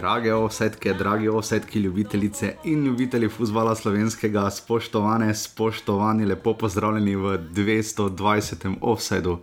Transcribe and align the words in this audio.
Drage 0.00 0.32
offsetke, 0.32 0.94
dragi 0.94 1.28
offsetki, 1.28 1.78
ljubitelice 1.78 2.54
in 2.64 2.84
ljubitelji 2.84 3.28
futbola 3.28 3.74
slovenskega, 3.76 4.50
spoštovane, 4.50 5.34
spoštovani, 5.34 6.24
lepo 6.24 6.54
pozdravljeni 6.54 7.16
v 7.16 7.34
220. 7.52 8.76
offsetu, 8.80 9.38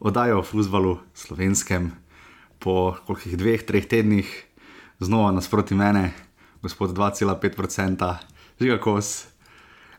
oddajo 0.00 0.38
o 0.38 0.42
futbalu 0.42 0.92
slovenskem, 1.14 1.90
po 2.58 2.94
kolikih 3.06 3.34
dveh, 3.38 3.64
treh 3.66 3.88
tednih, 3.90 4.30
znova 5.00 5.32
nasproti 5.34 5.74
mene, 5.74 6.12
gospod 6.62 6.94
2,5%, 6.94 8.14
žiga 8.60 8.78
kos, 8.78 9.26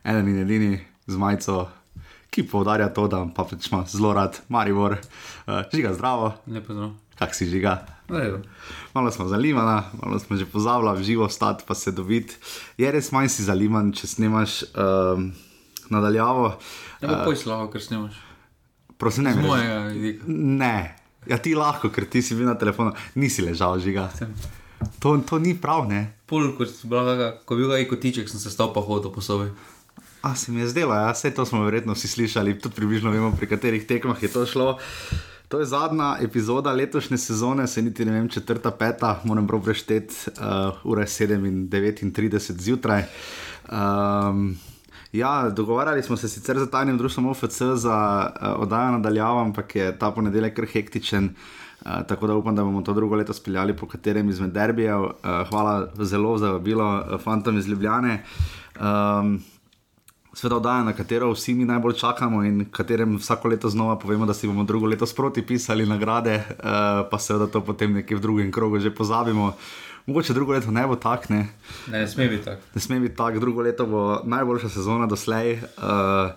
eden 0.04 0.32
in 0.32 0.40
edini 0.46 0.80
z 1.08 1.20
majico, 1.20 1.68
ki 2.32 2.48
poudarja 2.48 2.88
to, 2.96 3.10
da 3.12 3.26
pa 3.36 3.44
pač 3.44 3.68
ima 3.68 3.84
zelo 3.84 4.16
rad 4.16 4.40
Maribor, 4.48 4.96
uh, 4.96 5.60
žiga 5.76 5.92
zdravo, 5.94 6.38
Lepo 6.48 6.74
zdrav. 6.74 6.96
Kak 7.20 7.36
si 7.36 7.46
žiga. 7.46 7.84
Redu. 8.10 8.40
Malo 8.96 9.12
smo 9.12 9.28
zalimani, 9.28 9.84
malo 10.02 10.20
smo 10.20 10.38
že 10.38 10.46
pozabili, 10.46 11.04
živo 11.04 11.30
stati 11.30 11.64
pa 11.68 11.76
se 11.76 11.92
dobiti. 11.92 12.36
Je 12.78 12.92
res 12.92 13.12
manj 13.12 13.30
si 13.30 13.44
zaliman, 13.46 13.92
če 13.94 14.08
snemaš 14.08 14.64
um, 14.74 15.30
nadaljavo. 15.90 16.56
Ja, 17.02 17.08
pa 17.08 17.22
poj 17.28 17.38
slavo, 17.38 17.68
ker 17.70 17.84
snimaš. 17.84 18.18
Prosim, 18.98 19.24
ne 19.24 19.34
Z 19.34 19.44
mojega 19.44 19.78
vidika. 19.94 20.24
Ne, 20.28 20.96
ja 21.28 21.38
ti 21.38 21.54
lahko, 21.56 21.92
ker 21.94 22.08
ti 22.10 22.22
si 22.22 22.36
bil 22.36 22.50
na 22.50 22.56
telefonu, 22.60 22.96
nisi 23.16 23.46
ležal 23.46 23.78
žiga. 23.80 24.10
Sem. 24.18 24.34
To, 25.04 25.14
to 25.24 25.40
ni 25.40 25.54
prav, 25.56 25.86
ne. 25.88 26.16
Pol, 26.28 26.54
ko, 26.56 26.64
kakšna- 26.64 27.44
ko 27.46 27.56
je 27.56 27.60
bil 27.60 27.72
kaj 27.72 27.88
kotiček, 27.88 28.28
sem 28.32 28.40
se 28.40 28.52
stal 28.52 28.74
pa 28.74 28.82
hodil 28.82 29.12
po 29.12 29.22
sobi. 29.22 29.52
A 30.20 30.36
se 30.36 30.52
mi 30.52 30.60
je 30.60 30.68
zdelo, 30.68 30.92
ja, 30.96 31.12
vse 31.16 31.32
to 31.32 31.46
smo 31.48 31.64
verjetno 31.64 31.96
vsi 31.96 32.08
slišali, 32.08 32.58
tudi 32.60 32.76
približno 32.76 33.12
vemo, 33.12 33.32
pri 33.32 33.48
katerih 33.48 33.88
tekmah 33.88 34.20
je 34.20 34.28
to 34.28 34.44
šlo. 34.44 34.76
To 35.50 35.60
je 35.60 35.66
zadnja 35.66 36.18
epizoda 36.22 36.72
letošnje 36.72 37.18
sezone, 37.18 37.68
se 37.68 37.82
niti 37.82 38.06
ne 38.06 38.12
vem, 38.12 38.30
četrta, 38.30 38.72
peta, 38.72 39.22
moram 39.26 39.48
prav 39.48 39.64
prešteti, 39.64 40.16
uh, 40.28 40.74
ura 40.84 41.02
je 41.02 41.08
7 41.08 41.48
in 41.48 41.70
39 41.70 42.62
zjutraj. 42.62 43.04
Um, 43.72 44.58
ja, 45.12 45.50
dogovarjali 45.50 46.04
smo 46.04 46.18
se 46.18 46.30
sicer 46.30 46.60
za 46.60 46.66
tajnim 46.66 46.98
društvom 46.98 47.28
OFC 47.28 47.62
za 47.76 48.30
uh, 48.42 48.62
oddajo 48.62 48.92
nadaljavo, 48.92 49.40
ampak 49.42 49.76
je 49.76 50.00
ta 50.00 50.12
ponedeljek 50.12 50.56
kar 50.56 50.66
hektičen. 50.66 51.30
Uh, 51.82 51.92
tako 52.08 52.28
da 52.28 52.36
upam, 52.36 52.56
da 52.56 52.64
bomo 52.64 52.82
to 52.82 52.94
drugo 52.94 53.16
leto 53.16 53.34
speljali 53.34 53.78
po 53.78 53.88
katerem 53.88 54.30
izmed 54.30 54.52
derbijev. 54.52 55.02
Uh, 55.02 55.12
hvala 55.50 55.88
zelo 55.96 56.38
za 56.38 56.52
vabilo, 56.52 57.00
uh, 57.00 57.22
fantom 57.22 57.58
iz 57.58 57.68
Ljubljane. 57.68 58.24
Um, 58.80 59.42
Sveda 60.40 60.56
oddaja, 60.56 60.84
na 60.84 60.94
katero 60.94 61.32
vsi 61.32 61.52
mi 61.54 61.66
najbolj 61.66 61.94
čakamo 61.94 62.44
in 62.44 62.66
katerem 62.72 63.18
vsako 63.18 63.48
leto 63.48 63.70
znova 63.70 63.98
povemo, 64.00 64.26
da 64.26 64.34
si 64.34 64.48
bomo 64.48 64.64
drugo 64.64 64.88
leto 64.88 65.06
sproti 65.06 65.42
pisali 65.44 65.86
nagrade, 65.86 66.36
uh, 66.38 66.64
pa 67.12 67.20
seveda 67.20 67.48
to 67.48 67.60
potem 67.62 67.94
nekje 67.94 68.16
v 68.16 68.22
drugem 68.22 68.52
krogu 68.52 68.80
že 68.80 68.88
pozabimo. 68.90 69.50
Mogoče 70.06 70.34
drugo 70.34 70.54
leto 70.54 70.72
ne 70.72 70.88
bo 70.88 70.96
tak, 70.96 71.28
ne, 71.30 71.50
Ne, 71.88 72.00
ne 72.00 72.08
sme 72.08 72.28
biti 72.28 72.46
tako. 72.46 72.62
ne 72.74 72.82
sme 72.82 73.00
biti 73.00 73.16
tak, 73.16 73.40
drugo 73.40 73.62
leto 73.62 73.86
bo 73.86 74.22
najboljša 74.24 74.70
sezona 74.70 75.06
doslej. 75.06 75.60
Uh, 75.76 76.32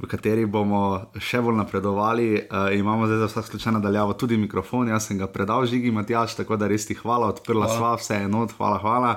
V 0.00 0.08
kateri 0.08 0.46
bomo 0.48 1.10
še 1.20 1.42
bolj 1.44 1.58
napredovali, 1.58 2.28
uh, 2.40 2.70
imamo 2.72 3.04
zdaj 3.04 3.18
za 3.18 3.26
vsak 3.26 3.44
slučaj 3.46 3.72
nadaljavo 3.72 4.14
tudi 4.14 4.36
mikrofon. 4.36 4.88
Jaz 4.88 5.10
sem 5.10 5.18
ga 5.18 5.26
predal 5.26 5.66
žigi, 5.66 5.90
Matjaš, 5.90 6.38
tako 6.38 6.56
da 6.56 6.70
res 6.70 6.86
ti 6.86 6.94
hvala, 6.94 7.28
odprla 7.28 7.66
Hvala. 7.66 7.76
sva 7.76 7.90
vse 7.98 8.22
enot, 8.24 8.54
hvala, 8.56 8.78
hvala. 8.78 9.12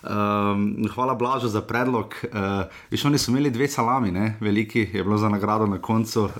Um, 0.00 0.88
hvala 0.94 1.14
Blažu 1.14 1.48
za 1.48 1.60
predlog. 1.60 2.14
Uh, 2.24 2.64
Viš, 2.90 3.04
oni 3.04 3.18
so 3.18 3.30
imeli 3.30 3.50
dve 3.50 3.68
salami, 3.68 4.10
ne? 4.10 4.36
veliki 4.40 4.88
je 4.92 5.04
bilo 5.04 5.18
za 5.18 5.28
nagrado 5.28 5.66
na 5.66 5.78
koncu, 5.78 6.22
uh, 6.24 6.30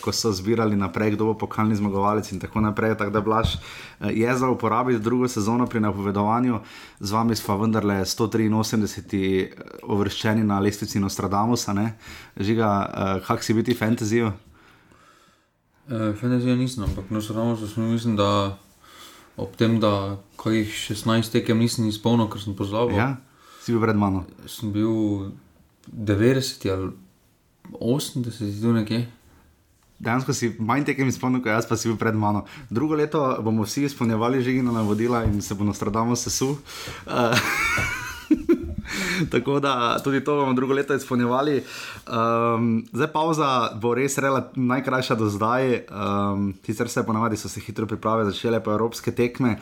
ko 0.00 0.12
so 0.12 0.32
zbirali 0.32 0.76
naprej, 0.76 1.10
kdo 1.10 1.24
bo 1.24 1.34
pokalni 1.34 1.76
zmagovalec 1.76 2.32
in 2.32 2.40
tako 2.40 2.60
naprej. 2.60 2.96
Tako 2.98 3.10
da 3.10 3.20
Blaž 3.20 3.54
uh, 3.54 4.10
je 4.12 4.36
za 4.36 4.48
uporabiti 4.48 5.00
drugo 5.00 5.28
sezono 5.28 5.66
pri 5.66 5.80
napovedovanju, 5.80 6.60
z 7.00 7.12
vami 7.12 7.36
smo 7.36 7.56
vendarle 7.56 8.04
183 8.04 9.46
uvrščeni 9.82 10.44
na 10.44 10.60
lestvici 10.60 11.00
Nostradamusa. 11.00 11.72
Ne? 11.72 11.96
Žiga, 12.36 12.68
uh, 12.68 13.26
kak 13.26 13.44
si 13.44 13.54
biti 13.54 13.74
fantazijo? 13.74 14.32
Uh, 15.88 16.12
Fantasija 16.20 16.56
nisem, 16.56 16.84
ampak 16.84 17.10
no, 17.10 17.22
samo 17.22 17.56
sem 17.56 17.90
mislim, 17.90 18.16
da 18.16 18.58
ob 19.38 19.54
tem, 19.56 19.78
da 19.80 20.18
kajih 20.40 20.72
16 20.90 21.32
tekem 21.32 21.60
nisem 21.62 21.86
izpolnil, 21.88 22.28
ker 22.30 22.42
sem 22.42 22.56
pozabil. 22.58 22.98
Ja, 22.98 23.14
si 23.62 23.74
bil 23.74 23.82
pred 23.84 23.98
mano. 23.98 24.24
Sem 24.50 24.72
bil 24.74 25.30
90 25.92 26.66
ali 26.74 26.90
80, 27.78 28.60
tu 28.62 28.74
nekje. 28.74 29.04
Dejansko 29.98 30.34
si 30.34 30.52
manj 30.62 30.86
tekem 30.90 31.08
izpolnil, 31.10 31.42
kot 31.42 31.54
jaz, 31.54 31.66
pa 31.70 31.78
si 31.78 31.90
bil 31.90 31.98
pred 32.00 32.18
mano. 32.18 32.44
Drugo 32.70 32.98
leto 32.98 33.22
bomo 33.42 33.66
vsi 33.66 33.88
izpolnjevali 33.88 34.42
žigina 34.46 34.74
navodila 34.74 35.24
in 35.26 35.40
se 35.42 35.54
bo 35.58 35.66
Nostradamus 35.66 36.26
sesul. 36.28 36.58
Uh, 37.06 37.34
Tako 39.30 39.60
da 39.60 39.98
tudi 39.98 40.24
to 40.24 40.36
bomo 40.36 40.52
drugo 40.52 40.74
leto 40.74 40.94
izpolnjevali. 40.94 41.62
Um, 42.06 42.86
zdaj 42.92 43.06
pauza 43.08 43.48
bo 43.74 43.94
res 43.94 44.18
rela- 44.18 44.48
najkrajša 44.54 45.14
do 45.14 45.28
zdaj. 45.28 45.84
Um, 45.84 46.54
sicer 46.62 46.88
se 46.88 47.02
ponavadi 47.02 47.36
so 47.36 47.48
se 47.48 47.60
hitro 47.60 47.86
priprave 47.86 48.24
začele 48.24 48.60
pa 48.60 48.70
evropske 48.70 49.12
tekme. 49.12 49.58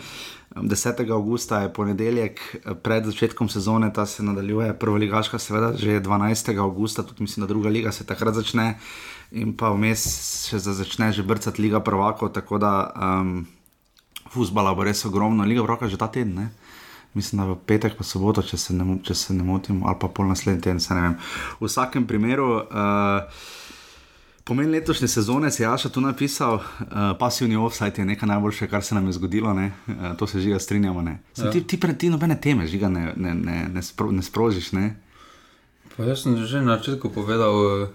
Um, 0.57 0.69
10. 0.69 1.11
augusta 1.11 1.61
je 1.61 1.73
ponedeljek 1.73 2.41
eh, 2.55 2.75
pred 2.75 3.05
začetkom 3.05 3.49
sezone, 3.49 3.93
ta 3.93 4.07
se 4.07 4.23
nadaljuje, 4.23 4.73
prva 4.75 4.97
ligaška, 4.97 5.39
seveda 5.39 5.77
že 5.77 6.01
12. 6.01 6.59
augusta, 6.59 7.03
tudi 7.03 7.23
mislim, 7.23 7.43
da 7.43 7.47
druga 7.47 7.69
liga 7.69 7.93
se 7.93 8.07
takrat 8.07 8.35
začne. 8.35 8.79
In 9.33 9.57
pa 9.57 9.69
vmes 9.69 10.01
za- 10.53 10.73
začne 10.73 11.13
že 11.13 11.23
brcati 11.23 11.63
Liga 11.63 11.81
prvakov, 11.81 12.31
tako 12.31 12.59
da 12.59 12.93
um, 12.95 13.47
fusbala 14.31 14.75
bo 14.75 14.85
res 14.85 15.05
ogromno, 15.05 15.45
Liga 15.45 15.63
prvakov 15.63 15.89
je 15.89 15.91
že 15.91 15.99
ta 15.99 16.07
teden. 16.07 16.35
Ne? 16.35 16.47
Mislim, 17.17 17.41
da 17.41 17.47
v 17.49 17.57
petek, 17.65 17.95
pa 17.97 18.05
soboto, 18.05 18.43
če 18.45 18.59
se 18.61 18.75
ne, 18.77 18.99
če 19.01 19.15
se 19.17 19.35
ne 19.35 19.45
motim, 19.47 19.81
ali 19.89 19.97
pa 20.01 20.11
pol 20.13 20.29
naslednji 20.29 20.61
teden, 20.67 20.81
se 20.85 20.93
ne 20.95 21.01
vem. 21.01 21.15
V 21.61 21.65
vsakem 21.65 22.05
primeru, 22.05 22.49
uh, 22.61 23.25
pomen 24.45 24.69
letošnje 24.71 25.09
sezone 25.09 25.49
si 25.51 25.65
Jaša 25.65 25.89
tu 25.89 26.01
napisal, 26.05 26.61
uh, 26.61 27.17
pasivni 27.19 27.57
offside 27.57 28.03
je 28.03 28.05
nekaj 28.05 28.29
najboljše, 28.29 28.69
kar 28.69 28.85
se 28.85 28.95
nam 28.95 29.09
je 29.09 29.17
zgodilo, 29.17 29.55
ne? 29.57 29.73
uh, 29.89 30.13
to 30.21 30.29
se 30.29 30.41
žiga 30.45 30.61
strinjamo. 30.61 31.03
Ne? 31.03 31.17
Sem, 31.33 31.47
Ja. 31.49 31.53
ti, 31.57 31.65
ti 31.65 31.81
ti 31.99 32.11
nobene 32.13 32.37
teme, 32.41 32.67
žiga 32.67 32.93
ne, 32.93 33.13
ne, 33.17 33.35
ne, 33.35 33.57
ne, 33.73 33.83
spro, 33.83 34.13
ne 34.13 34.23
sprožiš. 34.23 34.73
Ne? 34.77 34.97
Pa 35.97 36.05
jaz 36.05 36.23
sem 36.23 36.37
že 36.37 36.61
na 36.61 36.77
začetku 36.77 37.09
povedal, 37.09 37.89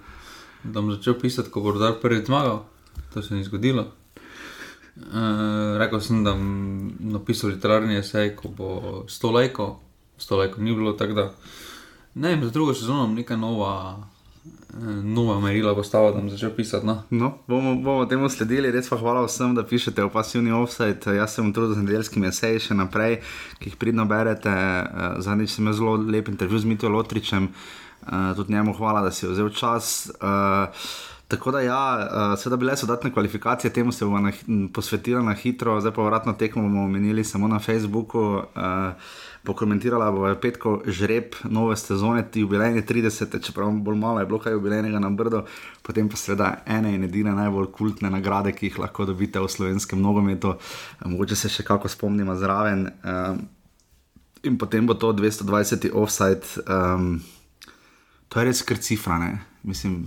da 0.66 0.82
bom 0.82 0.90
začel 0.92 1.14
pisati, 1.14 1.54
ko 1.54 1.62
bo 1.62 1.78
rodar 1.78 2.02
prvi 2.02 2.26
zmagal. 2.26 2.66
To 3.14 3.22
se 3.22 3.36
ni 3.36 3.44
zgodilo. 3.46 4.01
Uh, 5.02 5.78
rekel 5.82 6.02
sem, 6.02 6.24
da 6.24 6.36
bom 6.38 6.92
napisal 7.14 7.50
literarni 7.50 7.98
esej, 7.98 8.36
ko 8.38 8.52
bo 8.54 8.70
100 9.10 9.32
lajkov, 9.34 9.76
100 10.22 10.38
lajkov 10.38 10.64
ni 10.64 10.76
bilo 10.78 10.94
tako 10.94 11.18
da. 11.18 11.26
Ne 12.14 12.30
vem, 12.30 12.44
za 12.44 12.52
drugo 12.54 12.74
sezono 12.74 13.08
bom 13.08 13.16
neka 13.16 13.36
nova, 13.36 13.98
eh, 14.46 15.02
nova 15.04 15.40
merila 15.40 15.76
postavil, 15.76 16.14
da 16.14 16.20
bom 16.20 16.30
začel 16.30 16.52
pisati. 16.56 16.86
No. 16.86 17.04
No, 17.10 17.34
bomo, 17.48 17.76
bomo 17.76 18.06
temu 18.06 18.30
sledili, 18.30 18.72
res 18.72 18.90
pa 18.90 19.00
hvala 19.00 19.26
vsem, 19.26 19.56
da 19.56 19.64
pišete 19.64 20.04
v 20.04 20.14
pasivni 20.14 20.52
offside. 20.52 21.16
Jaz 21.18 21.36
sem 21.36 21.54
trudil 21.54 21.76
z 21.76 21.86
nedeljskimi 21.86 22.28
eseji 22.28 22.60
še 22.68 22.78
naprej, 22.78 23.22
ki 23.60 23.72
jih 23.72 23.78
pridno 23.80 24.06
berete. 24.06 24.52
Eh, 24.54 25.22
Zadnjič 25.24 25.56
sem 25.56 25.66
imel 25.66 25.78
zelo 25.80 25.96
lep 25.98 26.30
intervju 26.30 26.60
z 26.60 26.72
Mitijo 26.72 26.92
Lotričem, 26.92 27.50
tudi 28.36 28.54
njemu 28.54 28.74
hvala, 28.74 29.02
da 29.02 29.12
si 29.12 29.28
vzel 29.28 29.50
čas. 29.50 30.12
Eh, 30.22 30.68
Tako 31.32 31.52
da, 31.52 31.60
ja, 31.64 32.10
uh, 32.12 32.40
seveda 32.40 32.58
bile 32.60 32.74
so 32.78 32.86
dodatne 32.86 33.14
kvalifikacije, 33.14 33.72
temu 33.74 33.92
se 33.92 34.06
bomo 34.06 34.20
na, 34.20 34.32
posvetili 34.74 35.24
na 35.24 35.34
hitro, 35.34 35.78
zdaj 35.82 35.94
pa 35.96 36.04
vratno 36.04 36.34
tekmo 36.34 36.62
bomo 36.62 36.84
omenili 36.84 37.24
samo 37.24 37.48
na 37.48 37.60
Facebooku. 37.60 38.20
Uh, 38.20 38.44
pokomentirala 39.44 40.12
bo 40.12 40.28
petko 40.42 40.82
žreb 40.86 41.38
nove 41.44 41.78
sezone, 41.78 42.26
jubilejne 42.36 42.82
30, 42.82 43.40
čeprav 43.46 43.72
bolj 43.72 43.96
malo 43.98 44.20
je 44.20 44.26
bilo 44.26 44.40
kaj 44.40 44.54
jubilejnega 44.54 45.00
na 45.00 45.10
Brdo, 45.10 45.46
potem 45.82 46.10
pa 46.10 46.20
seveda 46.20 46.50
ene 46.66 46.92
in 46.96 47.04
edine 47.04 47.32
najbolj 47.36 47.70
kultne 47.72 48.12
nagrade, 48.12 48.52
ki 48.52 48.66
jih 48.68 48.80
lahko 48.80 49.06
dobite 49.06 49.40
v 49.40 49.48
slovenskem 49.50 50.02
nogometu. 50.02 50.50
Uh, 50.50 51.08
mogoče 51.14 51.36
se 51.36 51.50
še 51.50 51.64
kako 51.64 51.88
spomnimo 51.88 52.36
zraven. 52.36 52.90
Uh, 53.04 53.40
in 54.44 54.58
potem 54.58 54.88
bo 54.88 55.00
to 55.00 55.14
220 55.14 55.94
offside. 55.94 56.44
Um, 56.68 57.24
to 58.28 58.40
je 58.40 58.46
res 58.46 58.66
kar 58.68 58.84
cifra, 58.84 59.16
ne? 59.24 59.32
mislim. 59.64 60.04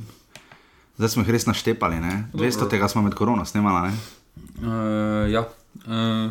Zdaj 0.94 1.08
smo 1.08 1.24
jih 1.24 1.32
res 1.34 1.46
naštepali, 1.46 1.98
ne? 1.98 2.28
200 2.38 2.68
tega 2.70 2.88
smo 2.88 3.02
med 3.02 3.16
korono 3.18 3.44
snemali. 3.44 3.90
ne? 3.90 3.94
Uh, 4.62 5.26
ja, 5.32 5.42
uh, 5.86 6.30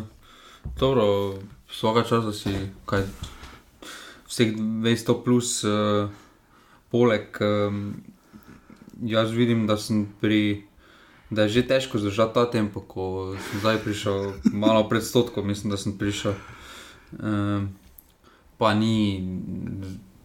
dobro, 0.80 1.34
vsaka 1.68 2.04
časa 2.08 2.32
si 2.32 2.54
kaj. 2.88 3.04
Vseh 4.24 4.56
200 4.56 5.18
plus, 5.24 5.60
uh, 5.68 6.08
poleg, 6.88 7.28
um, 7.44 7.92
jaz 9.04 9.36
vidim, 9.36 9.66
da 9.66 9.76
sem 9.76 10.08
pri. 10.20 10.64
Da 11.34 11.44
je 11.44 11.48
že 11.58 11.66
težko 11.66 11.98
zdržati 11.98 12.34
ta 12.34 12.44
tempo, 12.46 12.80
ko 12.80 13.34
sem 13.50 13.60
zdaj 13.60 13.80
prišel, 13.84 14.32
malo 14.52 14.84
pred 14.88 15.04
stotkom, 15.04 15.46
mislim, 15.46 15.72
da 15.72 15.76
sem 15.76 15.96
prišel. 15.98 16.36
Um, 17.18 17.72
pa 18.56 18.74
ni, 18.74 19.20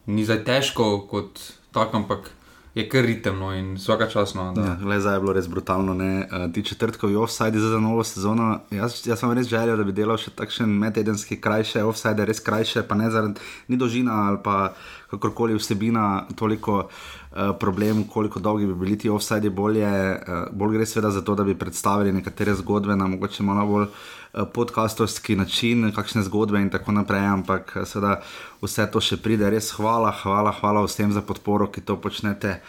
ni 0.06 0.24
zdaj 0.24 0.44
težko 0.46 1.08
kot 1.10 1.40
tak, 1.74 1.96
ampak 1.96 2.30
je 2.76 2.90
kar 2.90 3.06
ritemno 3.06 3.54
in 3.54 3.74
vsaka 3.76 4.08
časno. 4.10 4.54
Ja, 4.58 4.78
le 4.86 5.00
zdaj 5.00 5.16
je 5.16 5.20
bilo 5.20 5.34
res 5.34 5.48
brutalno. 5.48 5.94
Uh, 5.94 6.52
ti 6.54 6.64
četrtkovi 6.64 7.16
offside 7.16 7.60
za 7.60 7.80
novo 7.80 8.04
sezono. 8.04 8.60
Jaz, 8.72 9.02
jaz 9.08 9.20
sem 9.20 9.32
res 9.34 9.48
želel, 9.48 9.78
da 9.78 9.84
bi 9.84 9.96
delal 9.96 10.18
še 10.22 10.32
takšen 10.38 10.70
medtedenski 10.70 11.40
krajše 11.42 11.84
offside, 11.84 12.26
res 12.26 12.44
krajše, 12.46 12.86
pa 12.88 12.96
ne 12.96 13.10
zaradi 13.10 13.42
ni 13.68 13.78
dolžina 13.78 14.28
ali 14.30 14.38
pa 14.44 14.74
kakorkoli 15.10 15.58
vsebina 15.58 16.28
toliko. 16.36 16.86
Uh, 17.30 17.54
problem, 17.62 18.08
koliko 18.10 18.40
dolgi 18.42 18.66
bi 18.66 18.74
bili 18.74 18.96
ti 18.98 19.10
offside, 19.10 19.52
bolje, 19.54 19.86
uh, 19.86 20.48
bolj 20.50 20.80
gre 20.80 20.86
seveda 20.90 21.12
za 21.14 21.22
to, 21.22 21.36
da 21.38 21.44
bi 21.46 21.54
predstavili 21.54 22.12
nekatere 22.12 22.56
zgodbe 22.58 22.96
na 22.98 23.06
mogoče 23.08 23.46
malo 23.46 23.68
bolj 23.70 23.86
uh, 24.34 24.48
podcastovski 24.54 25.36
način, 25.36 25.92
kakšne 25.96 26.24
zgodbe 26.24 26.62
in 26.62 26.70
tako 26.70 26.92
naprej, 26.92 27.26
ampak 27.26 27.78
seveda 27.86 28.22
vse 28.62 28.88
to 28.92 29.02
še 29.02 29.18
pride. 29.18 29.50
Res 29.50 29.72
hvala, 29.78 30.12
hvala, 30.24 30.54
hvala 30.62 30.86
vsem 30.86 31.14
za 31.14 31.22
podporo, 31.22 31.68
ki 31.68 31.82
to 31.82 31.98
počnete 32.02 32.60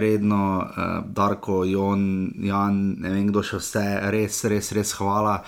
redno, 0.00 0.42
uh, 0.64 0.98
Darko, 1.06 1.64
Jon, 1.64 2.32
Jan, 2.40 2.82
ne 3.00 3.14
vem 3.14 3.30
kdo 3.30 3.42
še 3.44 3.62
vse, 3.62 3.86
res, 4.14 4.44
res, 4.50 4.72
res 4.76 4.94
hvala. 4.98 5.40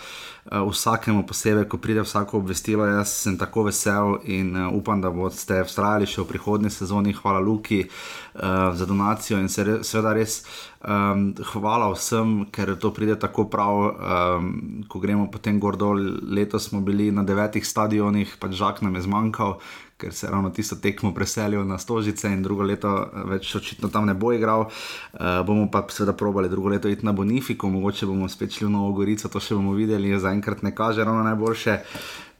Uh, 0.47 0.63
vsakemu 0.71 1.25
posebej, 1.27 1.65
ko 1.67 1.79
pride 1.83 2.05
vsako 2.07 2.39
obvestilo, 2.39 2.87
jaz 2.87 3.11
sem 3.25 3.35
tako 3.39 3.65
vesel 3.67 4.21
in 4.31 4.55
uh, 4.55 4.69
upam, 4.71 5.01
da 5.03 5.11
boste 5.11 5.59
vztrajali 5.67 6.07
še 6.07 6.23
v 6.23 6.29
prihodnji 6.31 6.71
sezoni. 6.71 7.17
Hvala 7.19 7.43
Luki 7.43 7.81
uh, 7.83 8.71
za 8.75 8.87
donacijo 8.87 9.41
in 9.43 9.51
se 9.51 9.65
re, 9.67 9.79
seveda 9.83 10.15
res 10.15 10.45
um, 10.87 11.33
hvala 11.53 11.91
vsem, 11.95 12.47
ker 12.55 12.77
to 12.79 12.93
pride 12.95 13.19
tako 13.19 13.49
prav, 13.51 13.75
um, 13.91 14.53
ko 14.89 15.03
gremo 15.03 15.27
potem 15.33 15.59
gor 15.61 15.77
dol. 15.77 15.99
Letos 16.31 16.71
smo 16.71 16.81
bili 16.81 17.11
na 17.11 17.27
devetih 17.27 17.67
stadionih, 17.67 18.37
pač 18.39 18.55
žak 18.55 18.83
nam 18.87 18.95
je 18.95 19.07
zmanjkal 19.09 19.59
ker 19.97 20.13
se 20.15 20.29
ravno 20.31 20.51
tisto 20.51 20.77
tekmo 20.77 21.15
preselil 21.15 21.65
na 21.65 21.79
Stožice 21.79 22.29
in 22.29 22.43
drugo 22.43 22.63
leto 22.63 22.91
eh, 23.03 23.25
več 23.33 23.55
očitno 23.57 23.89
tam 23.89 24.07
ne 24.07 24.15
bo 24.15 24.33
igral. 24.33 24.67
Uh, 24.67 25.41
bomo 25.47 25.71
pa 25.73 25.85
seveda 25.89 26.13
probali 26.13 26.49
drugo 26.49 26.69
leto 26.69 26.89
iti 26.89 27.07
na 27.07 27.13
Bonifiko, 27.13 27.71
mogoče 27.71 28.07
bomo 28.07 28.29
spet 28.29 28.53
šli 28.53 28.67
v 28.67 28.71
Novo 28.71 28.93
Gorico, 28.93 29.29
to 29.29 29.41
še 29.41 29.57
bomo 29.57 29.73
videli, 29.73 30.13
zaenkrat 30.21 30.63
ne 30.63 30.75
kaže 30.75 31.05
ravno 31.05 31.25
najboljše. 31.25 31.79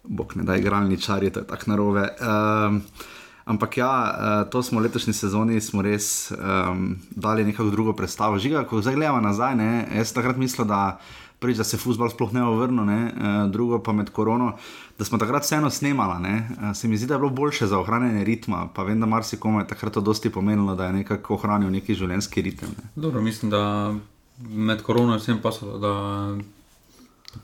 Bog 0.07 0.37
ne 0.37 0.45
da 0.47 0.57
igralni 0.57 1.01
čarje, 1.01 1.33
to 1.33 1.41
je 1.41 1.47
tako 1.47 1.71
narobe. 1.73 2.05
Um, 2.21 2.83
ampak 3.45 3.79
ja, 3.81 3.91
uh, 3.91 4.51
to 4.51 4.63
smo 4.63 4.81
v 4.81 4.87
letošnji 4.87 5.17
sezoni 5.17 5.59
res 5.83 6.31
um, 6.31 6.95
dali 7.11 7.45
nekako 7.45 7.71
drugo 7.71 7.97
predstavo. 7.97 8.39
Žiga, 8.39 8.67
ko 8.69 8.83
zdaj 8.83 8.95
gledamo 8.95 9.21
nazaj, 9.21 9.57
ne, 9.57 9.89
jaz 9.97 10.13
takrat 10.13 10.37
mislim, 10.37 10.69
da 10.69 11.01
prvič, 11.39 11.57
da 11.57 11.65
se 11.65 11.77
futbol 11.77 12.11
sploh 12.11 12.33
ne 12.33 12.43
vrne, 12.43 12.99
uh, 13.07 13.51
drugo 13.53 13.79
pa 13.83 13.93
med 13.93 14.11
korono, 14.11 14.53
da 14.99 15.05
smo 15.05 15.19
takrat 15.19 15.45
vseeno 15.45 15.71
snemali. 15.71 16.33
Uh, 16.33 16.73
se 16.77 16.89
mi 16.89 16.97
zdi, 16.97 17.07
da 17.07 17.15
je 17.15 17.19
bilo 17.19 17.31
boljše 17.31 17.67
za 17.67 17.79
ohranjanje 17.79 18.25
ritma, 18.25 18.69
pa 18.75 18.83
vem, 18.83 19.01
da 19.01 19.07
marsikomu 19.07 19.61
je 19.61 19.69
takrat 19.69 19.93
to 19.93 20.01
dosti 20.01 20.31
pomenilo, 20.31 20.75
da 20.75 20.87
je 20.87 20.93
nekako 20.93 21.35
ohranil 21.35 21.71
neki 21.71 21.95
življenjski 21.95 22.43
ritem. 22.43 22.69
Ne. 22.79 22.91
Dobro, 22.97 23.23
mislim, 23.23 23.51
da 23.51 23.95
med 24.41 24.83
korono 24.83 25.13
je 25.17 25.25
vsem 25.25 25.41
pasalo, 25.43 25.79
da 25.79 25.93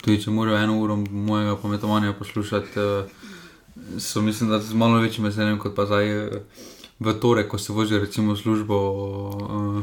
tudi 0.00 0.22
če 0.22 0.30
morajo 0.30 0.64
eno 0.64 0.80
uro 0.80 0.96
mojega 0.96 1.56
pometovanja 1.56 2.12
poslušati, 2.18 2.80
uh, 2.80 3.98
so 3.98 4.22
mislim, 4.22 4.50
da 4.50 4.60
z 4.60 4.74
malo 4.74 5.00
večjim 5.00 5.24
veseljem 5.24 5.58
kot 5.58 5.76
pa 5.76 5.86
zdaj. 5.86 6.26
Uh, 6.26 6.70
V 7.02 7.12
torek, 7.18 7.48
ko 7.50 7.58
se 7.58 7.72
vozijo, 7.72 7.98
recimo, 7.98 8.36
službo 8.36 8.76
uh, 8.78 9.82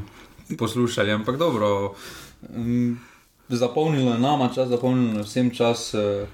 poslušali, 0.57 1.11
ampak 1.11 1.37
dobro, 1.37 1.95
um, 2.55 2.95
zapolnilo 3.57 4.11
je 4.11 4.19
nama 4.19 4.49
čas, 4.55 4.69
zapolnilo 4.69 5.17
je 5.19 5.23
vsem 5.23 5.49
čas. 5.49 5.93
Eh, 5.93 6.27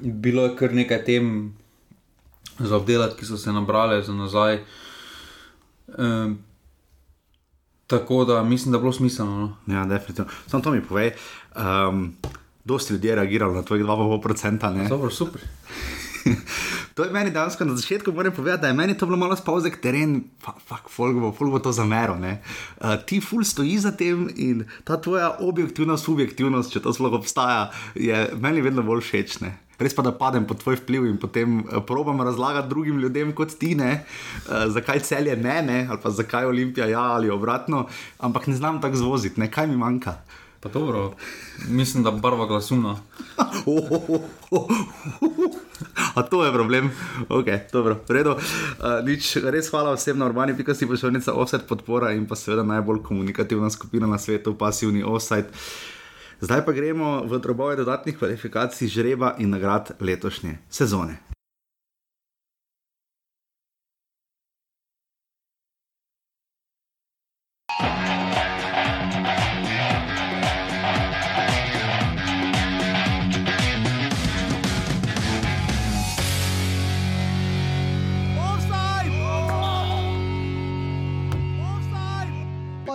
bilo 0.00 0.44
je 0.44 0.56
kar 0.56 0.74
nekaj 0.74 1.04
tem 1.04 1.54
za 2.58 2.76
obdelati, 2.76 3.16
ki 3.18 3.26
so 3.26 3.36
se 3.36 3.52
nabrali 3.52 4.04
za 4.04 4.14
nazaj. 4.14 4.54
E, 4.54 4.64
tako 7.86 8.24
da 8.24 8.42
mislim, 8.42 8.72
da 8.72 8.78
je 8.78 8.80
bilo 8.80 8.92
smiselno. 8.92 9.56
No. 9.66 9.74
Ja, 9.74 9.84
definitivno. 9.84 10.30
Samo 10.46 10.62
to 10.62 10.70
mi 10.70 10.84
povej. 10.84 11.12
Um, 11.56 12.16
dosti 12.64 12.92
ljudi 12.92 13.08
je 13.08 13.14
reagiralo 13.14 13.54
na 13.54 13.62
tvojih 13.62 13.84
2,5%. 13.84 14.88
Dobro, 14.88 15.10
super. 15.10 15.40
to 16.94 17.04
je 17.04 17.10
meni 17.10 17.30
danes 17.30 17.58
na 17.60 17.76
začetku, 17.76 18.12
moram 18.12 18.32
povedati, 18.32 18.62
da 18.62 18.68
je 18.68 18.74
meni 18.74 18.98
to 18.98 19.06
bilo 19.06 19.16
malo 19.16 19.36
spauzek 19.36 19.80
teren, 19.80 20.24
fuck, 20.40 20.90
folk 20.90 21.16
bo, 21.16 21.32
folk 21.32 21.50
bo 21.50 21.58
to 21.58 21.72
zameril. 21.72 22.16
Uh, 22.22 22.96
ti 23.06 23.20
ful 23.20 23.44
stoji 23.44 23.78
za 23.78 23.92
tem 23.96 24.28
in 24.36 24.64
ta 24.84 25.00
tvoja 25.00 25.36
objektivnost, 25.40 26.04
subjektivnost, 26.04 26.72
če 26.72 26.82
to 26.82 26.92
sploh 26.92 27.14
obstaja, 27.18 27.70
je 27.94 28.28
meni 28.40 28.62
vedno 28.62 28.82
bolj 28.86 29.04
všeč. 29.06 29.40
Ne? 29.42 29.56
Res 29.82 29.96
pa 29.96 30.04
da 30.06 30.12
padem 30.14 30.44
pod 30.46 30.60
tvoj 30.62 30.78
vpliv 30.82 31.08
in 31.08 31.18
potem 31.18 31.62
uh, 31.62 31.80
probam 31.86 32.20
razlagati 32.22 32.70
drugim 32.70 33.00
ljudem 33.02 33.32
kot 33.34 33.56
ti, 33.58 33.74
ne, 33.78 34.04
uh, 34.46 34.68
zakaj 34.70 35.02
cel 35.06 35.26
je 35.26 35.36
ne, 35.36 35.58
ne, 35.66 35.80
ali 35.90 36.02
pa 36.02 36.12
zakaj 36.14 36.50
Olimpija 36.50 36.86
ja 36.92 37.08
ali 37.16 37.32
obratno, 37.32 37.86
ampak 38.18 38.46
ne 38.46 38.56
znam 38.56 38.80
tako 38.82 39.02
zvoziti, 39.06 39.40
ne, 39.40 39.50
kaj 39.50 39.66
mi 39.66 39.76
manjka. 39.80 40.20
Pa 40.62 40.68
dobro, 40.68 41.12
mislim, 41.68 42.04
da 42.04 42.10
barva 42.10 42.46
glasuna. 42.46 42.96
A 46.14 46.22
to 46.22 46.44
je 46.44 46.52
problem, 46.52 46.90
ok, 47.28 47.46
dobro, 47.72 48.00
redo. 48.08 48.30
Uh, 48.30 48.38
nič, 49.04 49.36
res 49.42 49.70
hvala 49.70 49.96
vsem 49.96 50.18
na 50.18 50.26
urbani, 50.30 50.54
pika 50.56 50.74
si 50.74 50.86
pošiljnica 50.86 51.34
offset 51.34 51.66
podpora 51.66 52.12
in 52.14 52.26
pa 52.30 52.38
seveda 52.38 52.62
najbolj 52.62 53.02
komunikativna 53.02 53.70
skupina 53.70 54.06
na 54.06 54.18
svetu, 54.18 54.54
pasivni 54.54 55.02
offset. 55.02 55.50
Zdaj 56.40 56.64
pa 56.66 56.72
gremo 56.72 57.24
v 57.26 57.38
drobove 57.42 57.76
dodatnih 57.76 58.18
kvalifikacij 58.18 58.88
žreba 58.88 59.34
in 59.38 59.50
nagrad 59.50 59.90
letošnje 60.00 60.58
sezone. 60.70 61.31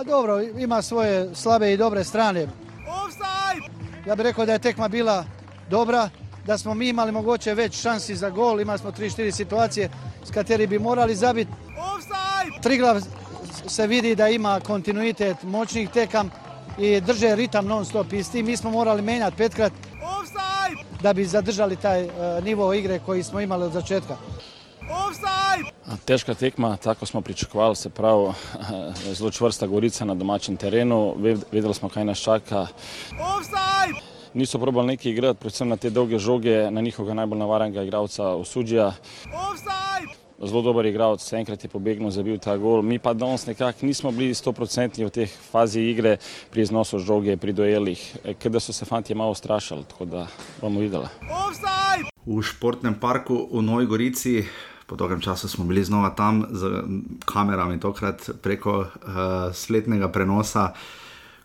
Dobro, 0.04 0.42
ima 0.42 0.82
svoje 0.82 1.34
slabe 1.34 1.72
i 1.72 1.76
dobre 1.76 2.04
strane. 2.04 2.46
Ja 4.06 4.14
bih 4.14 4.24
rekao 4.24 4.46
da 4.46 4.52
je 4.52 4.58
tekma 4.58 4.88
bila 4.88 5.24
dobra, 5.70 6.10
da 6.46 6.58
smo 6.58 6.74
mi 6.74 6.88
imali 6.88 7.12
moguće 7.12 7.54
već 7.54 7.80
šansi 7.80 8.16
za 8.16 8.30
gol, 8.30 8.60
imali 8.60 8.78
smo 8.78 8.90
3-4 8.90 9.30
situacije 9.30 9.90
s 10.24 10.30
kateri 10.30 10.66
bi 10.66 10.78
morali 10.78 11.14
zabiti. 11.14 11.50
Triglav 12.62 13.00
se 13.66 13.86
vidi 13.86 14.14
da 14.14 14.28
ima 14.28 14.60
kontinuitet 14.60 15.42
moćnih 15.42 15.90
tekam 15.90 16.30
i 16.78 17.00
drže 17.00 17.36
ritam 17.36 17.66
non 17.66 17.84
stop 17.84 18.12
isti. 18.12 18.42
Mi 18.42 18.56
smo 18.56 18.70
morali 18.70 19.02
menjati 19.02 19.36
petkrat 19.36 19.72
da 21.02 21.12
bi 21.12 21.24
zadržali 21.24 21.76
taj 21.76 22.04
uh, 22.04 22.10
nivo 22.44 22.74
igre 22.74 22.98
koji 23.06 23.22
smo 23.22 23.40
imali 23.40 23.64
od 23.64 23.72
začetka. 23.72 24.16
Težka 26.04 26.34
tekma, 26.34 26.76
tako 26.76 27.06
smo 27.06 27.20
pričakovali, 27.20 27.76
se 27.76 27.90
pravi, 27.90 28.32
zelo 29.18 29.30
čvrsta 29.30 29.66
gorica 29.66 30.04
na 30.04 30.14
domačem 30.14 30.56
terenu. 30.56 31.14
Vedeli 31.52 31.74
smo, 31.74 31.88
kaj 31.88 32.04
nas 32.04 32.18
čaka. 32.18 32.66
Offside! 33.12 34.00
Niso 34.34 34.58
probali 34.58 34.86
neki 34.86 35.10
igrati, 35.10 35.40
predvsem 35.40 35.68
na 35.68 35.76
te 35.76 35.90
dolge 35.90 36.18
žoge, 36.18 36.70
na 36.70 36.80
njihovega 36.80 37.14
najbolj 37.14 37.38
navarnega 37.38 37.82
igralca 37.82 38.24
Osudžija. 38.24 38.92
Zelo 40.38 40.62
dober 40.62 40.86
igralec, 40.86 41.32
enkrat 41.32 41.64
je 41.64 41.68
pobegnil, 41.68 42.10
zabil 42.10 42.38
ta 42.38 42.56
gol. 42.56 42.82
Mi 42.82 42.98
pa 42.98 43.12
danes 43.12 43.46
nekako 43.46 43.86
nismo 43.86 44.12
bili 44.12 44.34
100% 44.34 45.04
v 45.04 45.10
teh 45.10 45.32
fazi 45.50 45.82
igre 45.90 46.16
pri 46.50 46.62
iznosu 46.62 46.98
žoge, 46.98 47.36
pri 47.36 47.52
duelih, 47.52 48.04
ker 48.38 48.52
da 48.52 48.60
so 48.60 48.72
se 48.72 48.84
fanti 48.84 49.14
malo 49.14 49.34
strašili, 49.34 49.84
tako 49.88 50.04
da 50.04 50.26
bomo 50.60 50.80
videli. 50.80 51.10
V 52.26 52.42
športnem 52.42 52.94
parku 53.00 53.48
v 53.52 53.62
Novi 53.62 53.86
Gorici 53.86 54.44
po 54.88 54.96
dolgem 54.96 55.20
času 55.20 55.48
smo 55.48 55.64
bili 55.64 55.84
znova 55.84 56.10
tam 56.10 56.44
z 56.50 56.82
kamerami, 57.24 57.80
tokrat 57.80 58.30
preko 58.42 58.78
uh, 58.78 58.88
spletnega 59.52 60.08
prenosa. 60.08 60.72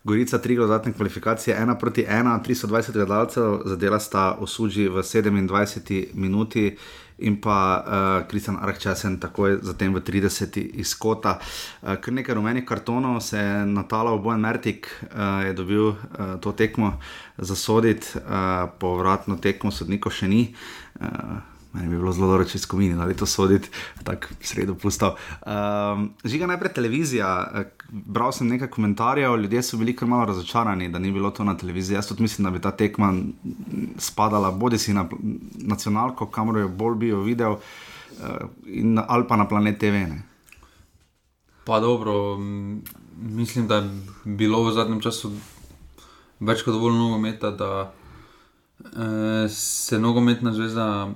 Gorica, 0.04 0.38
tri 0.38 0.56
dodatne 0.56 0.92
kvalifikacije, 0.92 1.56
ena 1.56 1.78
proti 1.78 2.04
ena, 2.08 2.40
320 2.46 2.92
gledalcev, 2.92 3.60
zadela 3.64 4.00
sta 4.00 4.36
osuđi 4.40 4.88
v 4.88 5.02
27 5.02 6.06
minuti 6.14 6.76
in 7.18 7.40
pa 7.40 7.84
Kristjan 8.28 8.56
uh, 8.56 8.64
Arkčesen 8.64 9.20
takoj 9.20 9.58
zatem 9.62 9.94
v 9.94 10.00
30 10.00 10.58
iz 10.60 10.94
kota. 10.94 11.38
Uh, 11.82 11.94
kar 11.96 12.14
nekaj 12.14 12.34
rumenih 12.34 12.64
kartonov 12.64 13.20
se 13.20 13.38
je 13.38 13.66
natalal, 13.66 14.18
Bojan 14.18 14.40
Mertik 14.40 14.88
uh, 15.02 15.44
je 15.46 15.52
dobil 15.52 15.88
uh, 15.88 15.96
to 16.40 16.52
tekmo 16.52 16.98
za 17.38 17.56
soditi, 17.56 18.06
uh, 18.16 18.68
povratno 18.78 19.36
tekmo 19.36 19.70
sodnikov 19.70 20.12
še 20.12 20.28
ni. 20.28 20.54
Uh, 21.00 21.53
Meni 21.74 21.88
bi 21.88 21.96
bilo 21.98 22.12
zelo 22.12 22.28
dobro, 22.30 22.44
če 22.46 22.58
skomini, 22.62 22.94
ali 23.02 23.16
to 23.18 23.26
soditi, 23.26 23.68
tako 24.06 24.36
sredo 24.40 24.76
pusto. 24.78 25.16
Um, 25.42 26.12
žiga 26.24 26.46
najprej 26.46 26.72
televizija. 26.76 27.30
Bral 27.90 28.32
sem 28.32 28.48
nekaj 28.48 28.70
komentarjev, 28.70 29.34
ljudje 29.42 29.62
so 29.62 29.80
bili 29.80 29.96
kar 29.96 30.08
malo 30.08 30.28
razočarani, 30.30 30.88
da 30.88 31.02
ni 31.02 31.10
bilo 31.12 31.30
to 31.34 31.44
na 31.44 31.56
televiziji. 31.58 31.98
Jaz 31.98 32.08
tudi 32.08 32.22
mislim, 32.22 32.44
da 32.46 32.52
bi 32.54 32.62
ta 32.62 32.70
tekma 32.70 33.12
spadala 33.98 34.50
bodi 34.50 34.78
si 34.78 34.94
na 34.94 35.08
nacionalko, 35.54 36.30
kamor 36.30 36.60
jo 36.62 36.68
bolj 36.68 36.94
bi 37.02 37.10
jo 37.10 37.24
videl, 37.26 37.58
uh, 37.58 38.46
in, 38.66 39.00
ali 39.08 39.26
pa 39.28 39.36
na 39.36 39.48
planet 39.48 39.78
TV. 39.82 40.06
Ne? 40.14 40.22
Pa 41.64 41.80
dobro, 41.80 42.38
mislim, 43.18 43.66
da 43.66 43.76
je 43.76 43.90
bilo 44.24 44.62
v 44.62 44.72
zadnjem 44.72 45.00
času 45.00 45.32
več 46.40 46.62
kot 46.62 46.74
dovolj 46.74 46.94
nogometa, 46.98 47.50
da 47.50 47.70
eh, 48.84 49.48
se 49.48 49.98
nogometna 49.98 50.52
zveza 50.52 51.08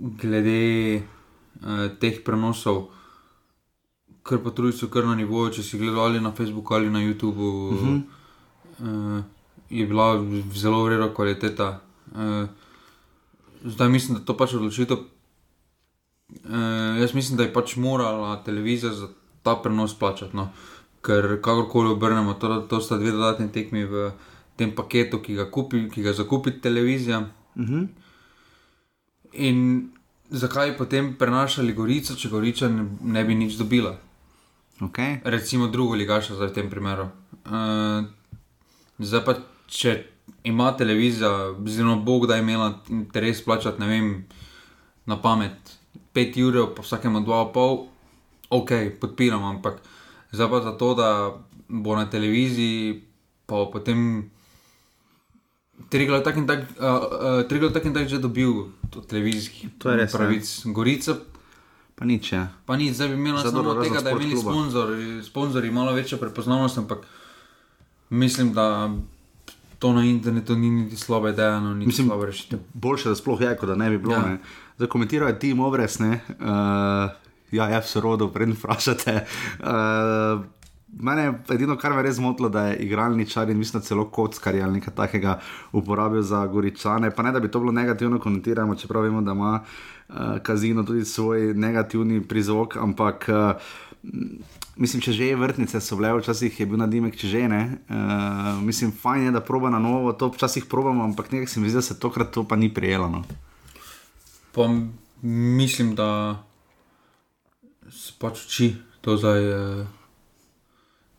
glede 0.00 0.94
eh, 0.96 1.88
teh 2.00 2.22
prenosov. 2.24 2.88
Ker 4.24 4.40
pa 4.44 4.50
tudi 4.50 4.72
so 4.76 4.88
kar 4.92 5.04
na 5.08 5.14
nivoju, 5.16 5.54
če 5.58 5.62
si 5.64 5.78
gledali 5.80 6.20
na 6.20 6.32
Facebooku 6.32 6.74
ali 6.74 6.90
na 6.90 7.00
YouTubu, 7.00 7.48
uh 7.68 7.82
-huh. 7.82 8.02
uh, 8.80 9.22
je 9.70 9.86
bila 9.86 10.24
zelo 10.54 10.84
vredna 10.84 11.14
kvaliteta. 11.14 11.80
Uh, 12.12 12.48
zdaj 13.64 13.88
mislim, 13.88 14.18
da 14.18 14.24
to 14.24 14.36
pač 14.36 14.54
odločitev. 14.54 14.98
Uh, 16.44 17.00
jaz 17.00 17.14
mislim, 17.14 17.36
da 17.36 17.42
je 17.42 17.52
pač 17.52 17.76
morala 17.76 18.42
televizija 18.44 18.92
za 18.92 19.08
ta 19.42 19.56
prenos 19.56 19.98
plačati. 19.98 20.36
No. 20.36 20.48
Ker 21.02 21.40
kakorkoli 21.42 21.88
obrnemo, 21.90 22.34
to, 22.34 22.60
to 22.60 22.80
sta 22.80 22.96
dve 22.96 23.10
dodatni 23.10 23.52
tekmi 23.52 23.84
v 23.84 24.10
tem 24.56 24.74
paketu, 24.74 25.18
ki 25.18 25.34
ga, 25.34 25.50
kupi, 25.50 25.88
ki 25.90 26.02
ga 26.02 26.12
zakupi 26.12 26.60
televizija. 26.60 27.18
Uh 27.18 27.62
mhm. 27.62 27.74
-huh. 27.74 27.88
In 29.32 29.90
zakaj 30.30 30.76
potem 30.78 31.14
prenašali 31.18 31.74
Gorico, 31.74 32.14
če 32.14 32.30
Gorica 32.30 32.68
ne, 32.70 33.24
bi 33.24 33.34
nič 33.34 33.58
dobila? 33.58 33.94
Okay. 34.80 35.20
Recimo 35.24 35.68
drugo 35.68 35.94
ligaša 35.94 36.34
za 36.34 36.48
tem 36.54 36.70
primeru. 36.70 37.10
Uh, 37.44 38.08
zdaj 38.98 39.22
pa, 39.26 39.34
če 39.68 39.96
ima 40.44 40.72
televizija, 40.76 41.52
zelo 41.66 41.96
bog, 41.96 42.26
da 42.26 42.38
je 42.38 42.46
imela 42.46 42.72
interes 42.88 43.44
plačati, 43.44 43.80
ne 43.80 43.86
vem, 43.86 44.08
na 45.06 45.20
pamet 45.20 45.76
5 46.14 46.40
ur, 46.46 46.60
pa 46.74 46.82
vsakemu 46.82 47.20
2,5, 47.26 47.86
ok, 48.50 48.70
podpiram, 49.00 49.44
ampak 49.44 49.82
zdaj 50.32 50.50
pa 50.50 50.62
za 50.64 50.72
to, 50.80 50.94
da 50.94 51.10
bo 51.68 51.96
na 51.96 52.10
televiziji, 52.10 53.02
pa 53.46 53.66
potem. 53.72 54.30
Triglav 55.90 56.20
tak 56.22 56.36
in 56.36 56.46
tak, 56.46 56.66
uh, 56.76 57.40
uh, 57.40 57.72
tak 57.72 57.84
in 57.84 57.94
tak 57.94 58.04
že 58.08 58.20
dobil 58.20 58.68
televizijskih 59.08 59.70
pravic. 59.78 60.64
Ja. 60.64 60.72
Gorica. 60.72 61.14
Pa 61.94 62.04
nič, 62.04 62.32
ja. 62.32 62.48
Pa 62.66 62.76
nič, 62.80 62.96
zdaj 62.96 63.08
bi 63.08 63.14
imela 63.14 63.42
samo 63.44 63.60
od 63.70 63.84
tega, 63.84 64.00
da 64.00 64.14
bi 64.14 64.24
imeli 64.24 64.40
sponzorji, 64.40 65.22
sponzorji 65.22 65.70
malo 65.70 65.92
večjo 65.92 66.18
prepoznavnost, 66.18 66.78
ampak 66.78 67.04
mislim, 68.10 68.52
da 68.52 68.90
to 69.78 69.92
na 69.92 70.04
internetu 70.04 70.56
ni 70.56 70.70
niti 70.70 70.96
slaba 70.96 71.30
ideja, 71.30 71.60
no, 71.60 71.74
ni 71.74 71.86
mislim, 71.86 72.06
slaba 72.06 72.26
rešitev. 72.26 72.58
Boljše, 72.72 73.08
da 73.08 73.14
sploh 73.14 73.40
je, 73.40 73.56
kot 73.56 73.68
da 73.68 73.76
ne 73.76 73.90
bi 73.90 73.98
bilo. 73.98 74.14
Ja. 74.14 74.38
Zdaj 74.76 74.88
komentirajo 74.88 75.36
tim 75.36 75.60
obres, 75.60 75.98
ne. 75.98 76.20
Uh, 76.28 77.12
ja, 77.52 77.68
ja, 77.68 77.80
vse 77.80 78.00
rodo, 78.00 78.28
prednjo 78.28 78.56
vprašate. 78.58 79.26
Uh, 79.60 80.44
Mene 80.92 81.22
je 81.22 81.34
edino, 81.54 81.76
kar 81.78 81.94
me 81.94 82.02
res 82.02 82.16
zmotilo, 82.16 82.48
da 82.48 82.66
je 82.66 82.76
igralničar 82.84 83.50
in 83.50 83.58
mislim, 83.58 83.82
celo 83.82 84.08
kockar 84.10 84.54
ali 84.54 84.72
nekaj 84.72 84.94
takega 84.94 85.38
uporabil 85.72 86.22
za 86.22 86.46
goričane. 86.46 87.10
Pa 87.10 87.22
ne, 87.22 87.32
da 87.32 87.40
bi 87.40 87.50
to 87.50 87.60
bilo 87.60 87.72
negativno 87.72 88.18
konotirano, 88.18 88.74
čeprav 88.74 89.02
vemo, 89.02 89.22
da 89.22 89.32
ima 89.32 89.60
uh, 89.60 90.16
kazino 90.42 90.82
tudi 90.82 91.04
svoj 91.04 91.54
negativni 91.54 92.22
prizvok, 92.22 92.76
ampak. 92.76 93.28
Uh, 93.28 93.62
Mislim, 94.80 95.02
če 95.04 95.12
že 95.12 95.26
je 95.26 95.36
vrtnice, 95.36 95.80
so 95.84 95.96
bile 95.98 96.14
včasih, 96.16 96.54
je 96.60 96.64
bil 96.66 96.78
na 96.80 96.86
dimek, 96.88 97.16
če 97.18 97.28
že 97.28 97.40
ne. 97.52 97.58
Uh, 97.90 98.62
mislim, 98.64 98.94
fajn 98.96 99.26
je, 99.26 99.32
da 99.34 99.42
proba 99.44 99.68
na 99.68 99.76
novo, 99.78 100.14
to 100.16 100.30
včasih 100.32 100.64
probamo, 100.64 101.04
ampak 101.04 101.28
nekaj 101.34 101.50
se 101.52 101.60
mi 101.60 101.68
zdi, 101.68 101.76
da 101.76 101.84
se 101.84 101.98
tokrat 102.00 102.32
to 102.32 102.46
pa 102.48 102.56
ni 102.56 102.70
prijelo. 102.74 103.10
No. 103.12 103.20
Pa 104.56 104.70
mislim, 105.20 105.92
da 105.94 106.40
se 107.92 108.16
pač 108.18 108.46
uči 108.46 108.72
to 109.04 109.20
zdaj. 109.20 109.52
Uh 109.52 109.99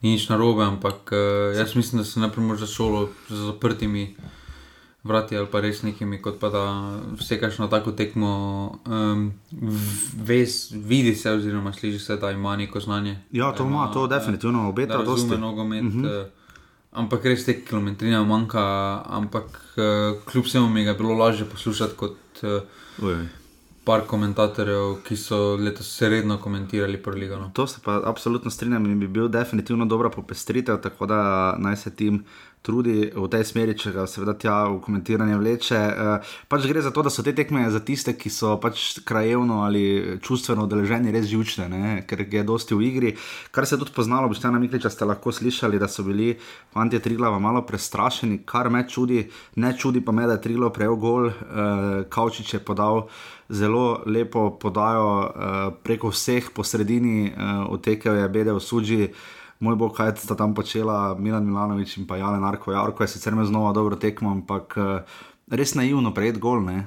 ni 0.01 0.11
nič 0.11 0.29
narobe, 0.29 0.63
ampak 0.63 1.11
uh, 1.11 1.57
jaz 1.57 1.75
mislim, 1.75 2.01
da 2.01 2.05
se 2.05 2.19
najprej 2.19 2.57
za 2.57 2.67
šolo 2.67 3.09
z 3.29 3.35
zaprtimi 3.35 4.15
vrati 5.03 5.37
ali 5.37 5.47
pa 5.51 5.61
res 5.61 5.81
nekimi, 5.83 6.21
kot 6.21 6.39
pa 6.39 6.49
da 6.49 6.63
vse 7.17 7.39
kaš 7.39 7.57
na 7.57 7.67
tako 7.69 7.91
tekmo, 7.91 8.31
um, 8.85 9.31
ves, 10.25 10.71
vidi 10.71 11.15
se 11.15 11.31
oziroma 11.31 11.73
sliši 11.73 11.99
se, 11.99 12.17
da 12.17 12.31
ima 12.31 12.55
neko 12.55 12.79
znanje. 12.79 13.19
Ja, 13.31 13.51
to 13.51 13.63
ima, 13.63 13.91
to 13.93 14.07
definitivno 14.07 14.69
obeta. 14.69 14.97
Da 14.97 15.03
razume 15.03 15.37
nogomet. 15.37 15.83
Uh 15.83 15.93
-huh. 15.93 16.21
uh, 16.21 16.27
Ampak 16.91 17.25
res 17.25 17.45
te 17.45 17.53
kilometrine 17.65 18.19
manjka, 18.23 18.61
ampak 19.05 19.45
uh, 19.77 20.23
kljub 20.25 20.45
vsemu 20.45 20.69
mi 20.69 20.81
je 20.81 20.93
bilo 20.93 21.13
lažje 21.13 21.45
poslušati 21.45 21.95
kot 21.95 22.17
uh, 22.43 22.61
par 23.83 24.03
komentatorjev, 24.07 24.99
ki 25.07 25.15
so 25.17 25.55
letos 25.57 25.89
sredno 25.97 26.37
komentirali 26.37 26.99
proligo. 27.01 27.39
No. 27.39 27.49
To 27.53 27.67
se 27.67 27.79
pa 27.83 28.01
absolutno 28.05 28.51
strinjam 28.51 28.85
in 28.85 28.99
bi 28.99 29.07
bil 29.07 29.27
definitivno 29.27 29.85
dobra 29.85 30.09
popestritev, 30.09 30.81
tako 30.81 31.05
da 31.05 31.21
naj 31.57 31.75
se 31.75 31.95
tim 31.95 32.23
trudi 32.61 33.09
v 33.09 33.25
tej 33.25 33.43
smeri, 33.45 33.73
če 33.73 33.91
ga 33.95 34.05
seveda 34.05 34.35
tja 34.37 34.55
v 34.69 34.77
komentiranje 34.85 35.37
vleče. 35.37 35.79
Uh, 35.81 36.33
pač 36.45 36.67
gre 36.69 36.83
za 36.85 36.93
to, 36.93 37.01
da 37.01 37.09
so 37.13 37.25
te 37.25 37.33
tekme 37.33 37.65
za 37.73 37.81
tiste, 37.81 38.13
ki 38.13 38.29
so 38.29 38.53
pač 38.61 39.01
krajevno 39.07 39.63
ali 39.65 40.19
čustveno 40.21 40.67
odeleženi, 40.69 41.13
res 41.13 41.25
živčne, 41.31 41.65
ne? 41.71 41.95
ker 42.05 42.21
je 42.21 42.45
dosti 42.45 42.77
v 42.77 42.85
igri. 42.85 43.15
Kar 43.49 43.65
se 43.65 43.75
je 43.75 43.81
tudi 43.81 43.95
poznalo, 43.95 44.29
boš 44.29 44.43
tam 44.45 44.53
na 44.53 44.61
Mikliča 44.61 44.93
ste 44.93 45.09
lahko 45.09 45.33
slišali, 45.33 45.81
da 45.81 45.89
so 45.89 46.05
bili 46.05 46.35
fanti 46.73 47.01
Triglava 47.01 47.41
malo 47.41 47.65
prestrašeni, 47.65 48.43
kar 48.45 48.69
me 48.69 48.85
čudi, 48.85 49.25
ne 49.57 49.73
čudi 49.73 50.05
pa 50.05 50.13
me, 50.13 50.29
da 50.29 50.37
je 50.37 50.45
Triglav 50.45 50.73
prejel 50.77 50.95
gol, 51.01 51.31
uh, 51.33 51.35
Kaučič 52.09 52.53
je 52.59 52.61
podal. 52.61 53.07
Zelo 53.51 53.99
lepo 54.07 54.53
podajo 54.55 55.09
uh, 55.17 55.73
preko 55.83 56.13
vseh, 56.13 56.53
po 56.55 56.63
sredini, 56.63 57.33
uh, 57.33 57.67
otekel 57.73 58.21
je 58.21 58.29
Bede 58.29 58.53
v 58.53 58.61
Suđi, 58.63 59.03
uh, 59.09 59.40
moj 59.61 59.77
bog, 59.77 59.93
kaj 59.95 60.15
sta 60.19 60.35
tam 60.35 60.55
počela 60.57 61.15
Milan 61.19 61.45
Milanovič 61.45 61.97
in 62.01 62.07
pa 62.09 62.17
Jale 62.17 62.41
Narko. 62.41 62.73
Jarko 62.73 63.05
je 63.05 63.13
sicer 63.13 63.35
me 63.35 63.45
znova 63.45 63.71
dobro 63.77 63.95
tekmo, 63.95 64.31
ampak 64.33 64.77
uh, 64.77 65.19
res 65.47 65.75
naivno 65.77 66.13
prejet 66.13 66.39
gol. 66.41 66.65
Uh, 66.65 66.81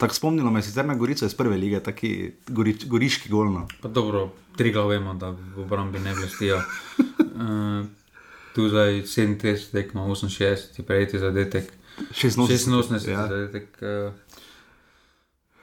tako 0.00 0.14
spomnilo 0.14 0.50
me 0.50 0.62
je 0.62 0.70
sicer 0.70 0.88
na 0.88 0.96
Gorico 0.96 1.28
iz 1.28 1.36
prve 1.36 1.56
lige, 1.60 1.80
taki 1.84 2.32
gorič, 2.48 2.88
goriški 2.88 3.28
gol. 3.28 3.52
No. 3.52 3.66
Pa 3.82 3.88
dobro, 3.88 4.30
tri 4.56 4.72
glave 4.72 4.98
vemo, 4.98 5.14
da 5.14 5.30
v 5.30 5.64
obrambi 5.66 6.00
ne 6.00 6.16
blestijo. 6.16 6.62
Uh, 6.98 7.84
tu 8.54 8.68
zdaj 8.68 9.04
37 9.04 9.70
tekmo, 9.72 10.08
68, 10.08 10.82
prejeti 10.82 11.18
zadetek. 11.18 11.72
86, 12.14 12.70
86 12.70 13.10
ja. 13.10 13.26
zadetek. 13.28 13.76
Uh, 13.82 14.38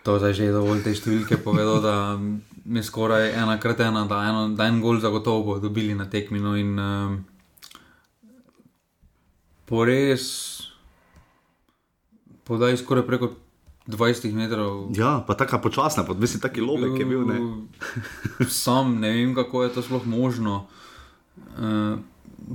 To 0.06 0.22
zdaj 0.22 0.38
že 0.38 0.54
dovolj 0.54 0.86
te 0.86 0.94
številke 0.94 1.42
povedal, 1.42 1.82
da 1.82 2.14
mi 2.66 2.84
skoraj 2.84 3.30
ena 3.30 3.60
krat 3.60 3.80
ena, 3.80 4.06
da, 4.06 4.24
eno, 4.26 4.48
da 4.58 4.66
en 4.66 4.82
gol 4.82 5.00
zagotovo 5.00 5.44
bodo 5.44 5.68
dobili 5.68 5.96
na 5.96 6.10
tekmino. 6.10 6.56
In 6.58 6.80
um, 6.80 7.18
po 9.66 9.86
res, 9.86 10.26
podaj 12.44 12.78
skoraj 12.82 13.06
preko 13.06 13.32
20 13.88 14.34
metrov. 14.34 14.88
Ja, 14.98 15.20
pa 15.28 15.38
tako 15.38 15.62
počasna, 15.68 16.06
pa 16.08 16.14
mislim, 16.18 16.42
taki 16.42 16.62
lobek 16.62 17.00
je 17.00 17.06
bil. 17.06 17.28
Ne? 17.30 17.38
Sam 18.64 18.98
ne 19.00 19.14
vem, 19.14 19.36
kako 19.38 19.64
je 19.64 19.76
to 19.76 19.86
sploh 19.86 20.08
možno. 20.10 20.66
Uh, 21.38 22.00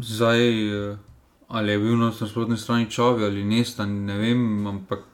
zdaj, 0.02 0.42
uh, 0.74 0.98
ali 1.48 1.72
je 1.72 1.78
bil 1.78 1.96
na 1.98 2.10
nasprotni 2.10 2.58
strani 2.58 2.90
čovi 2.90 3.24
ali 3.24 3.44
nesta, 3.44 3.86
ne 3.86 4.18
vem, 4.18 4.66
ampak. 4.66 5.06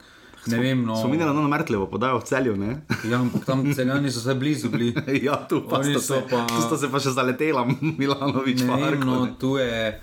Ne 0.46 0.58
vem, 0.62 0.82
no. 0.86 0.96
So 0.96 1.08
minili 1.08 1.34
na 1.34 1.48
mrtvo, 1.48 1.86
podajo 1.90 2.20
v 2.20 2.24
celju. 2.24 2.54
ja, 3.10 3.18
ampak 3.18 3.44
tam 3.44 3.64
celjani 3.74 4.10
so 4.10 4.20
se 4.20 4.34
blizu 4.34 4.70
bili. 4.70 4.94
ja, 5.26 5.36
tu 5.48 5.62
pa 5.68 5.78
Oni 5.78 5.98
so 6.00 6.22
pa... 6.30 6.46
Tu 6.46 6.60
sta 6.62 6.78
se 6.78 6.90
pa 6.90 7.00
še 7.02 7.10
zaletela, 7.10 7.66
Milanovič. 8.00 8.62
Ne 8.62 8.76
vem, 8.82 9.00
no, 9.00 9.26
tu 9.40 9.56
je. 9.58 10.00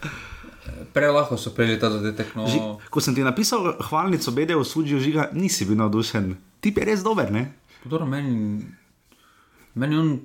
Prelahko 0.93 1.37
so 1.37 1.51
prejeli 1.55 1.79
ta 1.79 1.89
zadetek. 1.89 2.35
No. 2.35 2.47
Ži, 2.47 2.59
ko 2.89 2.99
sem 3.03 3.15
ti 3.15 3.23
napisal 3.23 3.75
hvalnico 3.89 4.31
BD 4.31 4.55
v 4.55 4.67
Sudžiju, 4.67 4.99
žiga, 4.99 5.29
nisi 5.35 5.67
bil 5.67 5.79
navdušen. 5.79 6.35
Ti 6.63 6.71
je 6.71 6.85
res 6.87 7.03
dober, 7.03 7.31
ne? 7.31 7.51
Dobro, 7.83 8.07
meni, 8.07 8.63
meni 9.75 9.97
on 9.99 10.15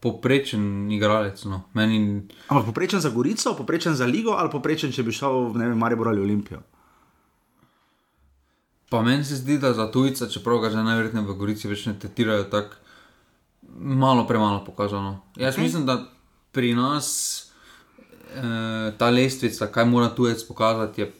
poprečen 0.00 0.92
igralec. 0.92 1.40
No. 1.48 1.64
Meni... 1.72 2.28
Ampak 2.48 2.68
poprečen 2.68 3.00
za 3.00 3.10
Gorico, 3.10 3.56
poprečen 3.56 3.96
za 3.96 4.04
Ligo 4.06 4.36
ali 4.36 4.52
poprečen, 4.52 4.92
če 4.92 5.02
bi 5.02 5.14
šel 5.14 5.50
v 5.56 5.72
Maribor 5.74 6.12
ali 6.12 6.20
Olimpijo? 6.20 6.60
Pa 8.90 9.02
meni 9.02 9.24
se 9.24 9.36
zdi, 9.36 9.58
da 9.58 9.72
za 9.74 9.90
tujca, 9.90 10.28
čeprav 10.28 10.58
ga 10.62 10.70
že 10.70 10.82
najverjetneje 10.82 11.26
v 11.26 11.34
Gorici 11.38 11.68
več 11.68 11.86
ne 11.86 11.94
tetirajo 11.98 12.44
tako 12.50 12.76
malo, 13.78 14.26
premalo 14.26 14.64
pokazano. 14.64 15.20
Jaz 15.36 15.56
okay. 15.56 15.62
mislim, 15.62 15.86
da 15.86 16.04
pri 16.52 16.74
nas 16.74 17.08
eh, 18.34 18.92
ta 18.98 19.10
lestvica, 19.10 19.66
kaj 19.66 19.84
mora 19.84 20.08
tujec 20.08 20.44
pokazati, 20.48 21.00
je 21.00 21.12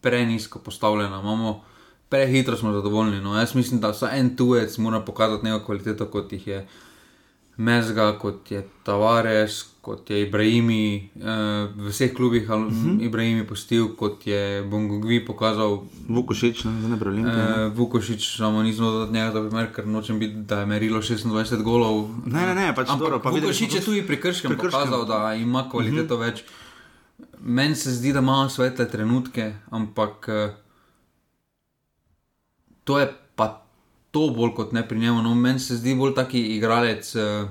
prenisko 0.00 0.58
postavljena. 0.58 1.20
Imamo 1.20 1.64
prehitro 2.08 2.56
smo 2.56 2.72
zadovoljni. 2.72 3.20
No. 3.20 3.38
Jaz 3.38 3.54
mislim, 3.54 3.80
da 3.80 3.90
vsak 3.90 4.10
en 4.14 4.36
tujec 4.36 4.78
mora 4.78 5.00
pokazati 5.00 5.44
neko 5.44 5.64
kvaliteto, 5.66 6.06
kot 6.06 6.32
jih 6.32 6.46
je 6.46 6.68
Mezga, 7.58 8.12
kot 8.18 8.50
je 8.50 8.62
Tavares, 8.86 9.64
kot 9.82 10.10
je 10.10 10.22
Ibrahimi, 10.22 11.10
uh, 11.16 11.66
v 11.74 11.90
vseh 11.90 12.14
klubih 12.14 12.46
uh 12.50 12.56
Mhm. 12.56 12.70
-huh. 12.70 13.04
Ibrahimi 13.04 13.46
postil, 13.46 13.88
kot 13.96 14.26
je 14.26 14.62
Bongogvi 14.62 15.26
pokazal. 15.26 15.82
Vukošič, 16.08 16.64
ne, 16.64 16.70
ne 16.88 16.98
prelim. 16.98 17.26
Uh, 17.26 17.32
Vukošič, 17.74 18.36
samo 18.36 18.62
nismo 18.62 18.90
dodali 18.90 19.12
njega 19.12 19.32
za 19.32 19.48
primer, 19.48 19.74
ker 19.74 19.86
nočem 19.86 20.18
biti, 20.18 20.34
da 20.34 20.60
je 20.60 20.66
merilo 20.66 21.00
26 21.02 21.62
golov. 21.62 22.08
Ne, 22.26 22.46
ne, 22.46 22.54
ne, 22.54 22.74
pač 22.74 22.88
dobro, 22.98 23.18
pa 23.18 23.30
videli 23.30 23.54
smo 23.54 23.66
Vukošič 23.66 23.74
je 23.74 23.84
tudi 23.84 24.06
pri 24.06 24.20
Krškem 24.20 24.56
pokazal, 24.56 25.04
da 25.04 25.34
ima 25.34 25.70
kvaliteto 25.70 26.14
uh 26.14 26.20
-huh. 26.20 26.24
več. 26.26 26.44
Meni 27.40 27.74
se 27.74 27.90
zdi, 27.90 28.12
da 28.12 28.18
ima 28.18 28.48
svetle 28.48 28.88
trenutke, 28.88 29.54
ampak 29.70 30.28
uh, 30.28 30.50
to 32.84 32.98
je 32.98 33.27
to 34.10 34.28
bolj 34.36 34.54
kot 34.56 34.72
ne 34.72 34.88
pri 34.88 34.98
njemu. 34.98 35.22
No, 35.22 35.34
meni 35.34 35.60
se 35.60 35.76
zdi 35.76 35.94
bolj 35.94 36.14
taki 36.14 36.40
igralec 36.56 37.14
uh, 37.16 37.48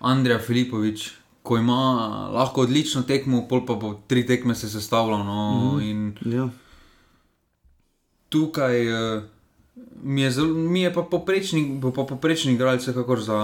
Andrija 0.00 0.38
Filipovič, 0.38 1.10
ko 1.42 1.56
ima 1.56 1.80
lahko 2.34 2.66
odlično 2.66 3.02
tekmo, 3.02 3.46
pol 3.48 3.66
pa 3.66 3.74
bo 3.74 3.94
tri 4.06 4.26
tekme 4.26 4.54
se 4.54 4.70
sestavljal. 4.70 5.24
No, 5.24 5.72
uh 5.74 5.82
in 5.84 6.14
Ja. 6.24 6.48
tukaj 8.28 8.86
uh, 8.92 9.22
mi, 10.02 10.22
je 10.22 10.30
zelo, 10.30 10.54
mi 10.54 10.80
je 10.80 10.94
pa 10.94 11.02
poprečni, 11.02 11.78
bo 11.80 11.92
pa 11.92 12.04
poprečni 12.04 12.52
igralec, 12.52 12.84
kakor 12.84 13.20
za 13.20 13.38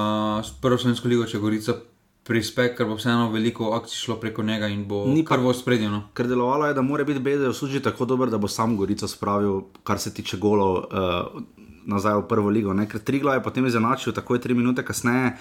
prvo 0.62 0.78
slovensko 0.78 1.08
ligo, 1.08 1.26
če 1.26 1.38
govorica. 1.38 1.80
Prispe, 2.24 2.70
ker 2.72 2.86
bo 2.88 2.94
vseeno 2.96 3.26
veliko 3.28 3.74
akcij 3.76 3.98
šlo 4.00 4.14
preko 4.16 4.42
njega 4.42 4.70
in 4.72 4.86
bo 4.88 5.02
Ni 5.06 5.26
kar 5.28 5.42
v 5.44 5.50
spredju. 5.52 5.90
No. 5.92 5.98
Ker 6.16 6.24
delovalo 6.24 6.70
je, 6.70 6.74
da 6.74 6.80
mora 6.80 7.04
biti 7.04 7.20
Bedejo 7.20 7.52
služi 7.52 7.82
tako 7.84 8.06
dober, 8.08 8.30
da 8.32 8.38
bo 8.40 8.48
sam 8.48 8.78
Gorico 8.78 9.08
spravil, 9.08 9.60
kar 9.84 10.00
se 10.00 10.14
tiče 10.14 10.38
golov, 10.40 10.88
uh, 10.88 11.42
nazaj 11.86 12.18
v 12.18 12.26
prvo 12.28 12.50
ligo. 12.50 12.72
Ne? 12.72 12.88
Ker 12.88 13.00
Trigla 13.00 13.34
je 13.38 13.42
potem 13.42 13.66
izenačil, 13.66 14.12
tako 14.12 14.34
je 14.34 14.40
tri 14.40 14.54
minute 14.54 14.84
kasneje. 14.84 15.36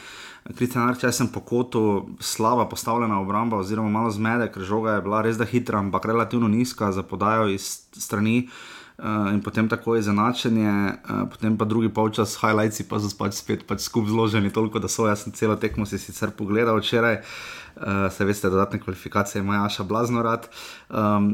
Kristjan 0.57 0.89
Arčaj 0.89 1.11
sem 1.15 1.27
po 1.31 1.39
kotu, 1.39 2.09
slaba 2.19 2.65
postavljena 2.69 3.21
obramba, 3.21 3.57
oziroma 3.57 3.89
malo 3.89 4.11
zmede, 4.11 4.49
ker 4.51 4.63
žoga 4.63 4.97
je 4.97 5.01
bila 5.01 5.21
res 5.23 5.39
da 5.39 5.47
hitra, 5.47 5.79
ampak 5.79 6.05
relativno 6.05 6.47
nizka 6.51 6.91
za 6.91 7.03
podajo 7.03 7.47
iz 7.47 7.87
strani. 7.95 8.49
Uh, 8.93 9.33
in 9.33 9.39
potem 9.41 9.65
tako 9.69 9.95
izenačenje, 9.97 10.69
uh, 10.69 11.23
potem 11.31 11.55
pa 11.57 11.65
drugi 11.65 11.89
polčas, 11.89 12.35
highlights 12.37 12.83
pa 12.85 12.99
so 13.01 13.09
pač 13.17 13.39
spet 13.39 13.63
pač 13.65 13.81
skupaj 13.81 14.13
zloženi, 14.13 14.51
toliko 14.53 14.79
da 14.79 14.87
so. 14.87 15.07
Jaz 15.09 15.23
sem 15.25 15.33
celo 15.33 15.55
tekmo 15.57 15.85
si 15.89 15.97
sicer 15.97 16.29
pogledal 16.37 16.77
včeraj, 16.77 17.17
uh, 17.17 18.05
se 18.13 18.25
veste, 18.25 18.51
dodatne 18.53 18.79
kvalifikacije 18.79 19.41
ima 19.41 19.63
Jaša 19.63 19.83
Blazno 19.83 20.21
rad. 20.21 20.45
Um, 20.93 21.33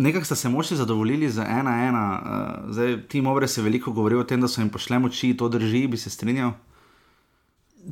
Nekako 0.00 0.24
ste 0.24 0.36
se 0.36 0.48
moči 0.48 0.76
zadovoljili 0.76 1.28
z 1.30 1.44
ena, 1.44 1.74
ena. 1.88 2.04
Uh, 2.20 2.72
zdaj, 2.72 2.96
Tim 3.08 3.26
Obre 3.26 3.48
se 3.48 3.62
veliko 3.62 3.92
govori 3.92 4.16
o 4.16 4.24
tem, 4.24 4.40
da 4.40 4.48
so 4.48 4.62
jim 4.62 4.70
pošle 4.72 4.98
moči, 4.98 5.34
to 5.36 5.48
drži, 5.48 5.86
bi 5.86 6.00
se 6.00 6.10
strinjal. 6.10 6.52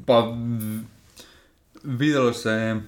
Pa 0.06 0.22
videlo 1.84 2.32
se 2.32 2.50
je 2.50 2.70
eh, 2.76 2.82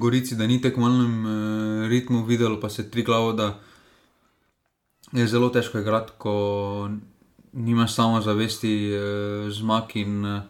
Gorici, 0.00 0.36
da 0.36 0.46
ni 0.46 0.60
tekmovalnem 0.60 1.26
eh, 1.26 1.88
ritmu, 1.88 2.24
videlo 2.24 2.60
pa 2.60 2.70
se 2.70 2.90
tri 2.90 3.02
glavo, 3.02 3.32
da 3.32 3.58
je 5.12 5.26
zelo 5.26 5.48
težko 5.48 5.78
igrati, 5.78 6.12
ko 6.18 6.90
nimaš 7.52 7.94
samo 7.94 8.20
zavesti 8.20 8.92
eh, 8.92 9.50
zmag 9.50 9.84
in 9.94 10.24
eh, 10.26 10.42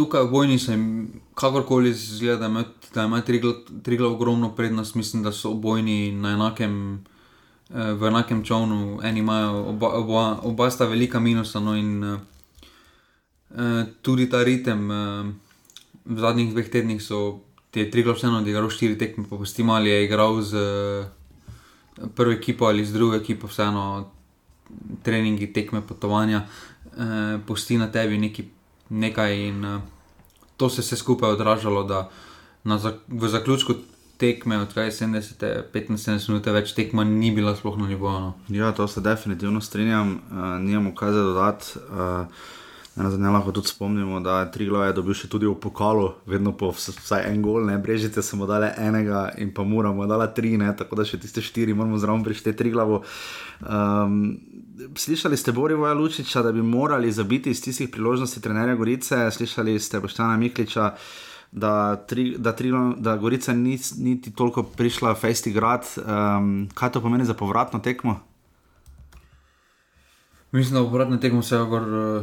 tukaj 0.00 0.24
v 0.24 0.30
bojni 0.32 0.58
se 0.58 0.72
jim 0.72 0.86
kakorkoli 1.34 1.92
zgleda, 1.94 2.38
da 2.40 2.46
ima, 2.46 2.64
da 2.94 3.04
ima 3.04 3.20
tri, 3.20 3.40
gla- 3.40 3.82
tri 3.84 3.96
glav 4.00 4.16
ogromno 4.16 4.54
prednost, 4.56 4.94
mislim, 4.94 5.22
da 5.22 5.32
so 5.32 5.52
obojni 5.52 6.12
na 6.12 6.32
enakem. 6.38 7.04
eh, 7.70 7.92
V 7.92 8.08
enakem 8.08 8.44
čovnu, 8.44 9.00
eni 9.04 9.20
imajo, 9.20 9.64
oba, 9.70 9.88
oba, 9.94 10.24
oba 10.42 10.70
sta 10.70 10.88
velika 10.88 11.20
minusa, 11.20 11.60
no 11.60 11.76
in 11.76 12.02
uh, 12.04 12.18
tudi 14.02 14.26
ta 14.30 14.42
ritem 14.42 14.90
eh, 14.90 15.32
v 16.04 16.18
zadnjih 16.18 16.50
dveh 16.50 16.68
tednih 16.70 17.02
so 17.02 17.40
te 17.70 17.86
tri 17.90 18.02
glavne 18.02 18.18
vseeno 18.18 18.38
odigral 18.42 18.70
štiri 18.70 18.98
tekme, 18.98 19.24
pa 19.30 19.36
posti 19.36 19.62
ali 19.62 19.90
je 19.90 20.04
igral 20.04 20.42
z 20.42 20.54
eh, 20.56 22.08
prvo 22.14 22.32
ekipo 22.32 22.66
ali 22.66 22.84
z 22.84 22.92
drugo 22.92 23.16
ekipo, 23.16 23.46
vseeno 23.46 24.10
treningi, 25.02 25.52
tekme, 25.52 25.82
potovanja, 25.82 26.46
eh, 26.98 27.38
posti 27.46 27.78
na 27.78 27.86
tebi 27.92 28.18
neki, 28.18 28.44
nekaj 28.90 29.38
in 29.48 29.64
eh, 29.64 29.80
to 30.56 30.68
se 30.68 30.80
je 30.80 30.84
vse 30.84 30.96
skupaj 30.96 31.30
odražalo, 31.30 31.84
da 31.84 32.10
na, 32.64 32.78
v 33.08 33.28
zaključku 33.28 33.74
tekme 34.20 34.58
od 34.58 34.74
70, 34.74 35.64
75 35.72 36.28
minut 36.28 36.46
več 36.46 36.74
tekma 36.76 37.04
ni 37.04 37.30
bila 37.32 37.54
sploh 37.56 37.78
na 37.80 37.88
nivoju. 37.88 38.20
No. 38.20 38.32
Ja, 38.48 38.72
to 38.72 38.88
se 38.88 39.00
definitivno 39.00 39.60
strinjam, 39.60 40.18
uh, 40.30 40.48
nimamo 40.60 40.94
kaj 40.94 41.12
za 41.12 41.22
dodati. 41.22 41.78
Uh, 41.88 42.26
zadnje 42.96 43.28
lahko 43.28 43.52
tudi 43.52 43.68
spomnimo, 43.68 44.20
da 44.20 44.40
je 44.40 44.50
Triglav 44.52 44.86
je 44.86 44.92
dobil 44.92 45.14
še 45.14 45.28
tudi 45.30 45.46
v 45.48 45.54
pokalu, 45.56 46.10
vedno 46.28 46.52
po 46.52 46.72
vs- 46.74 46.98
vsaj 46.98 47.28
en 47.30 47.40
gol, 47.42 47.64
ne 47.64 47.78
brežice 47.78 48.22
smo 48.22 48.46
dali 48.50 48.68
enega 48.76 49.30
in 49.38 49.54
pa 49.54 49.64
moramo 49.64 50.06
dala 50.10 50.26
tri, 50.34 50.56
ne, 50.60 50.68
tako 50.76 51.00
da 51.00 51.06
še 51.08 51.20
tiste 51.22 51.40
štiri 51.40 51.74
moramo 51.74 51.98
zraven 52.02 52.24
prišteti 52.26 52.58
Triglavu. 52.58 53.00
Um, 53.62 54.20
slišali 54.96 55.36
ste 55.36 55.52
Borivoja 55.52 55.94
Lučiča, 55.94 56.42
da 56.42 56.52
bi 56.52 56.62
morali 56.62 57.12
zabiti 57.12 57.50
iz 57.50 57.62
tistih 57.62 57.88
priložnosti 57.88 58.40
trenerja 58.40 58.74
Gorice, 58.74 59.30
slišali 59.30 59.80
ste 59.80 60.00
Boštana 60.00 60.36
Mikliča, 60.36 60.94
da, 61.52 61.96
tri, 61.96 62.34
da, 62.38 62.52
Triglav, 62.56 62.94
da 62.98 63.16
Gorica 63.16 63.52
ni 63.52 63.78
niti 63.98 64.32
toliko 64.32 64.62
prišla 64.62 65.12
v 65.12 65.20
Festi 65.20 65.52
grad. 65.52 65.86
Um, 65.96 66.68
kaj 66.74 66.92
to 66.92 67.00
pomeni 67.00 67.24
za 67.24 67.34
povratno 67.34 67.78
tekmo? 67.78 68.20
Mislim, 70.52 70.74
da 70.74 70.80
bo 70.82 70.90
povratna 70.90 71.20
tekma 71.20 71.40
vsekakor 71.40 71.82
uh, 71.82 72.22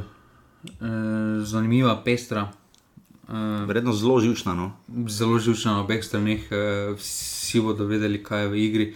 uh, 0.64 1.44
zanimiva, 1.44 2.02
pestra. 2.06 2.52
Uh, 3.28 3.68
Verjetno 3.68 3.94
zelo 3.94 4.20
živčna. 4.20 4.54
No? 4.54 4.72
zelo 5.08 5.40
živčna 5.40 5.72
na 5.72 5.82
obeh 5.82 6.04
straneh, 6.04 6.52
eh, 6.52 6.94
vsi 6.98 7.60
bodo 7.62 7.86
vedeli, 7.86 8.24
kaj 8.24 8.42
je 8.42 8.48
v 8.48 8.56
igri. 8.56 8.94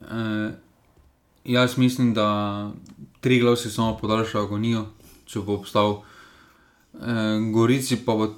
Eh, 0.00 0.50
jaz 1.44 1.78
mislim, 1.78 2.14
da 2.14 2.70
tri 3.20 3.40
glavsi 3.40 3.70
samo 3.70 3.96
podaljšajo 3.96 4.44
agonijo, 4.44 4.86
če 5.24 5.40
bo 5.40 5.54
obstal. 5.54 6.02
Eh, 6.94 7.50
Gorici 7.52 7.96
pa 8.04 8.14
bo 8.14 8.34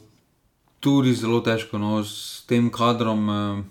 tudi 0.80 1.14
zelo 1.14 1.40
težko, 1.40 1.78
no, 1.78 2.04
s 2.04 2.44
tem 2.46 2.70
kadrom. 2.70 3.30
Eh, 3.30 3.62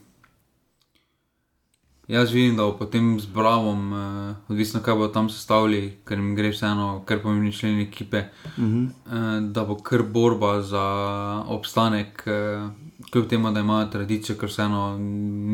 Jaz 2.12 2.32
vidim, 2.32 2.58
da 2.58 2.64
bo 2.64 2.74
potem 2.78 3.20
z 3.20 3.26
Bravom, 3.26 3.94
eh, 3.94 4.36
odvisno 4.50 4.82
kaj 4.84 4.96
bo 4.96 5.08
tam 5.08 5.30
sestavili, 5.30 5.94
ker 6.04 6.20
jim 6.20 6.34
gre 6.36 6.50
vseeno, 6.52 7.04
ker 7.08 7.22
pomembni 7.24 7.54
členi 7.54 7.84
ekipe, 7.84 8.26
uh 8.58 8.64
-huh. 8.64 8.90
eh, 8.90 9.52
da 9.52 9.64
bo 9.64 9.76
kar 9.76 10.04
borba 10.04 10.62
za 10.62 10.84
obstanek, 11.48 12.24
eh, 12.26 12.68
kljub 13.12 13.28
temu, 13.28 13.52
da 13.52 13.60
imajo 13.60 13.86
tradicijo, 13.86 14.36
ker 14.36 14.50
vseeno 14.50 14.98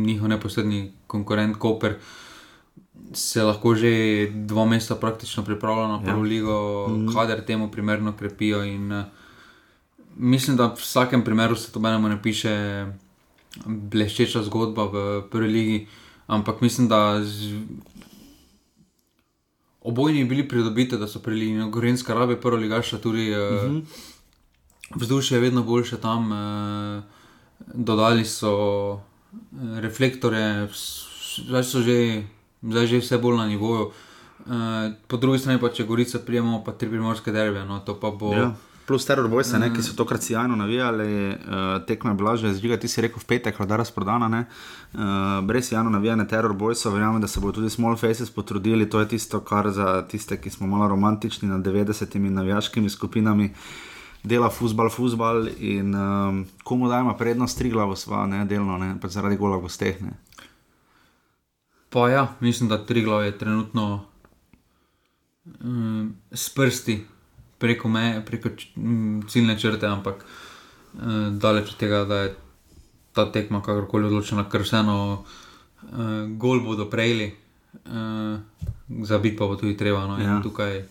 njihov 0.05 0.27
neposredni 0.29 0.91
konkurent 1.07 1.57
Koper 1.57 1.95
se 3.13 3.43
lahko 3.43 3.75
že 3.75 4.27
dva 4.33 4.65
meseca 4.65 4.95
praktično 4.95 5.43
pripravlja 5.43 5.87
na 5.87 5.99
prvo 6.03 6.25
ja. 6.25 6.29
ligo, 6.29 6.85
uh 6.85 6.91
-huh. 6.91 7.13
kader 7.13 7.45
temu 7.45 7.71
primerno 7.71 8.13
krepijo. 8.13 8.63
In, 8.63 8.91
eh, 8.91 9.05
mislim, 10.15 10.57
da 10.57 10.67
v 10.67 10.75
vsakem 10.75 11.23
primeru 11.23 11.55
se 11.55 11.71
to 11.71 11.79
menemo 11.79 12.09
ne 12.09 12.21
piše 12.21 12.85
bleščeča 13.65 14.43
zgodba 14.43 14.83
v 14.83 15.23
prvi 15.31 15.47
ligi. 15.47 15.87
Ampak 16.27 16.61
mislim, 16.61 16.87
da 16.87 17.23
z... 17.23 17.63
obojni 19.81 20.25
bili 20.25 20.47
pridobiti, 20.47 20.97
da 20.97 21.07
so 21.07 21.19
prili 21.19 21.71
Gorenska 21.71 22.13
rabe, 22.13 22.35
prvo 22.35 22.57
ligaša, 22.57 22.97
tudi 22.97 23.31
uh 23.31 23.37
-huh. 23.37 23.81
vzdušje 24.95 25.35
je 25.35 25.41
vedno 25.41 25.63
boljše 25.63 25.97
tam. 25.97 26.31
Uh, 26.31 27.03
dodali 27.73 28.25
so 28.25 28.53
uh, 28.93 28.99
reflektore, 29.79 30.67
zdaj 31.47 31.63
so 31.63 31.81
že, 31.81 32.23
zdaj 32.61 32.87
že 32.87 33.01
vse 33.01 33.17
bolj 33.17 33.37
na 33.37 33.47
nivoju. 33.47 33.91
Uh, 34.47 34.93
po 35.07 35.17
drugi 35.17 35.39
strani 35.39 35.59
pa 35.59 35.69
če 35.69 35.83
Gorica 35.83 36.19
prijemo, 36.19 36.61
pa 36.63 36.71
tri 36.71 36.89
primorske 36.89 37.31
derbe, 37.31 37.65
no 37.65 37.79
to 37.79 37.97
pa 37.99 38.11
bo. 38.11 38.33
Ja. 38.33 38.53
Plus 38.87 39.03
teror 39.03 39.27
bojce, 39.27 39.59
ne, 39.59 39.67
ki 39.75 39.83
so 39.83 39.97
tokrat 39.99 40.23
sjajno 40.23 40.55
navijali, 40.55 41.07
uh, 41.35 41.63
tekma 41.83 42.13
je 42.13 42.15
bila 42.15 42.35
že 42.39 42.53
zžiga, 42.55 42.77
ti 42.79 42.87
si 42.87 43.03
rekel 43.03 43.19
v 43.19 43.27
petek, 43.27 43.57
da 43.59 43.75
je 43.75 43.81
razprodana. 43.83 44.29
Ne, 44.31 44.45
uh, 44.47 45.43
brez 45.43 45.67
sjajno 45.67 45.91
navijane 45.91 46.23
teror 46.27 46.53
bojcev, 46.55 46.95
verjamem, 46.95 47.19
da 47.21 47.27
se 47.27 47.43
bodo 47.43 47.59
tudi 47.59 47.69
small 47.69 47.97
faces 47.99 48.31
potrudili. 48.31 48.87
To 48.89 49.03
je 49.03 49.09
tisto, 49.17 49.41
kar 49.43 49.67
za 49.75 50.07
tiste, 50.07 50.39
ki 50.39 50.49
smo 50.49 50.71
malo 50.71 50.87
romantični 50.87 51.49
nad 51.49 51.65
90-imi 51.65 52.29
navijaškimi 52.29 52.89
skupinami. 52.89 53.51
Dela 54.23 54.49
futbal, 54.49 54.89
futbal 54.89 55.49
in 55.59 55.95
um, 55.95 56.45
komu 56.63 56.87
dajemo 56.87 57.17
prednost, 57.17 57.57
tri 57.57 57.69
glavo 57.69 57.95
sva, 57.95 58.23
ne 58.25 58.45
delno, 58.45 58.77
ne, 58.77 58.95
pač 59.01 59.19
zaradi 59.19 59.35
gola 59.35 59.59
gosteh. 59.59 59.99
Pa 61.97 62.09
ja, 62.09 62.27
mislim, 62.39 62.69
da 62.69 62.85
tri 62.85 63.01
glave 63.01 63.25
je 63.25 63.37
trenutno 63.37 64.05
um, 65.63 66.15
s 66.31 66.49
prsti 66.49 67.05
preko 67.57 67.89
meje, 67.89 68.25
preko 68.25 68.49
um, 68.75 69.23
ciljne 69.29 69.59
črte, 69.59 69.87
ampak 69.87 70.25
um, 70.93 71.39
daleč 71.39 71.69
od 71.69 71.77
tega, 71.77 72.03
da 72.05 72.15
je 72.15 72.35
ta 73.13 73.31
tekma 73.31 73.63
kakorkoli 73.65 74.05
odločena, 74.05 74.45
ker 74.49 74.61
vseeno 74.61 74.97
um, 75.17 76.37
gol 76.37 76.61
bodo 76.61 76.85
prejeli, 76.85 77.31
um, 77.85 78.43
za 79.01 79.17
bit 79.17 79.39
pa 79.39 79.47
bo 79.47 79.55
tudi 79.55 79.77
treba. 79.77 80.05
No, 80.05 80.19
Ja. 80.21 80.37
Tukaj 80.43 80.83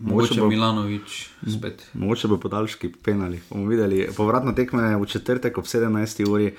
Mogoče 0.00 0.40
bo 0.40 0.48
Milanovič 0.48 1.28
spet. 1.58 1.86
Mogoče 1.94 2.28
bo 2.28 2.40
podaljški 2.42 2.90
penali. 3.04 3.38
Bomo 3.50 3.70
videli. 3.70 4.08
Povratna 4.16 4.54
tekma 4.54 4.82
je 4.82 4.96
v 4.96 5.06
četrtek 5.06 5.58
ob 5.58 5.64
17. 5.64 6.28
uri. 6.28 6.56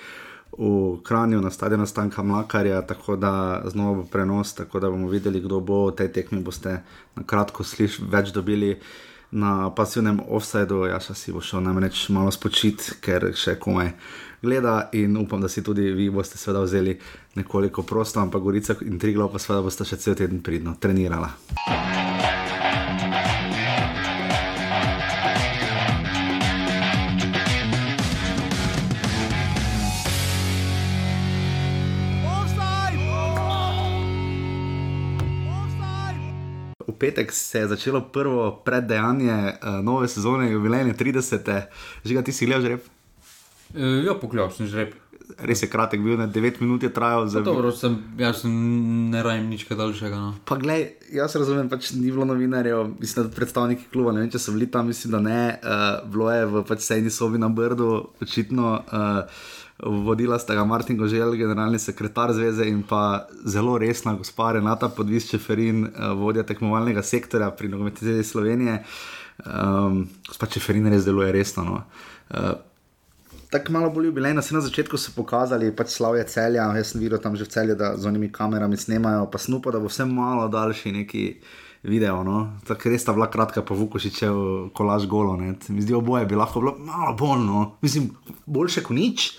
V 0.58 0.98
Kranju 1.06 1.42
na 1.42 1.52
stadionu 1.52 1.86
Stanka 1.86 2.24
Mlakarja, 2.24 2.82
tako 2.82 3.16
da 3.16 3.62
znova 3.66 3.94
bo 3.94 4.06
prenos, 4.12 4.56
tako 4.56 4.80
da 4.80 4.90
bomo 4.90 5.08
videli, 5.08 5.40
kdo 5.40 5.60
bo 5.60 5.86
v 5.88 5.96
tej 5.96 6.12
tekmi. 6.12 6.42
Boste 6.42 6.82
na 7.16 7.24
kratko 7.24 7.64
slišali, 7.64 8.10
več 8.10 8.34
dobili 8.34 8.74
na 9.32 9.70
pasivnem 9.70 10.20
offsajdu. 10.28 10.86
Jaz 10.90 11.12
si 11.14 11.32
bo 11.32 11.42
šel 11.42 11.62
namreč 11.62 12.08
malo 12.10 12.34
spočit, 12.34 12.98
ker 13.02 13.32
še 13.38 13.60
komaj 13.62 13.94
gleda 14.42 14.90
in 14.98 15.18
upam, 15.18 15.42
da 15.42 15.48
si 15.48 15.64
tudi 15.64 15.92
vi 15.94 16.10
boste 16.10 16.38
seveda 16.38 16.66
vzeli 16.66 17.00
nekoliko 17.36 17.84
prosto, 17.84 18.20
ampak 18.20 18.42
Gorica 18.42 18.76
in 18.82 19.00
Triglo 19.00 19.30
pa 19.30 19.40
seveda 19.40 19.62
boste 19.62 19.86
še 19.86 19.98
cel 19.98 20.16
teden 20.18 20.42
pridno 20.42 20.78
trenirala. 20.80 21.34
Petek 37.00 37.32
se 37.32 37.64
je 37.64 37.72
začelo 37.74 38.02
prvo 38.14 38.52
preddejanje 38.66 39.38
uh, 39.38 39.80
nove 39.86 40.08
sezone, 40.08 40.52
jubilejne 40.52 40.94
30. 40.94 41.52
že 42.04 42.14
ga 42.14 42.22
ti 42.22 42.32
si 42.32 42.46
gledal, 42.46 42.62
že 42.62 42.70
rep? 42.76 42.84
E, 43.76 43.84
ja, 44.08 44.16
pokljub 44.16 44.54
sem 44.56 44.68
že 44.68 44.86
rep. 44.86 44.96
Res 45.44 45.60
je 45.60 45.68
kratek, 45.68 46.00
bil 46.00 46.16
je 46.16 46.28
9 46.32 46.62
minut, 46.64 46.84
je 46.84 46.90
trajal 46.90 47.28
za. 47.28 47.42
Dobro, 47.44 47.68
sem, 47.76 47.98
jaz 48.16 48.46
sem 48.46 48.54
ne 49.12 49.20
rajem 49.22 49.50
nič 49.52 49.68
daljšega. 49.68 50.16
No. 50.16 50.32
Pa 50.48 50.56
glej, 50.56 50.96
jaz 51.12 51.36
razumem, 51.36 51.68
pač 51.68 51.92
ni 52.00 52.08
bilo 52.08 52.24
novinarjev, 52.26 52.96
mislim, 52.96 53.28
da 53.28 53.36
predstavniki 53.36 53.92
kluba, 53.92 54.16
ne 54.16 54.24
vem, 54.24 54.32
če 54.32 54.40
so 54.40 54.56
bili 54.56 54.72
tam, 54.72 54.88
mislim, 54.88 55.18
da 55.18 55.20
ne, 55.20 55.44
uh, 55.60 56.00
bilo 56.08 56.32
je 56.32 56.48
v 56.48 56.64
pač 56.64 56.88
sejni 56.88 57.12
sobi 57.12 57.44
na 57.44 57.52
Brdu, 57.52 58.08
očitno. 58.24 58.80
Uh, 58.88 59.46
vodila 59.80 60.40
sta 60.40 60.56
ga 60.56 60.66
Martin 60.66 60.98
Gožel, 60.98 61.36
generalni 61.38 61.80
sekretar 61.80 62.34
zveze 62.34 62.66
in 62.66 62.82
pa 62.84 63.28
zelo 63.46 63.78
resna 63.78 64.16
gospa 64.18 64.52
Renata 64.52 64.90
Podvisče 64.90 65.38
Ferin, 65.38 65.86
eh, 65.86 66.14
vodja 66.18 66.44
tekmovalnega 66.44 67.04
sektorja 67.04 67.52
pri 67.52 67.70
nogometni 67.70 68.24
Slovenije. 68.24 68.84
Um, 69.46 70.08
gospa 70.28 70.48
Čeferin 70.50 70.88
res 70.90 71.06
deluje 71.06 71.32
resno. 71.32 71.64
No. 71.64 71.84
Uh, 72.30 72.58
Tako 73.50 73.72
malo 73.72 73.90
bolj 73.94 74.12
bile, 74.12 74.34
na, 74.34 74.42
na 74.52 74.62
začetku 74.62 74.98
so 74.98 75.14
pokazali 75.16 75.70
pač 75.76 75.94
slavje 75.94 76.26
celja, 76.28 76.66
jaz 76.76 76.90
sem 76.92 77.02
videl 77.02 77.22
tam 77.22 77.36
že 77.38 77.46
v 77.46 77.54
celju, 77.54 77.76
da 77.80 77.94
z 77.96 78.10
onimi 78.10 78.32
kamerami 78.34 78.78
snemajo, 78.78 79.30
pa 79.32 79.38
snupa, 79.38 79.72
da 79.72 79.80
bo 79.80 79.88
vse 79.88 80.06
malo 80.10 80.50
daljši 80.52 80.92
neki 80.92 81.24
video. 81.84 82.24
No? 82.28 82.58
Tako 82.68 82.90
res 82.90 83.06
ta 83.06 83.14
vlak 83.16 83.32
kratka, 83.32 83.62
pa 83.62 83.78
vukošičev 83.78 84.74
kolaž 84.76 85.06
golo. 85.08 85.38
Mi 85.38 85.86
zdi 85.86 85.94
oboje 85.94 86.26
bi 86.26 86.36
lahko 86.36 86.66
bilo 86.66 86.76
malo 86.82 87.14
bolj, 87.16 87.46
no? 87.46 87.78
mislim, 87.82 88.10
boljše 88.46 88.84
kot 88.84 88.98
nič 88.98 89.30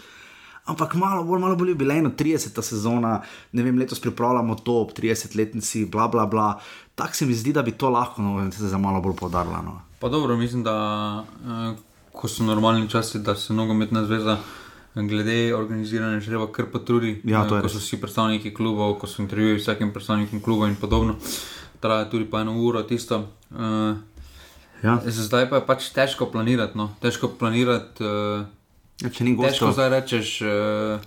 ampak 0.68 0.94
malo 0.94 1.24
bolj, 1.24 1.40
malo 1.40 1.56
bolj 1.56 1.72
jubilejno, 1.72 2.12
30. 2.18 2.62
sezona, 2.62 3.22
ne 3.52 3.62
vem, 3.62 3.78
letos 3.78 4.00
pripravljamo 4.00 4.54
to 4.54 4.80
ob 4.82 4.92
30-letnici, 4.92 5.86
bla, 5.90 6.08
bla, 6.08 6.26
bla. 6.26 6.52
Tako 6.94 7.14
se 7.14 7.26
mi 7.26 7.34
zdi, 7.34 7.52
da 7.52 7.62
bi 7.62 7.72
to 7.72 7.90
lahko 7.90 8.22
no, 8.22 8.50
se 8.52 8.68
za 8.68 8.78
malo 8.78 9.00
bolj 9.00 9.16
podarilo. 9.16 9.62
No. 9.64 9.80
Pa 9.98 10.08
dobro, 10.08 10.36
mislim, 10.36 10.62
da 10.62 10.76
eh, 11.46 11.76
ko 12.12 12.28
so 12.28 12.44
normalni 12.44 12.88
časi, 12.88 13.18
da 13.18 13.36
se 13.36 13.54
nogometna 13.54 14.04
zveza. 14.04 14.38
Glede 14.94 15.54
organiziranja, 15.54 16.20
že 16.20 16.32
treba 16.32 16.48
kar 16.52 16.66
potrudi. 16.72 17.20
Ja, 17.24 17.44
eh, 17.46 17.62
ko 17.62 17.68
so 17.68 17.78
vsi 17.78 18.00
predstavniki 18.00 18.54
klubov, 18.54 18.96
ko 18.98 19.06
so 19.06 19.22
intervjuji 19.22 19.60
s 19.60 19.68
vsakim 19.68 19.92
predstavnikom 19.94 20.40
kluba 20.42 20.66
in 20.66 20.74
podobno, 20.76 21.14
traja 21.80 22.08
tudi 22.10 22.26
pa 22.26 22.40
eno 22.40 22.56
uro 22.58 22.82
tisto. 22.82 23.28
Uh, 23.50 23.94
ja. 24.82 24.98
Zdaj 25.06 25.46
pa 25.50 25.60
je 25.60 25.66
pač 25.66 25.90
težko 25.94 26.26
planirati. 26.32 26.78
No. 26.78 26.88
Težko 27.02 27.30
planirati 27.38 28.04
uh, 28.04 28.48
Ja, 29.02 29.10
če 29.10 29.24
ni 29.24 29.34
gosto. 29.38 29.52
Težko 29.52 29.70
zdaj 29.76 29.90
rečeš, 29.94 30.32
uh, 30.42 31.04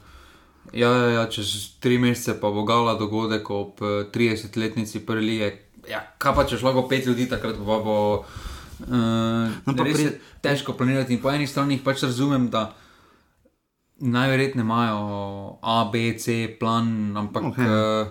ja, 0.72 0.92
ja, 0.92 1.10
ja, 1.18 1.26
čez 1.32 1.76
tri 1.84 1.98
mesece 2.00 2.38
pa 2.40 2.52
bo 2.54 2.64
gala 2.68 2.96
dogodek 3.00 3.50
ob 3.52 3.82
30-letnici 4.14 5.04
prve 5.06 5.26
lige. 5.26 5.52
Ja, 5.90 6.06
kaj 6.22 6.36
pa 6.38 6.46
češ 6.48 6.64
lahko 6.64 6.86
pet 6.88 7.10
ljudi 7.10 7.28
takrat, 7.32 7.60
pa 7.60 7.82
bo. 7.84 7.98
Uh, 8.82 9.52
no, 9.68 9.76
pa 9.76 9.84
pri... 9.84 10.08
Težko 10.42 10.74
planirati 10.74 11.14
in 11.14 11.22
po 11.22 11.30
eni 11.30 11.46
strani 11.50 11.78
pač 11.84 12.06
razumem, 12.08 12.48
da 12.54 12.72
najverjetneje 14.02 14.66
imajo 14.66 15.60
A, 15.62 15.84
B, 15.92 16.16
C 16.18 16.48
plan, 16.60 17.18
ampak 17.18 17.52
okay. 17.52 17.68
uh, 17.68 18.08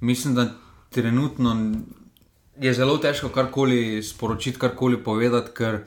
mislim, 0.00 0.34
da 0.34 0.50
trenutno 0.90 1.56
je 2.60 2.74
zelo 2.74 2.98
težko 2.98 3.28
karkoli 3.28 4.02
sporočiti, 4.02 4.58
karkoli 4.58 5.04
povedati, 5.04 5.54
ker 5.56 5.78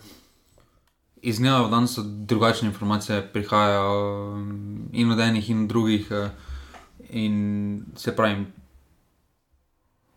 iz 1.23 1.39
dneva 1.39 1.63
v 1.63 1.71
dan 1.71 1.87
so 1.87 2.03
drugačne 2.03 2.67
informacije, 2.67 3.21
prihajajo 3.33 4.33
um, 4.35 4.89
in 4.91 5.11
od 5.11 5.19
enih 5.19 5.49
in 5.49 5.63
od 5.63 5.69
drugih. 5.71 6.11
Uh, 6.11 6.51
in 7.13 7.85
se 7.95 8.15
pravi, 8.15 8.45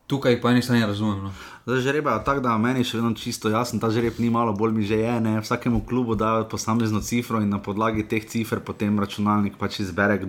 tukaj 0.06 0.40
pa 0.40 0.50
eni 0.50 0.62
strani 0.62 0.86
razumem. 0.86 1.24
No. 1.24 1.32
Zdaj 1.66 1.80
že 1.82 1.92
reba, 1.92 2.14
tako 2.22 2.44
da 2.46 2.52
meni 2.62 2.84
še 2.86 3.00
vedno 3.00 3.08
čisto 3.18 3.50
jasno, 3.50 3.80
ta 3.82 3.88
žreb 3.90 4.20
ni 4.22 4.28
malo 4.30 4.52
bolj 4.54 4.70
mi 4.70 4.84
že 4.86 5.00
je, 5.00 5.14
ne? 5.18 5.32
vsakemu 5.42 5.80
klubu 5.82 6.14
dajo 6.14 6.44
posamezno 6.46 7.00
cifro 7.02 7.40
in 7.42 7.50
na 7.50 7.58
podlagi 7.58 8.04
teh 8.06 8.22
cifr 8.22 8.60
potem 8.62 8.94
računalnik 9.02 9.58
pač 9.58 9.80
izbere, 9.82 10.20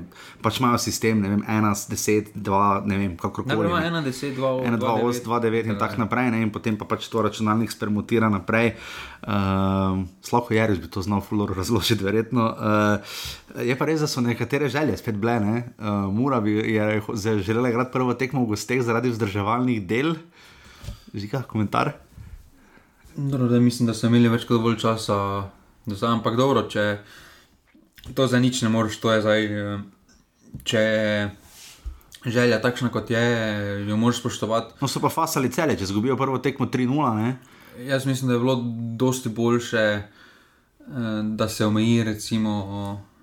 pač 0.41 0.57
imajo 0.57 0.79
sistem, 0.81 1.21
ne 1.21 1.29
vem, 1.35 1.43
1, 1.45 1.93
10, 1.93 2.31
2, 2.33 2.63
ne 2.89 2.97
vem, 2.97 3.13
kako 3.21 3.45
koli. 3.45 3.69
Ne, 3.69 3.85
1, 3.85 4.01
10, 4.09 4.33
2, 4.33 4.49
1, 4.65 4.79
2, 4.81 4.95
8, 5.11 5.29
2, 5.29 5.39
9 5.45 5.69
in 5.69 5.77
tako 5.77 6.01
naprej, 6.01 6.31
ne? 6.33 6.41
in 6.41 6.49
potem 6.49 6.73
pa 6.73 6.89
pač 6.89 7.05
to 7.05 7.21
računalnik 7.21 7.69
spermutira 7.69 8.33
naprej. 8.33 8.73
Uh, 9.21 10.01
Slabo 10.25 10.57
je, 10.57 10.65
res 10.73 10.81
bi 10.81 10.89
to 10.89 11.05
znal 11.05 11.21
fulor 11.21 11.53
razložiti, 11.53 12.01
verjetno. 12.01 12.49
Uh, 12.49 13.21
je 13.61 13.77
pa 13.77 13.85
res, 13.85 14.01
da 14.01 14.09
so 14.09 14.25
nekatere 14.25 14.73
želje 14.73 14.97
spet 15.05 15.21
bile, 15.21 15.37
ne? 15.45 15.55
Uh, 15.77 16.09
Mura 16.09 16.41
bi 16.41 16.57
želela 16.65 17.69
igrati 17.69 17.93
prvo 17.93 18.17
tekmo 18.17 18.41
v 18.41 18.55
gosteh 18.57 18.81
zaradi 18.81 19.13
vzdrževalnih 19.13 19.85
del. 19.85 20.17
Žika, 21.17 21.41
komentar. 21.43 21.91
Dobro, 23.15 23.47
da 23.47 23.59
mislim, 23.59 23.87
da 23.87 23.93
so 23.97 24.07
imeli 24.07 24.29
več 24.29 24.43
kot 24.45 24.59
dovolj 24.59 24.77
časa, 24.77 25.15
da 25.85 25.95
so 25.97 26.05
ampak 26.05 26.35
dobro, 26.37 26.67
če 26.69 26.99
to 28.13 28.27
za 28.29 28.39
nič 28.39 28.61
ne 28.61 28.69
moreš, 28.69 28.99
to 29.01 29.13
je 29.15 29.23
zdaj. 29.25 29.45
Eh, 29.45 29.79
če 30.63 30.81
je 30.81 32.31
želja 32.31 32.61
takšna, 32.61 32.91
kot 32.93 33.09
je, 33.09 33.23
jo 33.89 33.97
moraš 33.97 34.21
spoštovati. 34.21 34.77
No, 34.81 34.87
so 34.87 35.01
pa 35.01 35.09
fasali 35.09 35.51
cele, 35.53 35.77
če 35.77 35.89
zgubijo 35.89 36.17
prvo 36.19 36.37
tekmo 36.43 36.69
3-0. 36.69 37.33
Jaz 37.87 38.05
mislim, 38.05 38.29
da 38.29 38.37
je 38.37 38.43
bilo 38.45 38.55
dosti 39.01 39.29
boljše, 39.29 39.85
eh, 39.97 41.21
da 41.39 41.49
se 41.49 41.65
omeji, 41.65 42.03
recimo, 42.03 42.57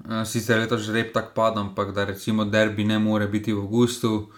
eh, 0.08 0.24
sicer 0.26 0.58
letos 0.58 0.82
že 0.82 0.92
rep 0.92 1.14
tak 1.14 1.34
padam, 1.34 1.68
ampak 1.68 1.94
da 1.94 2.04
recimo 2.04 2.44
derbi 2.44 2.84
ne 2.84 2.98
more 2.98 3.28
biti 3.28 3.52
v 3.52 3.62
avgustu. 3.62 4.30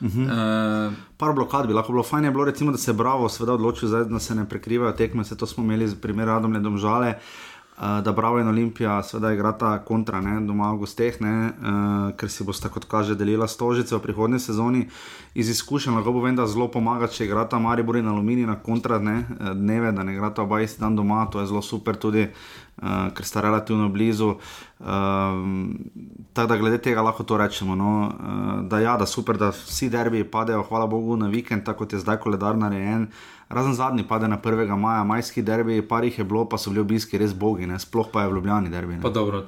Uh 0.00 0.06
-huh. 0.08 0.88
uh, 0.88 0.92
Par 1.16 1.32
blokad 1.32 1.66
bi 1.66 1.72
lahko 1.72 1.92
bilo 1.92 2.02
fajn, 2.02 2.32
bilo, 2.32 2.44
recimo, 2.44 2.72
da 2.72 2.78
se 2.78 2.90
je 2.90 2.94
Bravo 2.94 3.28
odločil, 3.54 3.88
zdaj, 3.88 4.04
da 4.04 4.18
se 4.18 4.34
ne 4.34 4.48
prekrivajo 4.48 4.92
tekme. 4.92 5.24
Se 5.24 5.36
to 5.36 5.46
smo 5.46 5.64
imeli 5.64 5.88
z 5.88 5.94
primerom 5.94 6.34
Radom 6.34 6.52
Ledomžale. 6.52 7.08
Uh, 7.08 7.53
da 7.76 8.12
Bravo 8.12 8.38
in 8.38 8.48
Olimpija 8.48 9.02
seveda 9.02 9.32
igrata 9.32 9.78
kontra, 9.84 10.20
ne, 10.20 10.40
doma 10.46 10.70
v 10.72 10.84
gosteh, 10.84 11.16
ne, 11.20 11.32
uh, 11.50 12.12
ker 12.14 12.30
si 12.30 12.44
bosta, 12.46 12.70
kot 12.70 12.86
kaže, 12.86 13.16
delila 13.18 13.48
stožice 13.50 13.96
v 13.96 14.02
prihodnji 14.02 14.38
sezoni. 14.38 14.84
Iz 15.34 15.50
izkušenj 15.50 15.96
lahko 15.96 16.12
povem, 16.14 16.36
da 16.38 16.46
zelo 16.46 16.68
pomaga, 16.70 17.10
če 17.10 17.26
igrata 17.26 17.58
Maribor 17.58 17.98
in 17.98 18.06
Aluminij 18.06 18.46
na 18.46 18.54
kontra 18.62 19.00
ne, 19.02 19.24
dneve, 19.58 19.90
da 19.92 20.06
ne 20.06 20.14
igrata 20.14 20.46
oba 20.46 20.60
isti 20.62 20.80
dan 20.80 20.94
doma, 20.96 21.26
to 21.26 21.42
je 21.42 21.50
zelo 21.50 21.62
super 21.62 21.98
tudi. 21.98 22.28
Uh, 22.74 23.10
ker 23.14 23.22
sta 23.22 23.38
relativno 23.38 23.86
blizu. 23.88 24.32
Uh, 24.82 24.86
tako 26.34 26.48
da, 26.50 26.56
glede 26.58 26.80
tega 26.82 27.04
lahko 27.06 27.22
to 27.22 27.36
rečemo. 27.38 27.76
No? 27.78 27.92
Uh, 28.10 28.64
da, 28.66 28.80
ja, 28.82 28.96
da 28.98 29.06
super, 29.06 29.38
da 29.38 29.52
vsi 29.54 29.88
derbi 29.90 30.24
padejo, 30.26 30.64
hvala 30.66 30.86
Bogu, 30.90 31.14
na 31.16 31.30
vikend, 31.30 31.62
tako 31.62 31.84
kot 31.84 31.94
je 31.94 32.02
zdaj 32.02 32.18
koledar 32.22 32.58
narejen. 32.58 33.06
Uh, 33.06 33.34
razen 33.48 33.74
zadnji 33.74 34.08
pade 34.08 34.28
na 34.28 34.38
1. 34.38 34.76
maja, 34.76 35.04
majski 35.04 35.42
derbi, 35.42 35.82
par 35.82 36.04
jih 36.04 36.18
je 36.18 36.24
bilo, 36.24 36.48
pa 36.48 36.58
so 36.58 36.70
bili 36.70 36.80
obiski 36.80 37.18
res 37.18 37.34
bogi, 37.34 37.66
ne? 37.66 37.78
sploh 37.78 38.08
pa 38.12 38.22
je 38.22 38.28
v 38.28 38.34
Ljubljani 38.38 38.70
derbi. 38.70 39.00
Pa 39.02 39.10
dobro, 39.10 39.44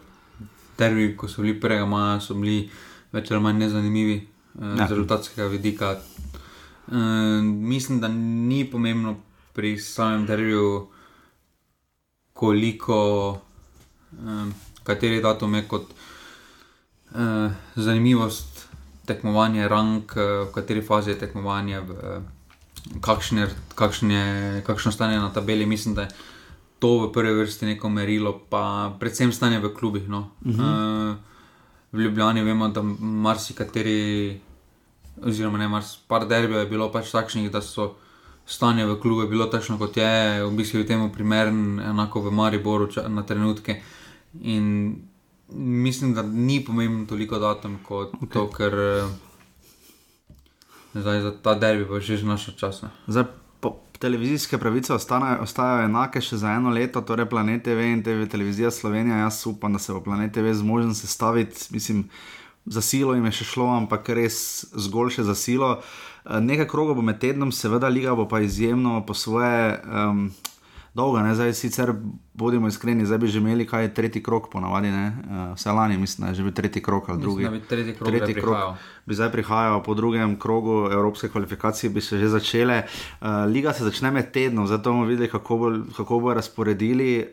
derbi, 0.78 1.14
ko 1.16 1.28
so 1.28 1.42
bili 1.42 1.60
1. 1.60 1.86
maja, 1.88 2.20
so 2.20 2.34
bili 2.34 2.70
več 3.12 3.30
ali 3.30 3.42
manj 3.42 3.64
nezanimivi 3.64 4.16
eh, 4.16 4.76
ja. 4.78 4.86
z 4.86 4.90
rezultatskega 4.90 5.48
vidika. 5.52 5.96
E, 5.96 6.98
mislim, 7.42 8.00
da 8.00 8.08
ni 8.08 8.64
pomembno 8.70 9.16
pri 9.52 9.78
samem 9.78 10.26
derbiju, 10.26 10.86
koliko, 12.32 12.98
e, 14.12 14.38
kateri 14.84 15.22
datum 15.22 15.54
je 15.54 15.68
kot 15.68 15.90
e, 15.90 17.50
zanimivost. 17.76 18.66
Tekmovanje, 19.06 19.68
rang, 19.70 20.10
v 20.10 20.48
kateri 20.50 20.80
fazi 20.82 21.12
je 21.12 21.18
tekmovanje, 21.18 21.80
v, 21.80 22.16
kakšne, 23.00 23.48
kakšne, 23.74 24.62
kakšno 24.66 24.92
stanje 24.92 25.18
na 25.18 25.32
tabeli. 25.32 25.66
Mislim, 25.66 25.94
da 25.94 26.02
je 26.02 26.08
to 26.78 27.06
v 27.06 27.12
prvi 27.12 27.34
vrsti 27.40 27.66
neko 27.66 27.88
merilo, 27.88 28.40
pa 28.50 28.92
predvsem 29.00 29.32
stanje 29.32 29.60
v 29.60 29.74
klubih. 29.74 30.08
No. 30.08 30.30
Uh 30.44 30.52
-huh. 30.52 31.10
uh, 31.10 31.16
v 31.92 32.00
Ljubljani 32.00 32.42
vemo, 32.42 32.68
da 32.68 32.82
marsikateri, 33.00 34.40
oziroma 35.22 35.58
ne 35.58 35.68
marsikateri, 35.68 36.08
par 36.08 36.28
derbijo 36.28 36.58
je 36.58 36.66
bilo 36.66 36.92
pač 36.92 37.10
takšnih, 37.10 37.50
da 37.50 37.62
so 37.62 37.94
stanje 38.46 38.86
v 38.86 39.00
klubu 39.00 39.22
je 39.22 39.28
bilo 39.28 39.46
takšno, 39.46 39.78
kot 39.78 39.96
je, 39.96 40.44
v 40.44 40.50
bistvu 40.56 40.78
je 40.78 40.86
temu 40.86 41.12
primeren, 41.12 41.80
enako 41.80 42.20
v 42.20 42.30
Mariboru 42.30 42.88
na 43.08 43.22
trenutke. 43.22 43.80
In 44.42 44.96
mislim, 45.52 46.14
da 46.14 46.22
ni 46.22 46.64
pomembno 46.64 47.06
toliko 47.06 47.38
datum 47.38 47.78
kot 47.82 48.12
okay. 48.12 48.32
to, 48.32 48.46
ker 48.50 48.72
zdaj 51.00 51.20
za 51.20 51.32
ta 51.42 51.54
derbi 51.54 51.86
pa 51.88 52.00
že 52.00 52.16
znaša 52.16 52.52
čas. 52.56 52.84
Zdaj, 53.06 53.24
televizijske 53.98 54.58
pravice 54.58 54.94
ostajajo, 54.94 55.42
ostajajo 55.42 55.84
enake 55.84 56.20
še 56.20 56.36
za 56.36 56.52
eno 56.52 56.70
leto, 56.70 57.00
torej 57.00 57.28
Planet 57.30 57.64
TV 57.64 57.92
in 57.92 58.02
TV 58.02 58.26
Televizija 58.30 58.70
Slovenija. 58.70 59.24
Jaz 59.24 59.46
upam, 59.46 59.72
da 59.72 59.78
se 59.78 59.92
bo 59.92 60.00
Planet 60.00 60.32
TV 60.32 60.52
zmožen 60.52 60.94
sestaviti, 60.94 61.66
mislim, 61.70 62.04
za 62.66 62.82
silo 62.82 63.14
jim 63.14 63.24
je 63.24 63.38
še 63.40 63.44
šlo, 63.44 63.70
ampak 63.76 64.08
res 64.08 64.66
zgolj 64.74 65.16
še 65.18 65.26
za 65.28 65.34
silo. 65.34 65.70
Eh, 66.24 66.40
nekaj 66.40 66.68
krogov 66.68 66.98
bo 66.98 67.06
med 67.06 67.20
tednom, 67.22 67.52
seveda, 67.52 67.88
liga 67.88 68.14
bo 68.14 68.28
pa 68.28 68.42
izjemno 68.44 69.00
po 69.06 69.14
svoje. 69.14 69.80
Um, 69.86 70.30
Dolga, 70.96 71.22
ne? 71.22 71.34
zdaj 71.34 71.52
sicer 71.52 71.92
bodimo 72.34 72.68
iskreni, 72.68 73.04
zdaj 73.06 73.18
bi 73.18 73.28
že 73.28 73.40
imeli 73.42 73.66
kaj 73.68 73.90
tretji 73.94 74.22
krok, 74.24 74.48
ponavadi 74.52 74.88
ne, 74.88 75.06
uh, 75.06 75.40
vse 75.52 75.72
lani, 75.76 75.98
mislim, 76.00 76.24
da 76.24 76.30
je 76.30 76.38
že 76.38 76.46
bil 76.46 76.54
tretji 76.56 76.82
krok 76.82 77.08
ali 77.12 77.20
drugi. 77.20 77.44
Mislim, 77.44 77.64
tretji 77.68 77.94
krok, 77.94 78.08
tretji 78.08 78.34
krok 78.34 78.78
bi 79.06 79.14
zdaj 79.14 79.28
prihajal, 79.32 79.82
po 79.84 79.94
drugem 79.94 80.38
krogu 80.40 80.88
evropske 80.92 81.28
kvalifikacije 81.28 81.90
bi 81.90 82.00
se 82.00 82.18
že 82.18 82.28
začele. 82.28 82.82
Uh, 83.20 83.28
liga 83.52 83.72
se 83.72 83.84
začne 83.84 84.10
med 84.10 84.32
tednom, 84.32 84.66
zato 84.66 84.92
bomo 84.92 85.04
videli, 85.04 85.28
kako 85.28 85.58
bo, 85.58 85.70
kako 85.96 86.20
bo 86.20 86.34
razporedili. 86.34 87.28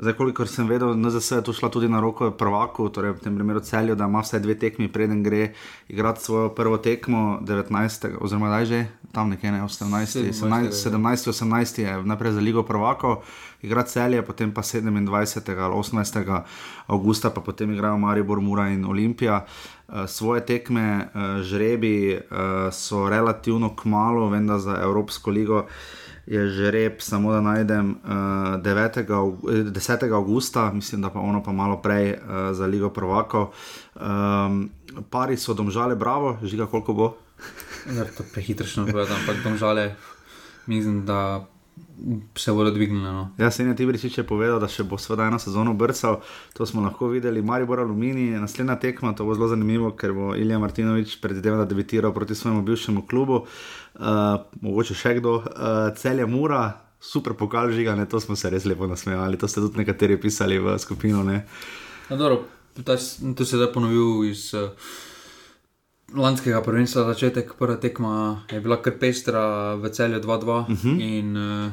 Zdaj, 0.00 0.14
kolikor 0.16 0.48
sem 0.48 0.64
vedel, 0.64 0.94
NZS 0.96 1.30
je 1.30 1.42
tu 1.44 1.52
šla 1.52 1.68
tudi 1.68 1.88
na 1.88 2.00
roko 2.00 2.30
prvaku, 2.32 2.86
torej 2.88 3.18
v 3.18 3.20
tem 3.20 3.34
primeru 3.36 3.60
celju, 3.60 3.92
da 3.92 4.06
ima 4.08 4.22
vsaj 4.24 4.40
dve 4.40 4.54
tekmi, 4.56 4.88
preden 4.88 5.20
gre 5.20 5.52
igrati 5.92 6.24
svojo 6.24 6.48
prvo 6.56 6.78
tekmo, 6.80 7.36
19. 7.44 8.16
oziroma 8.16 8.48
daj 8.48 8.64
že 8.64 8.78
tam 9.12 9.28
nekje, 9.28 9.52
ne 9.52 9.60
18. 9.60 10.32
17. 10.32 11.28
18. 11.28 11.80
je 11.84 12.02
najprej 12.02 12.32
za 12.32 12.40
ligo 12.40 12.62
prvako, 12.62 13.20
igrati 13.62 13.90
celje, 13.90 14.22
potem 14.22 14.54
pa 14.54 14.62
27. 14.62 15.58
ali 15.60 15.74
18. 15.74 16.40
augusta 16.86 17.30
pa 17.30 17.40
potem 17.40 17.72
igrajo 17.72 17.98
Maribor, 17.98 18.40
Mura 18.40 18.68
in 18.68 18.84
Olimpija. 18.84 19.44
Uh, 19.88 20.08
svoje 20.08 20.46
tekme, 20.46 21.08
uh, 21.12 21.42
žrebi 21.42 22.16
uh, 22.16 22.72
so 22.72 23.08
relativno 23.08 23.76
kmalo, 23.76 24.28
vendar 24.28 24.58
za 24.58 24.80
Evropsko 24.82 25.30
ligo 25.30 25.66
je 26.26 26.48
že 26.48 26.70
rep, 26.70 27.02
samo 27.02 27.32
da 27.32 27.40
najdem 27.40 27.90
uh, 27.90 28.10
9. 28.62 29.72
10. 29.72 30.14
augusta, 30.14 30.72
mislim, 30.72 31.02
da 31.02 31.10
pa 31.10 31.20
ono 31.20 31.42
pa 31.42 31.52
malo 31.52 31.82
prej 31.82 32.12
uh, 32.12 32.18
za 32.52 32.66
Ligo 32.66 32.90
Provako. 32.90 33.50
Um, 33.94 34.70
pari 35.10 35.36
so 35.36 35.54
domžale, 35.54 35.96
bravo, 35.96 36.38
žiga 36.42 36.66
koliko 36.66 36.92
bo. 36.92 37.16
Ja, 37.96 38.04
to 38.04 38.22
je 38.22 38.28
prehitro, 38.32 38.66
ampak 38.76 39.42
domžale, 39.44 39.94
mislim, 40.66 41.06
da 41.06 41.46
se 42.36 42.52
bodo 42.52 42.70
dvignili. 42.70 43.04
No. 43.04 43.30
Ja, 43.38 43.50
se 43.50 43.64
je 43.64 43.76
ti 43.76 43.86
vršič 43.86 44.20
povedal, 44.28 44.60
da 44.60 44.68
še 44.68 44.84
bo 44.84 44.98
sveda 44.98 45.26
eno 45.28 45.38
sezono 45.38 45.74
brcal, 45.74 46.20
to 46.56 46.66
smo 46.66 46.82
lahko 46.82 47.08
videli. 47.08 47.42
Maribor 47.42 47.80
Alumini, 47.80 48.30
naslednja 48.40 48.76
tekma, 48.80 49.12
to 49.16 49.24
bo 49.24 49.34
zelo 49.34 49.48
zanimivo, 49.48 49.92
ker 49.96 50.12
bo 50.12 50.32
Ilija 50.36 50.58
Martinovič 50.58 51.18
predvideval, 51.20 51.64
da 51.64 51.68
debitiral 51.68 52.12
proti 52.12 52.34
svojemu 52.34 52.62
bivšemu 52.62 53.06
klubu, 53.06 53.44
uh, 53.44 53.48
mogoče 54.60 54.94
še 54.94 55.14
kdo, 55.18 55.40
uh, 55.40 55.90
celje 55.96 56.26
Mura. 56.26 56.86
Super 57.00 57.32
pokal 57.32 57.70
žiga, 57.72 57.94
ne? 57.96 58.04
to 58.04 58.20
smo 58.20 58.36
se 58.36 58.50
res 58.52 58.66
lepo 58.68 58.84
nasmejali, 58.84 59.38
to 59.40 59.48
ste 59.48 59.62
tudi 59.64 59.80
nekateri 59.80 60.18
pisali 60.20 60.58
v 60.60 60.76
skupino. 60.76 61.22
No, 61.24 62.16
dobro, 62.16 62.42
to 62.84 62.96
se 62.98 63.24
je 63.24 63.56
zdaj 63.56 63.72
ponovil 63.72 64.28
iz 64.28 64.52
uh, 64.52 64.68
lanskega 66.14 66.60
prvenstva, 66.62 67.06
začetek 67.14 67.54
prva 67.58 67.78
tekma 67.80 68.42
je 68.50 68.60
bila 68.60 68.76
kar 68.82 68.98
pestra 68.98 69.74
v 69.80 69.90
celju 69.90 70.20
2-2. 70.20 70.28
Uh 70.28 70.68
-huh. 70.68 71.00
In 71.00 71.36
uh, 71.36 71.72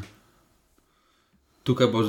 tukaj 1.63 1.87
bo, 1.87 2.03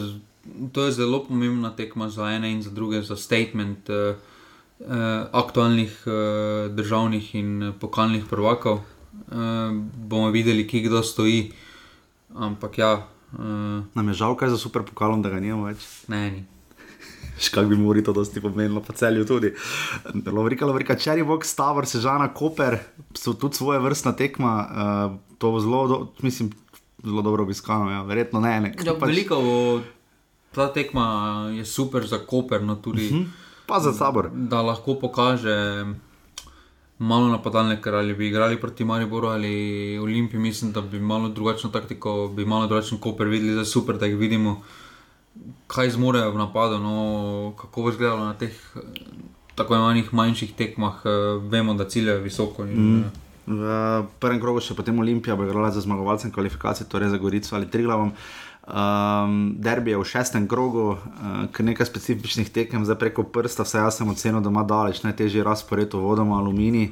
to 0.72 0.84
je 0.84 0.92
zelo 0.92 1.24
pomembna 1.24 1.76
tekma 1.76 2.08
za 2.08 2.30
ene 2.30 2.52
in 2.52 2.62
za 2.62 2.70
druge, 2.70 3.02
za 3.02 3.16
statement 3.16 3.88
uh, 3.88 4.16
uh, 4.78 4.86
aktualnih 5.32 6.02
uh, 6.06 6.74
državnih 6.74 7.34
in 7.34 7.72
pokalnih 7.80 8.24
prvakov. 8.30 8.80
Uh, 9.26 9.74
bomo 9.96 10.30
videli, 10.30 10.66
kje 10.66 10.86
kdo 10.86 11.02
stoji. 11.02 11.52
Ampak 12.34 12.78
ja. 12.78 12.92
Uh, 13.32 13.84
Nam 13.94 14.08
je 14.08 14.14
žal, 14.14 14.36
kaj 14.36 14.54
za 14.54 14.58
super 14.58 14.82
pokalom, 14.82 15.22
da 15.22 15.32
ga 15.32 15.40
nimamo 15.40 15.68
več. 15.68 15.84
Ne, 16.08 16.30
ni 16.30 16.44
škak 17.46 17.66
bi 17.66 17.76
morali 17.76 18.04
to 18.04 18.12
dosti 18.12 18.40
pomenilo, 18.40 18.82
pa 18.82 18.92
celju 18.92 19.26
tudi. 19.26 19.52
Lovrika, 20.26 20.66
Lovrika, 20.66 20.96
Cherry 20.96 21.26
Box, 21.26 21.52
Stavr, 21.52 21.86
Sežana, 21.86 22.32
Koper, 22.34 22.78
so 23.14 23.34
tudi 23.34 23.56
svoje 23.56 23.78
vrstna 23.78 24.12
tekma, 24.12 24.54
uh, 24.58 25.18
to 25.38 25.50
bo 25.50 25.60
zelo, 25.60 25.86
do, 25.88 25.98
mislim, 26.22 26.50
zelo 27.04 27.22
dobro 27.22 27.42
obiskano, 27.42 27.90
ja, 27.90 28.02
verjetno 28.02 28.40
ne. 28.40 28.60
ne 28.60 28.74
ja, 28.84 28.94
pač... 28.94 29.08
Veliko, 29.08 29.38
ta 30.54 30.72
tekma 30.72 31.06
je 31.54 31.64
super 31.64 32.06
za 32.06 32.18
Koper, 32.26 32.62
no 32.62 32.76
tudi. 32.76 33.06
Uh 33.08 33.14
mhm. 33.14 33.22
-huh. 33.22 33.46
Pa 33.68 33.80
za 33.80 33.92
sabor. 33.92 34.30
Da 34.32 34.62
lahko 34.62 34.94
pokaže 34.94 35.84
malo 36.98 37.28
napadalne, 37.28 37.78
ker 37.82 37.94
ali 37.94 38.14
bi 38.14 38.28
igrali 38.28 38.60
proti 38.60 38.84
Mariboru 38.84 39.28
ali 39.28 39.98
Olimpiji, 39.98 40.40
mislim, 40.40 40.72
da 40.72 40.80
bi 40.80 41.00
malo 41.00 41.28
drugačno 41.28 41.70
taktiko, 41.70 42.28
bi 42.28 42.44
malo 42.44 42.66
drugačen 42.66 42.98
Koper 42.98 43.26
videli, 43.26 43.54
da 43.54 43.60
je 43.60 43.72
super, 43.72 43.98
da 43.98 44.06
jih 44.06 44.16
vidimo 44.16 44.62
kaj 45.66 45.90
zmorejo 45.90 46.30
v 46.30 46.38
napadu, 46.38 46.78
no, 46.78 47.54
kako 47.60 47.82
bo 47.82 47.90
izgledalo 47.90 48.24
na 48.24 48.34
teh 48.34 48.54
tako 49.54 49.74
imenovanih 49.74 50.14
manjših 50.14 50.52
tekmah, 50.54 51.00
eh, 51.04 51.10
vemo, 51.50 51.74
da 51.74 51.88
cilje 51.88 52.18
visoko. 52.18 52.66
In, 52.66 52.78
mm. 52.78 53.04
Eh, 53.48 53.52
v 54.02 54.04
prvem 54.20 54.40
krogu 54.40 54.60
še 54.60 54.74
potem 54.76 54.98
Olimpija 54.98 55.36
bo 55.36 55.46
igrala 55.46 55.70
za 55.72 55.80
zmagovalcem 55.80 56.32
kvalifikacije, 56.32 56.88
torej 56.88 57.08
za 57.08 57.18
Gorico 57.18 57.56
ali 57.56 57.70
Triglavom. 57.70 58.12
Um, 58.68 59.54
derbi 59.56 59.94
je 59.94 59.96
v 59.96 60.04
šestem 60.04 60.44
krogu, 60.48 60.90
uh, 60.92 61.36
kar 61.52 61.64
nekaj 61.64 61.88
specifičnih 61.88 62.50
tekem, 62.52 62.84
zdaj 62.84 62.98
preko 63.00 63.24
prsta, 63.24 63.64
vse 63.64 63.80
jaz 63.80 63.96
sem 63.96 64.08
ocenil, 64.12 64.42
da 64.44 64.52
ima 64.52 64.60
daleč 64.60 65.00
najtežji 65.06 65.40
razpored 65.40 65.94
v 65.96 66.02
vodoma 66.04 66.36
aluminij, 66.36 66.90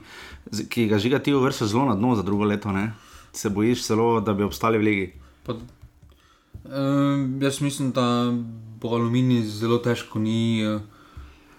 ki 0.72 0.86
ga 0.88 0.96
žiga 0.96 1.20
ti 1.20 1.34
v 1.36 1.42
vrsti 1.44 1.68
zelo 1.68 1.84
na 1.84 1.96
dno 1.98 2.14
za 2.16 2.24
drugo 2.24 2.48
leto. 2.48 2.72
Ne? 2.72 2.94
Se 3.36 3.52
bojiš 3.52 3.84
celo, 3.84 4.22
da 4.24 4.32
bi 4.32 4.46
obstali 4.48 4.80
v 4.80 4.88
ligi? 4.88 5.08
Pa, 5.44 5.60
Uh, 6.66 7.42
jaz 7.42 7.60
mislim, 7.60 7.92
da 7.92 8.32
bo 8.80 8.88
aluminij 8.96 9.44
zelo 9.46 9.76
težko, 9.78 10.18
ni 10.18 10.64
uh, 10.66 10.80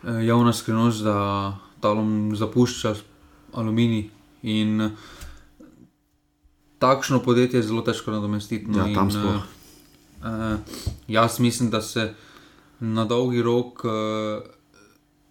javna 0.03 0.51
skrivnost, 0.53 1.03
da 1.03 1.57
talom 1.79 2.35
zapušča 2.35 2.95
aluminij. 3.53 4.09
In 4.43 4.81
uh, 4.81 4.91
takšno 6.79 7.21
podjetje 7.23 7.61
je 7.61 7.69
zelo 7.69 7.81
težko 7.81 8.11
nadomestiti. 8.11 8.67
No, 8.67 8.83
ja, 8.83 8.95
tam 8.95 9.11
smo. 9.11 9.29
Uh, 9.29 9.56
jaz 11.07 11.39
mislim, 11.39 11.69
da 11.69 11.81
se 11.81 12.13
na 12.79 13.05
dolgi 13.05 13.41
rok. 13.41 13.83
Uh, 13.83 13.91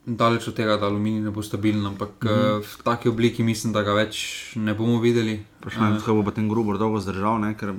daleč 0.06 0.48
od 0.48 0.54
tega, 0.54 0.76
da 0.78 0.86
aluminij 0.86 1.20
ne 1.20 1.30
bo 1.34 1.42
stabilen, 1.42 1.86
ampak 1.86 2.24
mm 2.24 2.28
-hmm. 2.28 2.62
v 2.62 2.82
taki 2.82 3.08
obliki 3.08 3.42
mislim, 3.42 3.72
da 3.72 3.82
ga 3.82 3.92
več 3.92 4.52
ne 4.56 4.74
bomo 4.74 5.00
videli. 5.00 5.44
Vprašanje 5.58 5.94
je, 5.94 6.00
kako 6.00 6.22
bo 6.22 6.30
ten 6.30 6.48
grobo 6.48 6.78
dolgo 6.78 7.00
zdržal. 7.00 7.40
Ne, 7.40 7.56
ker... 7.58 7.74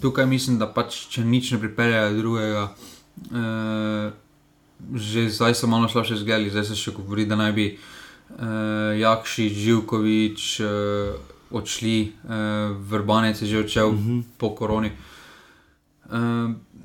Tukaj 0.00 0.26
mislim, 0.26 0.58
da 0.58 0.66
pač, 0.66 1.08
če 1.08 1.24
nič 1.24 1.50
ne 1.50 1.58
pripelje 1.58 2.12
drugega, 2.18 2.74
eh, 3.34 4.10
že 4.94 5.30
zdaj 5.30 5.54
so 5.54 5.66
malo 5.66 5.88
slabše 5.88 6.16
zgledali, 6.16 6.50
zdaj 6.50 6.64
se 6.64 6.76
še 6.76 6.90
govori, 6.90 7.26
da 7.26 7.36
naj 7.36 7.52
bi 7.52 7.66
eh, 7.66 8.98
Jakši, 8.98 9.48
Živkovič 9.48 10.60
eh, 10.60 10.66
odšli, 11.50 12.12
eh, 12.24 12.74
vrbanec 12.88 13.42
je 13.42 13.46
že 13.48 13.58
odšel 13.58 13.92
mm 13.92 13.98
-hmm. 13.98 14.22
po 14.38 14.54
koroni. 14.54 14.88
Eh, 14.88 15.11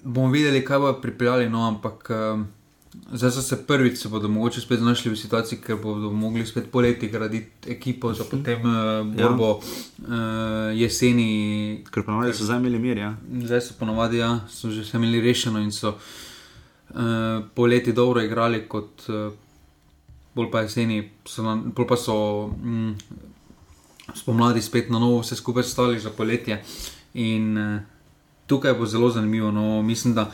bomo 0.04 0.32
videli, 0.32 0.66
kaj 0.66 0.80
bo 0.80 0.94
pripeljali, 1.02 1.50
no, 1.50 1.68
ampak. 1.68 2.08
Eh, 2.10 2.46
Zdaj 3.14 3.32
so 3.32 3.42
se 3.42 3.56
prvič, 3.68 3.98
se 3.98 4.10
bodo 4.10 4.28
mogoče 4.28 4.62
spet 4.62 4.80
znašli 4.80 5.12
v 5.12 5.18
situaciji, 5.18 5.60
ker 5.62 5.78
bodo 5.78 6.10
mogli 6.12 6.46
spet 6.46 6.72
poleti 6.72 7.08
graditi 7.08 7.72
ekipo 7.72 8.14
za 8.14 8.24
potem 8.24 8.62
uh, 8.66 9.06
borbo 9.06 9.48
ja. 9.48 9.54
uh, 9.54 10.80
jeseni. 10.80 11.84
Ker 11.92 12.04
ponovadi 12.04 12.34
so 12.34 12.44
zdaj 12.44 12.58
imeli 12.58 12.80
mir. 12.80 12.98
Ja. 12.98 13.14
Zdaj 13.44 13.62
so 13.62 13.78
ponovadi, 13.80 14.18
ja, 14.18 14.40
so 14.50 14.72
že 14.72 14.84
imeli 14.98 15.22
rešeno 15.22 15.60
in 15.60 15.72
so 15.72 15.94
uh, 15.94 17.46
poleti 17.56 17.94
dobro 17.94 18.22
igrali, 18.22 18.66
kot 18.68 19.06
uh, 19.08 19.32
bolj 20.36 20.52
pa 20.52 20.66
jeseni, 20.66 21.12
so 21.26 21.44
na, 21.44 21.56
bolj 21.56 21.88
pa 21.88 21.98
so 21.98 22.18
mm, 22.48 22.96
spomladi 24.16 24.62
spet 24.62 24.90
na 24.90 25.00
novo 25.00 25.22
vse 25.22 25.36
skupaj 25.36 25.64
stali 25.64 26.00
za 26.00 26.10
poletje. 26.10 26.64
In 27.14 27.58
uh, 27.58 27.80
tukaj 28.48 28.74
bo 28.74 28.86
zelo 28.86 29.10
zanimivo. 29.10 29.52
No, 29.52 29.82
mislim, 29.82 30.14
da 30.14 30.32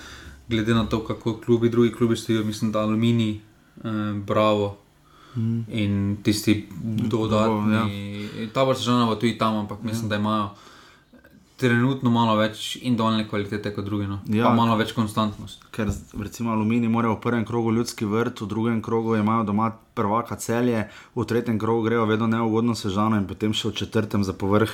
glede 0.49 0.73
na 0.73 0.85
to, 0.85 1.03
kako 1.05 1.37
klubi, 1.45 1.69
drugi 1.69 1.91
klubi 1.91 2.17
stojijo, 2.17 2.43
mislim, 2.43 2.71
da 2.71 2.79
Alumini, 2.79 3.41
eh, 3.77 3.89
Bravo 4.27 4.77
mm. 5.35 5.61
in 5.67 6.17
tisti 6.23 6.67
dodatni. 6.83 7.73
Ja. 7.73 7.87
Ta 8.53 8.63
vrsta 8.63 8.83
žena 8.83 9.05
bo 9.05 9.15
tudi 9.15 9.37
tam, 9.37 9.55
ampak 9.55 9.83
mislim, 9.83 10.05
mm. 10.05 10.09
da 10.09 10.15
imajo 10.15 10.49
trenutno 11.63 12.11
malo 12.11 12.35
več 12.39 12.75
individualne 12.81 13.25
kvalitete 13.29 13.71
kot 13.75 13.87
drugi, 13.87 14.07
no. 14.11 14.19
Ja. 14.27 14.49
pa 14.49 14.53
malo 14.57 14.75
več 14.79 14.91
konstantnosti. 14.93 15.63
ker 15.71 15.89
recimo 16.19 16.51
Alumini 16.53 16.91
morajo 16.91 17.15
v 17.15 17.23
prvem 17.23 17.45
krogu 17.47 17.71
ljudski 17.73 18.05
vrt, 18.05 18.43
v 18.43 18.51
drugem 18.51 18.81
krogu 18.83 19.15
imajo 19.15 19.47
doma 19.47 19.71
prvaka 19.95 20.35
celje, 20.41 20.87
v 21.15 21.25
tretjem 21.29 21.59
krogu 21.59 21.87
grejo 21.87 22.05
vedno 22.09 22.27
neugodno 22.27 22.75
sežano 22.75 23.17
in 23.17 23.27
potem 23.29 23.53
še 23.55 23.71
v 23.71 23.77
četrtem 23.83 24.23
za 24.27 24.33
povrh 24.33 24.71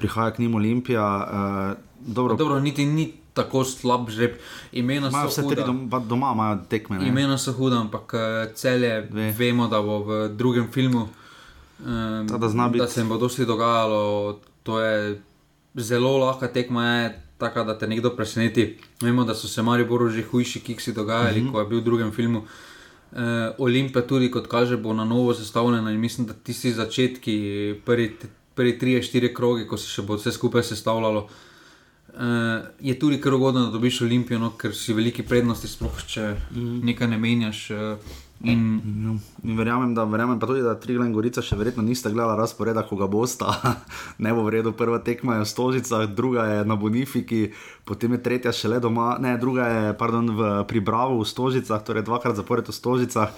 prihaja 0.00 0.36
k 0.36 0.44
njim 0.44 0.54
Olimpija. 0.60 1.06
Uh, 1.06 1.88
dobro, 2.00 2.36
Dobro, 2.38 2.60
niti 2.60 2.86
ni 2.86 3.10
tako 3.38 3.64
slab 3.64 4.10
žreb. 4.10 4.38
Imena 4.72 5.08
imajo 5.08 5.30
so 5.30 5.42
huda. 5.42 5.66
dom, 5.66 5.86
pa 5.90 5.98
doma, 5.98 6.32
imajo 6.34 6.58
tekme. 6.68 6.98
Ne? 6.98 7.08
Imena 7.08 7.38
so 7.38 7.52
huda, 7.52 7.80
ampak 7.86 8.14
eh, 8.14 8.52
celje 8.54 9.08
Ve. 9.10 9.30
vemo, 9.38 9.68
da 9.68 9.82
bo 9.82 10.02
v 10.02 10.28
drugem 10.34 10.68
filmu. 10.72 11.08
Um, 11.78 12.26
Ta, 12.26 12.38
da 12.38 12.48
da 12.68 12.88
se 12.88 13.00
jim 13.00 13.08
bo 13.08 13.18
dosti 13.18 13.46
dogajalo, 13.46 14.38
to 14.62 14.80
je 14.80 15.20
zelo 15.74 16.18
lahka 16.18 16.48
tekma, 16.48 16.86
je 16.86 17.22
taka, 17.38 17.64
da 17.64 17.78
te 17.78 17.86
nekdo 17.86 18.10
preseneti. 18.16 18.78
Vemo, 19.02 19.24
da 19.24 19.34
so 19.34 19.48
se 19.48 19.62
Mariboru 19.62 20.10
že 20.10 20.22
hujši 20.22 20.60
kiksi 20.60 20.92
dogajali, 20.92 21.40
mm 21.40 21.48
-hmm. 21.48 21.52
ko 21.52 21.60
je 21.60 21.66
bil 21.66 21.80
v 21.80 21.84
drugem 21.84 22.12
filmu. 22.12 22.38
Uh, 22.38 23.18
Olimpija 23.58 24.06
tudi, 24.06 24.30
kot 24.30 24.46
kaže, 24.46 24.76
bo 24.76 24.92
na 24.92 25.04
novo 25.04 25.34
sestavljena 25.34 25.90
in 25.90 26.00
mislim, 26.00 26.26
da 26.26 26.32
tisti 26.32 26.72
začetki, 26.72 27.74
prvi, 27.84 28.16
prvi 28.54 28.78
tri, 28.78 29.02
štiri 29.02 29.34
kroge, 29.34 29.66
ko 29.66 29.76
se 29.76 29.88
še 29.88 30.02
bo 30.02 30.16
vse 30.16 30.32
skupaj 30.32 30.62
sestavljalo, 30.62 31.28
uh, 32.08 32.20
je 32.80 32.98
tudi 32.98 33.20
kar 33.20 33.34
ugodno, 33.34 33.60
da 33.60 33.70
dobiš 33.70 34.00
Olimpijo, 34.00 34.38
no, 34.38 34.50
ker 34.50 34.74
si 34.74 34.92
veliki 34.92 35.22
prednosti, 35.22 35.68
sploh 35.68 36.02
če 36.06 36.34
mm. 36.50 36.80
nekaj 36.84 37.08
ne 37.08 37.18
menjaš. 37.18 37.70
Uh, 37.70 37.98
in 38.42 38.78
No, 39.08 39.14
verjamem, 39.42 39.94
da, 39.94 40.04
verjamem 40.04 40.38
pa 40.38 40.46
tudi, 40.46 40.62
da 40.62 40.74
Triglav 40.78 41.06
in 41.08 41.14
Gorica 41.14 41.42
še 41.44 41.56
verjetno 41.56 41.84
nista 41.86 42.10
gledala 42.12 42.36
razporeda, 42.36 42.82
ko 42.84 42.98
ga 43.00 43.08
bosta. 43.10 43.54
ne 44.24 44.32
bo 44.36 44.44
v 44.46 44.58
redu, 44.58 44.72
prva 44.76 44.98
tekma 45.04 45.38
je 45.38 45.46
v 45.46 45.50
Stožicah, 45.52 46.04
druga 46.12 46.44
je 46.50 46.58
na 46.68 46.76
Bonifiki, 46.76 47.52
potem 47.88 48.16
je 48.16 48.22
tretja 48.26 48.52
šele 48.52 48.82
doma, 48.84 49.16
ne, 49.22 49.36
druga 49.40 49.68
je 49.70 49.94
pardon, 50.00 50.28
v 50.34 50.50
Pribravu 50.68 51.22
v 51.22 51.28
Stožicah, 51.30 51.80
torej 51.80 52.04
dvakrat 52.08 52.36
zapored 52.36 52.68
v 52.68 52.76
Stožicah. 52.76 53.32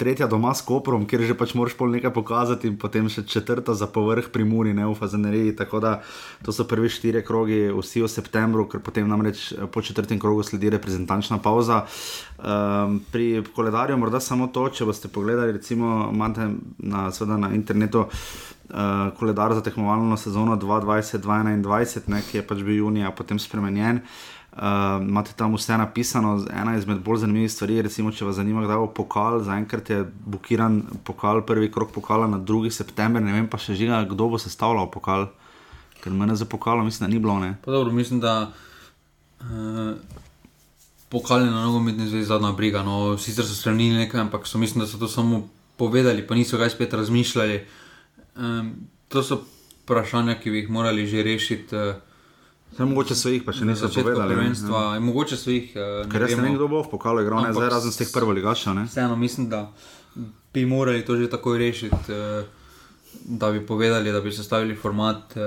Tretja 0.00 0.24
doma 0.26 0.54
s 0.56 0.64
Koprom, 0.64 1.02
kjer 1.04 1.26
že 1.28 1.34
pač 1.36 1.52
moraš 1.52 1.74
pol 1.76 1.92
nekaj 1.92 2.14
pokazati, 2.16 2.70
in 2.72 2.78
potem 2.80 3.04
še 3.12 3.26
četrta 3.28 3.74
za 3.76 3.84
povrh 3.84 4.30
pri 4.32 4.46
Muri, 4.48 4.72
ne 4.72 4.86
v 4.88 4.94
Fazaneriji. 4.96 5.52
Tako 5.58 5.80
da 5.84 5.90
to 6.40 6.54
so 6.56 6.64
prvi 6.64 6.88
štiri 6.88 7.20
krogi, 7.20 7.68
vsi 7.68 8.00
v 8.00 8.08
septembru, 8.08 8.64
ker 8.64 8.80
potem 8.80 9.04
namreč 9.04 9.52
eh, 9.52 9.68
po 9.68 9.84
četrtem 9.84 10.16
krogu 10.16 10.40
sledi 10.40 10.72
reprezentančna 10.72 11.36
pauza. 11.44 11.84
Um, 12.40 13.04
pri 13.12 13.44
koledarju 13.52 14.00
morda 14.00 14.24
samo 14.24 14.48
to, 14.48 14.70
če 14.72 14.88
boste 14.88 15.12
pogledali, 15.12 15.52
recimo, 15.60 16.08
imate 16.08 16.48
na, 16.80 17.10
na 17.36 17.52
internetu. 17.52 18.08
Uh, 18.70 19.10
koledar 19.18 19.50
za 19.50 19.60
tekmovalno 19.66 20.16
sezono 20.16 20.54
2020-2021, 20.56 22.22
ki 22.30 22.38
je 22.38 22.42
pač 22.46 22.60
bil 22.62 22.86
junija, 22.86 23.10
potem 23.10 23.36
spremenjen. 23.42 23.98
Uh, 23.98 24.39
imate 25.02 25.32
tam 25.36 25.54
vse 25.54 25.78
napisano, 25.78 26.46
ena 26.50 26.76
izmed 26.76 26.98
bolj 26.98 27.22
zanimivih 27.22 27.52
stvari, 27.52 27.82
recimo, 27.82 28.10
če 28.12 28.26
vas 28.26 28.36
zanima, 28.36 28.64
kdaj 28.64 28.80
bo 28.82 28.88
pokal, 29.02 29.38
zaenkrat 29.46 29.90
je 29.90 30.00
blokiran 30.26 30.82
pokal, 31.06 31.44
prvi 31.46 31.70
krok 31.70 31.92
pokala 31.94 32.26
na 32.26 32.38
2. 32.38 32.70
september, 32.70 33.22
ne 33.22 33.32
vem 33.32 33.46
pa 33.48 33.60
še 33.62 33.78
žiga, 33.78 34.02
kdo 34.10 34.28
bo 34.34 34.42
sestavljal 34.42 34.90
pokal, 34.90 35.28
ker 36.02 36.12
mene 36.12 36.34
za 36.36 36.48
pokalom 36.50 36.84
mislim, 36.88 37.06
da 37.06 37.12
ni 37.14 37.22
bilo. 37.22 37.38
Dobro, 37.66 37.92
mislim, 37.92 38.20
da 38.20 38.50
uh, 38.50 39.94
pokali 41.08 41.46
na 41.46 41.64
nogometni 41.64 42.08
zvezi 42.08 42.26
zadnja 42.32 42.52
briga. 42.52 42.82
No, 42.82 43.18
sicer 43.18 43.46
so 43.46 43.54
strnili 43.54 44.02
nekaj, 44.02 44.26
ampak 44.26 44.50
so 44.50 44.58
mislim, 44.58 44.82
da 44.82 44.90
so 44.90 44.98
to 44.98 45.08
samo 45.08 45.44
povedali, 45.76 46.26
pa 46.26 46.34
niso 46.34 46.58
kaj 46.58 46.74
spet 46.74 46.94
razmišljali. 46.94 47.62
Um, 48.36 48.74
to 49.08 49.22
so 49.22 49.44
vprašanja, 49.84 50.40
ki 50.42 50.50
bi 50.50 50.64
jih 50.64 50.70
morali 50.70 51.06
že 51.06 51.22
rešiti. 51.22 51.76
Uh, 51.76 52.09
Zdaj, 52.72 52.86
mogoče 52.86 53.14
so 53.18 53.32
jih 53.32 53.42
pa 53.44 53.52
še 53.52 53.66
niso 53.66 53.88
povedali. 53.88 54.28
ne. 54.28 54.34
prvenstva. 54.34 54.82
Ja. 54.94 55.00
Mogoče 55.00 55.36
so 55.36 55.50
jih. 55.50 55.72
Uh, 55.74 56.04
Ker 56.10 56.26
jaz 56.26 56.36
ne 56.38 56.46
vem, 56.46 56.54
kdo 56.54 56.68
bo 56.70 56.82
v 56.84 56.90
pokalu 56.92 57.24
igral, 57.26 57.42
ne 57.42 57.54
zdaj 57.56 57.70
razen 57.72 57.92
z 57.92 58.04
teh 58.04 58.12
prvoligašev. 58.14 58.74
ne. 58.78 58.86
Vseeno 58.86 59.16
mislim, 59.16 59.48
da 59.50 59.66
bi 60.54 60.66
morali 60.66 61.04
to 61.04 61.16
že 61.16 61.30
takoj 61.30 61.58
rešiti, 61.58 61.96
eh, 62.08 62.44
da 63.24 63.50
bi 63.50 63.66
povedali, 63.66 64.12
da 64.12 64.20
bi 64.20 64.32
sestavili 64.32 64.76
format 64.76 65.36
eh, 65.36 65.42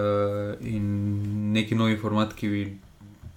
in 0.62 1.52
neki 1.54 1.76
novi 1.76 1.98
format, 1.98 2.34
ki 2.34 2.48
bi 2.48 2.64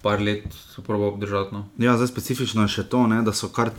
par 0.01 0.21
let 0.21 0.43
se 0.53 0.81
probal 0.81 1.07
obdržati. 1.07 1.55
No. 1.55 1.65
Ja, 1.77 1.95
zdaj 1.97 2.07
specifično 2.07 2.61
je 2.63 2.67
še 2.67 2.83
to, 2.87 3.07
ne, 3.07 3.21
da, 3.25 3.33
so 3.33 3.49
kar, 3.49 3.71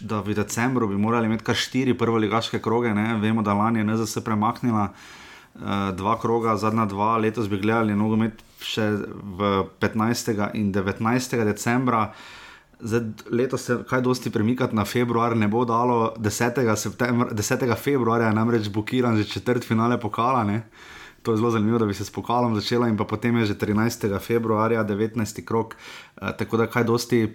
da 0.00 0.20
v 0.24 0.34
decembru 0.34 0.88
bi 0.88 0.96
morali 0.96 1.26
imeti 1.26 1.44
kar 1.44 1.54
štiri 1.54 1.94
prvoligaške 1.94 2.58
kroge. 2.58 2.94
Ne. 2.94 3.18
Vemo, 3.20 3.42
da 3.42 3.54
lani 3.54 3.82
je 3.82 3.84
NZS 3.84 4.24
premaknila 4.24 4.88
uh, 4.88 5.60
dva 5.94 6.16
kroga, 6.18 6.56
zadnja 6.56 6.88
dva, 6.90 7.16
letos 7.22 7.50
bi 7.52 7.60
gledali 7.60 7.94
nogomet 7.94 8.42
še 8.66 8.88
v 9.38 9.52
15. 9.80 10.34
in 10.58 10.72
19. 10.74 11.44
decembra. 11.46 12.10
Zdaj, 12.80 13.30
letos 13.32 13.64
se 13.64 13.78
kaj 13.88 14.02
dosti 14.04 14.30
premikati 14.30 14.76
na 14.76 14.84
februar 14.84 15.36
ne 15.36 15.48
bo 15.48 15.64
dalo, 15.64 16.12
10. 16.18 16.60
Septembra, 16.76 17.30
10. 17.32 17.64
februarja 17.80 18.32
namreč 18.36 18.68
blokiran 18.68 19.16
že 19.16 19.24
četrt 19.24 19.64
finale 19.64 20.00
pokala. 20.00 20.44
Ne. 20.44 20.66
To 21.22 21.32
je 21.32 21.40
zelo 21.40 21.50
zanimivo, 21.50 21.78
da 21.78 21.86
bi 21.86 21.94
se 21.94 22.04
s 22.04 22.10
pokalom 22.10 22.54
začela, 22.54 22.88
in 22.88 22.96
potem 22.96 23.36
je 23.36 23.46
že 23.46 23.54
13. 23.58 24.18
februarja, 24.20 24.84
19. 24.84 25.44
krok. 25.44 25.74
Uh, 26.20 26.30
tako 26.38 26.56
da 26.56 26.66
kaj 26.66 26.84
dosti 26.84 27.34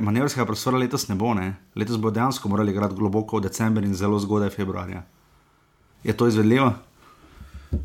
manevrskega 0.00 0.46
prostora 0.46 0.78
letos 0.78 1.08
ne 1.08 1.14
bo. 1.14 1.34
Ne? 1.34 1.56
Letos 1.74 1.98
bo 1.98 2.10
dejansko 2.10 2.48
morali 2.48 2.70
igrati 2.70 2.94
globoko 2.94 3.40
v 3.40 3.48
decembru 3.48 3.84
in 3.84 3.94
zelo 3.94 4.18
zgodaj 4.18 4.50
februarja. 4.50 5.02
Je 6.04 6.12
to 6.12 6.28
izvedljivo? 6.28 6.72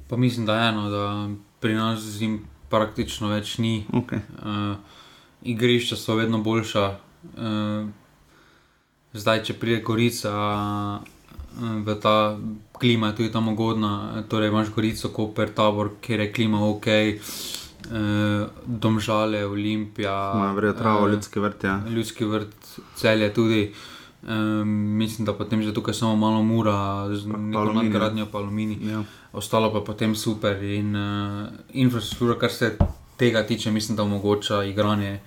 Pa 0.09 0.17
mislim, 0.17 0.45
da 0.45 0.55
je 0.55 0.69
eno, 0.69 0.89
da 0.89 1.29
pri 1.59 1.73
nas 1.73 1.99
zim 1.99 2.45
praktično 2.75 3.31
več 3.31 3.57
ni. 3.63 3.85
Okay. 3.95 4.21
Uh, 4.43 4.75
igrišča 5.41 5.95
so 5.95 6.15
vedno 6.19 6.41
boljša. 6.43 6.85
Uh, 7.35 7.87
zdaj, 9.15 9.43
če 9.47 9.57
pride 9.59 9.81
Gorica, 9.85 10.35
uh, 10.35 11.15
v 11.87 11.95
ta 12.03 12.35
klima 12.75 13.13
je 13.13 13.21
tudi 13.21 13.31
tam 13.31 13.49
ugodna. 13.53 14.23
Torej, 14.29 14.51
imaš 14.51 14.73
Gorico, 14.75 15.09
Koper, 15.15 15.53
Tabor, 15.55 15.95
kjer 16.03 16.25
je 16.25 16.31
klima 16.35 16.61
ok, 16.67 16.87
uh, 16.91 18.45
Domžale, 18.65 19.45
Olimpija. 19.47 20.15
Travo, 20.77 21.07
eh, 21.07 21.11
ljudski 21.15 21.39
vrt. 21.39 21.63
Ja. 21.63 21.81
Ljudski 21.89 22.25
vrt, 22.25 22.79
celje 22.95 23.33
tudi. 23.33 23.67
Um, 24.25 24.69
mislim, 24.97 25.25
da 25.25 25.33
potem 25.37 25.61
že 25.61 25.73
tukaj 25.73 25.93
samo 25.93 26.15
malo 26.15 26.41
mura, 26.43 27.05
z 27.13 27.27
neko 27.29 27.59
Aluminij, 27.59 27.77
ja. 27.77 27.83
nadgradnjo 27.83 28.25
pa 28.25 28.37
aluminij 28.37 28.77
Ja. 28.81 29.03
Ostalo 29.35 29.71
pa 29.73 29.81
potem 29.81 30.15
super. 30.15 30.63
In 30.63 30.95
uh, 30.95 31.47
infrastruktura, 31.73 32.39
kar 32.39 32.51
se 32.51 32.77
tega 33.17 33.43
tiče, 33.43 33.71
mislim, 33.71 33.95
da 33.95 34.03
omogoča 34.03 34.63
igranje 34.63 35.19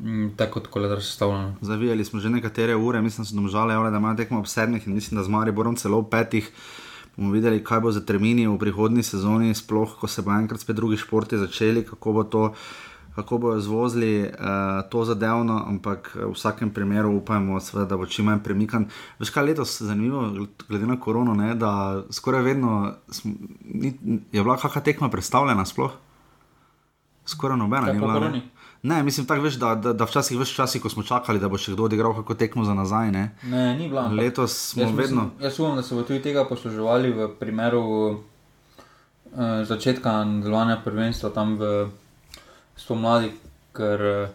m, 0.00 0.30
tako 0.36 0.60
kot 0.60 0.66
koledar 0.66 1.02
sestavljeno. 1.02 1.56
Zavijali 1.60 2.04
smo 2.04 2.20
že 2.20 2.30
nekatere 2.30 2.76
ure, 2.76 3.02
mislim, 3.02 3.24
da 3.24 3.28
so 3.28 3.34
domžale, 3.34 3.74
javile, 3.74 3.90
da 3.90 3.96
imajo 3.96 4.16
tekmo 4.16 4.38
ob 4.38 4.46
sedmih 4.46 4.86
in 4.86 4.94
mislim, 4.94 5.18
da 5.18 5.24
z 5.24 5.28
Mariborom 5.28 5.76
celo 5.76 5.98
ob 5.98 6.10
petih. 6.10 6.50
Bomo 7.16 7.30
videli, 7.30 7.62
kaj 7.64 7.80
bo 7.80 7.92
za 7.94 8.00
termini 8.02 8.46
v 8.48 8.58
prihodnji 8.58 9.02
sezoni, 9.02 9.54
sploh 9.54 9.92
ko 10.00 10.08
se 10.10 10.22
bo 10.22 10.32
enkrat 10.34 10.60
spet 10.60 10.76
drugi 10.76 10.96
športi 10.96 11.38
začeli, 11.38 11.84
kako 11.86 12.12
bo 12.12 12.24
to. 12.24 12.48
Kako 13.14 13.38
bodo 13.38 13.60
zvozili 13.60 14.22
uh, 14.22 14.90
to 14.90 15.04
zadevno, 15.04 15.64
ampak 15.68 16.10
v 16.14 16.32
vsakem 16.32 16.70
primeru 16.74 17.12
upajmo, 17.14 17.60
seveda, 17.60 17.88
da 17.94 17.96
bo 17.96 18.06
čim 18.06 18.26
manj 18.26 18.42
premikan. 18.42 18.88
Veš 19.18 19.30
kaj 19.30 19.44
letos 19.46 19.76
zanimivo, 19.82 20.46
glede 20.68 20.86
na 20.86 20.96
korono, 21.00 21.34
ne, 21.34 21.54
da 21.54 22.02
skoraj 22.10 22.42
vedno 22.42 22.92
smo, 23.08 23.32
ni, 23.64 23.94
je 24.32 24.42
bila 24.42 24.56
kakšna 24.56 24.82
tekma 24.82 25.08
predstavljena, 25.08 25.64
sploh. 25.64 25.94
Skoraj 27.26 27.58
nobena 27.58 27.86
Kaj 27.86 27.94
ni 27.94 28.00
bila. 28.00 28.28
Ne, 28.28 28.42
ne 28.82 29.02
mislim 29.02 29.26
tako, 29.26 29.46
veš, 29.46 29.54
da, 29.62 29.74
da, 29.74 29.92
da 29.92 30.04
včasih, 30.04 30.38
veš, 30.38 30.52
včasih, 30.52 30.82
ko 30.82 30.90
smo 30.90 31.02
čakali, 31.02 31.38
da 31.40 31.48
bo 31.48 31.58
še 31.58 31.72
kdo 31.72 31.86
odigral 31.86 32.18
kako 32.18 32.34
tekmo 32.34 32.64
za 32.64 32.74
nazaj. 32.74 33.12
Ne. 33.14 33.28
Ne, 33.42 33.76
ni 33.78 33.88
bila. 33.88 34.08
Letos 34.10 34.58
smo 34.74 34.82
jaz 34.82 34.90
mislim- 34.90 35.02
vedno. 35.06 35.30
Jaz 35.40 35.60
upam, 35.60 35.76
da 35.76 35.82
se 35.82 35.94
bo 35.94 36.02
tudi 36.02 36.22
tega 36.22 36.44
posluževali 36.44 37.12
v 37.14 37.28
primeru 37.38 37.84
uh, 38.10 38.18
začetka 39.64 40.24
nadaljevanja 40.24 40.82
prvenstva 40.84 41.30
tam 41.30 41.56
v 41.62 41.86
spomladi, 42.76 43.30
ker 43.72 44.00
uh, 44.00 44.28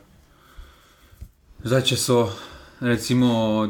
zdaj, 1.61 1.83
če 1.83 1.97
so 1.97 2.17
recimo 2.81 3.69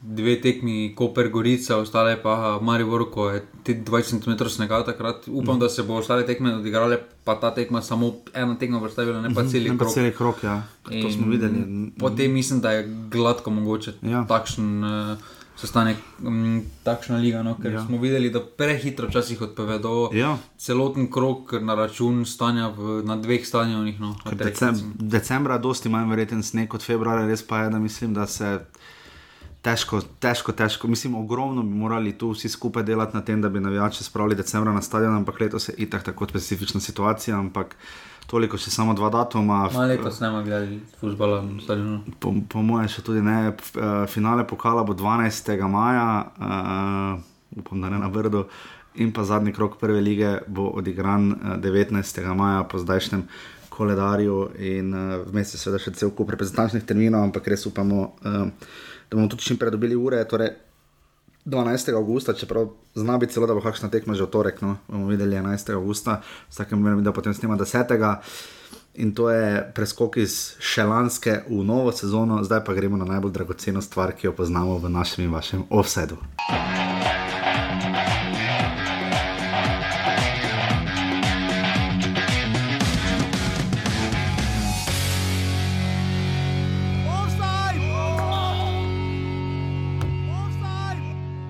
dve 0.00 0.38
tekmi, 0.40 0.94
Koper, 0.96 1.28
Gorica, 1.28 1.76
ostale 1.76 2.14
pa 2.16 2.58
Maribor, 2.58 3.10
ko 3.10 3.30
je 3.30 3.42
ti 3.62 3.74
20 3.76 4.02
cm 4.18 4.48
snega 4.48 4.82
takrat, 4.82 5.28
upam, 5.28 5.58
da 5.58 5.68
se 5.68 5.82
bo 5.82 5.94
ostale 5.94 6.24
tekme 6.24 6.54
odigrale, 6.54 6.96
pa 7.24 7.34
ta 7.34 7.50
tekma 7.50 7.82
samo 7.82 8.08
ena 8.32 8.56
tekma 8.56 8.80
predstavila, 8.80 9.20
ne 9.20 9.34
pa 9.34 9.44
cel 9.44 9.62
Ne 9.62 9.76
pa 9.76 9.84
krog. 9.84 9.92
cel 9.94 10.08
krok, 10.12 10.40
ja. 10.42 10.62
To 10.84 11.10
smo 11.10 11.26
In 11.26 11.30
videli. 11.30 11.64
Potem 11.98 12.32
mislim, 12.32 12.60
da 12.60 12.72
je 12.72 12.86
gladko 13.10 13.50
mogoče 13.50 13.92
Ja. 14.02 14.24
takšen 14.24 14.84
uh, 14.84 15.18
sestanek, 15.60 15.96
um, 16.20 16.62
takšna 16.82 17.16
liga. 17.16 17.42
No, 17.42 17.54
ker 17.54 17.72
Ja. 17.72 17.84
smo 17.86 17.98
videli, 17.98 18.30
da 18.30 18.40
prehitro 18.40 19.08
včasih 19.08 19.42
odpovedo 19.42 20.10
Ja. 20.12 20.36
celoten 20.58 21.10
krok 21.10 21.52
na 21.54 21.74
račun 21.74 22.24
stanja 22.26 22.68
v, 22.68 23.02
na 23.04 23.16
dveh 23.16 23.44
stadionih. 23.44 24.00
No, 24.00 24.14
Decem, 24.34 24.74
decembra 24.96 25.54
je 25.54 25.60
dosti 25.60 25.88
manj 25.88 26.08
verjeten 26.08 26.42
sneg 26.42 26.68
kot 26.68 26.82
februarja, 26.82 27.26
res 27.26 27.42
pa 27.42 27.58
je, 27.58 27.70
da 27.70 27.78
mislim, 27.78 28.14
da 28.14 28.26
se 28.26 28.58
težko, 29.60 30.00
težko, 30.18 30.52
težko, 30.52 30.88
mislim, 30.88 31.14
ogromno 31.14 31.62
bi 31.62 31.74
morali 31.76 32.12
tu 32.14 32.30
vsi 32.30 32.48
skupaj 32.48 32.82
delati 32.82 33.14
na 33.14 33.22
tem, 33.22 33.40
da 33.40 33.48
bi 33.48 33.60
navijače 33.60 34.04
spravili 34.04 34.34
decembra 34.34 34.72
na 34.72 34.82
stadion, 34.82 35.14
ampak 35.14 35.40
letos 35.40 35.68
je 35.68 35.74
itak 35.78 36.02
tako 36.02 36.26
specifična 36.26 36.80
situacija, 36.80 37.38
ampak 37.38 37.76
toliko, 38.30 38.58
še 38.60 38.70
samo 38.70 38.94
dva 38.94 39.10
datuma. 39.10 39.64
Malo 39.74 39.88
letos 39.90 40.20
ne 40.22 40.30
bomo 40.30 40.42
gledali 40.46 40.78
futbola 41.00 41.40
stadionu. 41.62 42.00
Po, 42.22 42.32
po 42.48 42.62
mojem, 42.62 42.90
še 42.92 43.02
tudi 43.06 43.22
ne. 43.26 43.50
Eh, 43.50 44.04
Finale 44.10 44.46
pokala 44.46 44.84
bo 44.86 44.94
12. 44.94 45.50
maja, 45.70 46.06
uh, 46.38 47.58
upam, 47.58 47.82
da 47.82 47.90
ne 47.90 47.98
na 47.98 48.10
Brdu. 48.12 48.46
In 49.02 49.12
pa 49.14 49.22
zadnji 49.26 49.54
krok 49.54 49.78
prve 49.78 50.02
lige 50.02 50.38
bo 50.46 50.70
odigran 50.78 51.32
eh, 51.32 51.58
19. 51.62 52.22
maja 52.38 52.62
po 52.70 52.78
zdajšnjem 52.78 53.26
koledarju, 53.70 54.38
in 54.60 54.94
uh, 54.94 55.20
vmes 55.30 55.54
je 55.54 55.58
seveda 55.58 55.82
še 55.82 55.94
cel 55.98 56.14
kup 56.14 56.30
reprezentančnih 56.34 56.84
terminov, 56.86 57.26
ampak 57.30 57.48
res 57.50 57.66
upamo, 57.66 58.10
uh, 58.22 58.74
da 59.08 59.16
bomo 59.16 59.30
tudi 59.32 59.50
čim 59.50 59.58
prej 59.58 59.74
dobili 59.74 59.98
ure. 59.98 60.22
Torej 60.28 60.69
12. 61.44 61.94
augusta, 61.94 62.34
čeprav 62.34 62.68
zna 62.94 63.18
biti 63.18 63.32
celo, 63.32 63.46
da 63.46 63.54
bo 63.54 63.60
kakšna 63.60 63.88
tekma 63.90 64.14
že 64.14 64.24
v 64.24 64.30
torek, 64.30 64.60
no, 64.62 64.76
bomo 64.88 65.06
videli 65.08 65.36
11. 65.36 65.72
augusta, 65.74 66.20
vsakem 66.50 66.78
primeru, 66.78 67.00
da 67.00 67.12
potem 67.12 67.34
snima 67.34 67.56
10. 67.56 68.16
In 68.94 69.14
to 69.14 69.30
je 69.30 69.72
preskok 69.74 70.16
iz 70.16 70.56
šelanske 70.58 71.40
v 71.48 71.62
novo 71.64 71.92
sezono, 71.92 72.42
zdaj 72.44 72.64
pa 72.64 72.74
gremo 72.74 72.96
na 72.96 73.04
najbolj 73.04 73.32
dragoceno 73.32 73.82
stvar, 73.82 74.12
ki 74.12 74.26
jo 74.26 74.32
poznamo 74.32 74.78
v 74.78 74.90
našem 74.90 75.24
in 75.24 75.32
vašem 75.32 75.64
offsetu. 75.70 76.18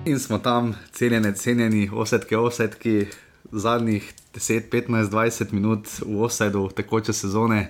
In 0.05 0.19
smo 0.19 0.37
tam, 0.37 0.73
cenjene, 0.91 1.33
cenjeni, 1.35 1.89
osetke, 1.93 2.37
osetki, 2.37 3.05
zadnjih 3.51 4.13
10, 4.33 4.61
15, 4.71 5.11
20 5.11 5.53
minut 5.53 5.87
v 6.01 6.23
osedu 6.25 6.69
tekoče 6.73 7.13
sezone. 7.13 7.67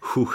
Huh. 0.00 0.34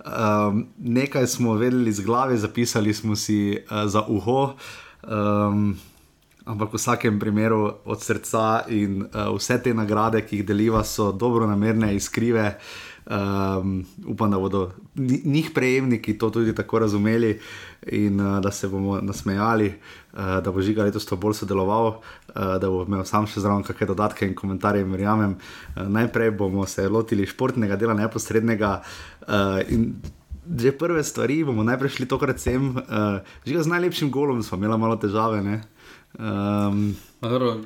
Um, 0.00 0.66
nekaj 0.78 1.26
smo 1.26 1.54
vedeli 1.54 1.92
z 1.92 2.00
glave, 2.00 2.36
zapisali 2.36 2.94
smo 2.94 3.16
si 3.16 3.58
uh, 3.60 3.84
za 3.86 4.02
uho, 4.08 4.54
um, 5.04 5.76
ampak 6.44 6.72
v 6.72 6.80
vsakem 6.80 7.20
primeru 7.20 7.74
od 7.84 8.02
srca 8.02 8.64
in 8.68 9.02
uh, 9.02 9.28
vse 9.36 9.60
te 9.62 9.74
nagrade, 9.74 10.24
ki 10.24 10.40
jih 10.40 10.46
deliva, 10.46 10.84
so 10.84 11.12
dobro 11.12 11.46
namerne, 11.46 11.92
iskrive. 11.94 12.54
Um, 13.08 13.86
upam, 14.06 14.30
da 14.30 14.38
bodo 14.38 14.70
njih 15.24 15.50
prejemniki 15.54 16.18
to 16.18 16.28
tudi 16.30 16.54
tako 16.54 16.78
razumeli 16.78 17.40
in 17.86 18.20
uh, 18.20 18.40
da 18.40 18.50
se 18.50 18.68
bomo 18.68 19.00
nasmejali, 19.00 19.72
uh, 20.12 20.18
da 20.44 20.52
bo 20.52 20.60
žiga 20.60 20.84
letos 20.84 21.06
to 21.06 21.16
bolj 21.16 21.38
sodeloval, 21.40 21.86
uh, 21.86 22.58
da 22.60 22.68
bo 22.68 22.82
imel 22.84 23.06
sam 23.08 23.24
še 23.26 23.40
zraven 23.40 23.64
kakšne 23.64 23.88
dodatke 23.94 24.28
in 24.28 24.36
komentarje. 24.36 24.84
in 24.84 24.92
Verjamem, 24.92 25.38
uh, 25.38 25.88
najprej 25.88 26.30
bomo 26.36 26.66
se 26.66 26.88
lotili 26.88 27.26
športnega 27.26 27.76
dela, 27.76 27.94
neposrednega. 27.94 28.82
Uh, 29.24 29.64
in 29.72 29.94
že 30.58 30.72
prve 30.72 31.04
stvari 31.04 31.44
bomo 31.44 31.64
najprej 31.64 31.96
šli 31.96 32.06
tokrat 32.08 32.40
sem, 32.40 32.76
uh, 32.76 33.20
žiga 33.44 33.62
z 33.62 33.72
najlepšim 33.72 34.10
golom 34.10 34.42
smo 34.42 34.58
imeli 34.58 34.78
malo 34.78 34.96
težave. 34.96 35.42
ne. 35.42 35.62
Um, 36.18 36.96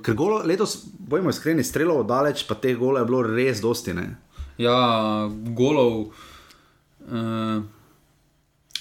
ker 0.03 0.15
golo, 0.15 0.43
letos, 0.47 0.85
bojmo 0.99 1.31
iskreni, 1.31 1.65
strelov 1.65 2.07
daleč, 2.07 2.47
pa 2.47 2.55
teh 2.55 2.79
golov 2.79 3.03
je 3.03 3.11
bilo 3.11 3.23
res 3.23 3.61
dosti. 3.63 3.95
Ne? 3.95 4.17
Ja, 4.63 5.29
golov. 5.57 6.13
Uh, 7.03 7.63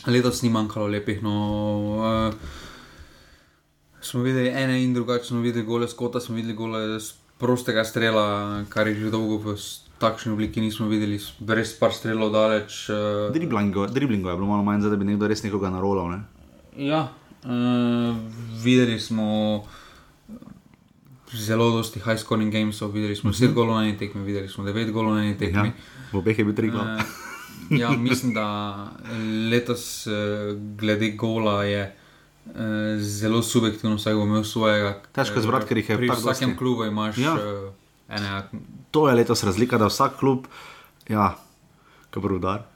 letos 0.05 0.41
ni 0.45 0.49
manjkalo 0.53 0.87
lepih. 0.87 1.23
No, 1.25 1.33
uh, 1.97 2.33
smo 4.01 4.21
videli 4.21 4.49
ene 4.49 4.83
in 4.83 4.93
drugače, 4.93 5.31
smo 5.31 5.41
videli 5.41 5.65
gole 5.65 5.87
skota, 5.89 6.21
smo 6.21 6.35
videli 6.35 6.53
gole 6.53 6.99
z 6.99 7.13
prostega 7.41 7.83
strela, 7.83 8.63
kar 8.69 8.87
je 8.87 8.95
že 8.95 9.09
dolgo 9.09 9.39
v 9.41 9.57
takšni 10.01 10.33
obliki 10.33 10.61
nismo 10.61 10.87
videli, 10.89 11.17
res 11.49 11.73
par 11.77 11.93
strelov 11.93 12.33
daleč. 12.33 12.89
Uh, 12.89 13.33
Driblingo, 13.33 13.87
driblingo 13.89 14.29
je 14.29 14.37
bilo 14.37 14.49
malo 14.49 14.65
manj, 14.65 14.85
da 14.85 14.97
bi 14.97 15.09
nekdo 15.09 15.29
res 15.29 15.41
nekoga 15.45 15.73
narolal. 15.73 16.13
Ne? 16.13 16.19
ja, 16.77 17.09
uh, 17.45 18.17
videli 18.61 18.99
smo. 18.99 19.65
Zelo 21.33 21.71
dosti 21.71 21.99
high 21.99 22.17
scoring 22.17 22.51
gamesov, 22.51 22.89
videli 22.89 23.15
smo 23.15 23.31
10 23.31 23.53
golov 23.53 23.75
na 23.75 23.83
eni 23.83 23.97
tekmi, 23.97 24.21
videli 24.21 24.49
smo 24.49 24.63
9 24.63 24.91
golov 24.91 25.13
na 25.13 25.23
eni 25.23 25.37
tekmi. 25.37 25.67
Ja, 25.69 25.73
v 26.11 26.17
obeh 26.17 26.35
je 26.35 26.43
bil 26.43 26.53
tri 26.53 26.67
glav. 26.67 26.87
Eh, 26.89 27.03
ja, 27.73 27.89
mislim, 27.91 28.33
da 28.33 28.45
letos, 29.49 29.83
eh, 30.05 30.11
glede 30.75 31.11
gola, 31.11 31.63
je 31.63 31.81
eh, 31.81 32.51
zelo 32.99 33.41
subjektivno, 33.41 33.95
vsak 33.95 34.13
bo 34.13 34.23
imel 34.23 34.43
svojega. 34.43 34.99
Težko 35.09 35.33
je 35.33 35.39
eh, 35.39 35.43
zbrati, 35.43 35.65
ker 35.65 35.77
jih 35.77 35.89
je 35.89 35.97
Pri 35.97 36.09
vsakem 36.09 36.25
dosti. 36.49 36.57
klubu 36.57 36.83
imaš 36.85 37.17
Ja. 37.17 37.31
ja. 37.31 37.71
enega. 38.09 38.43
To 38.91 39.07
je 39.07 39.15
letos 39.15 39.43
razlika, 39.43 39.77
da 39.77 39.87
vsak 39.87 40.17
klub, 40.17 40.47
ja, 41.07 41.35
kot 42.09 42.25
rudar. 42.25 42.67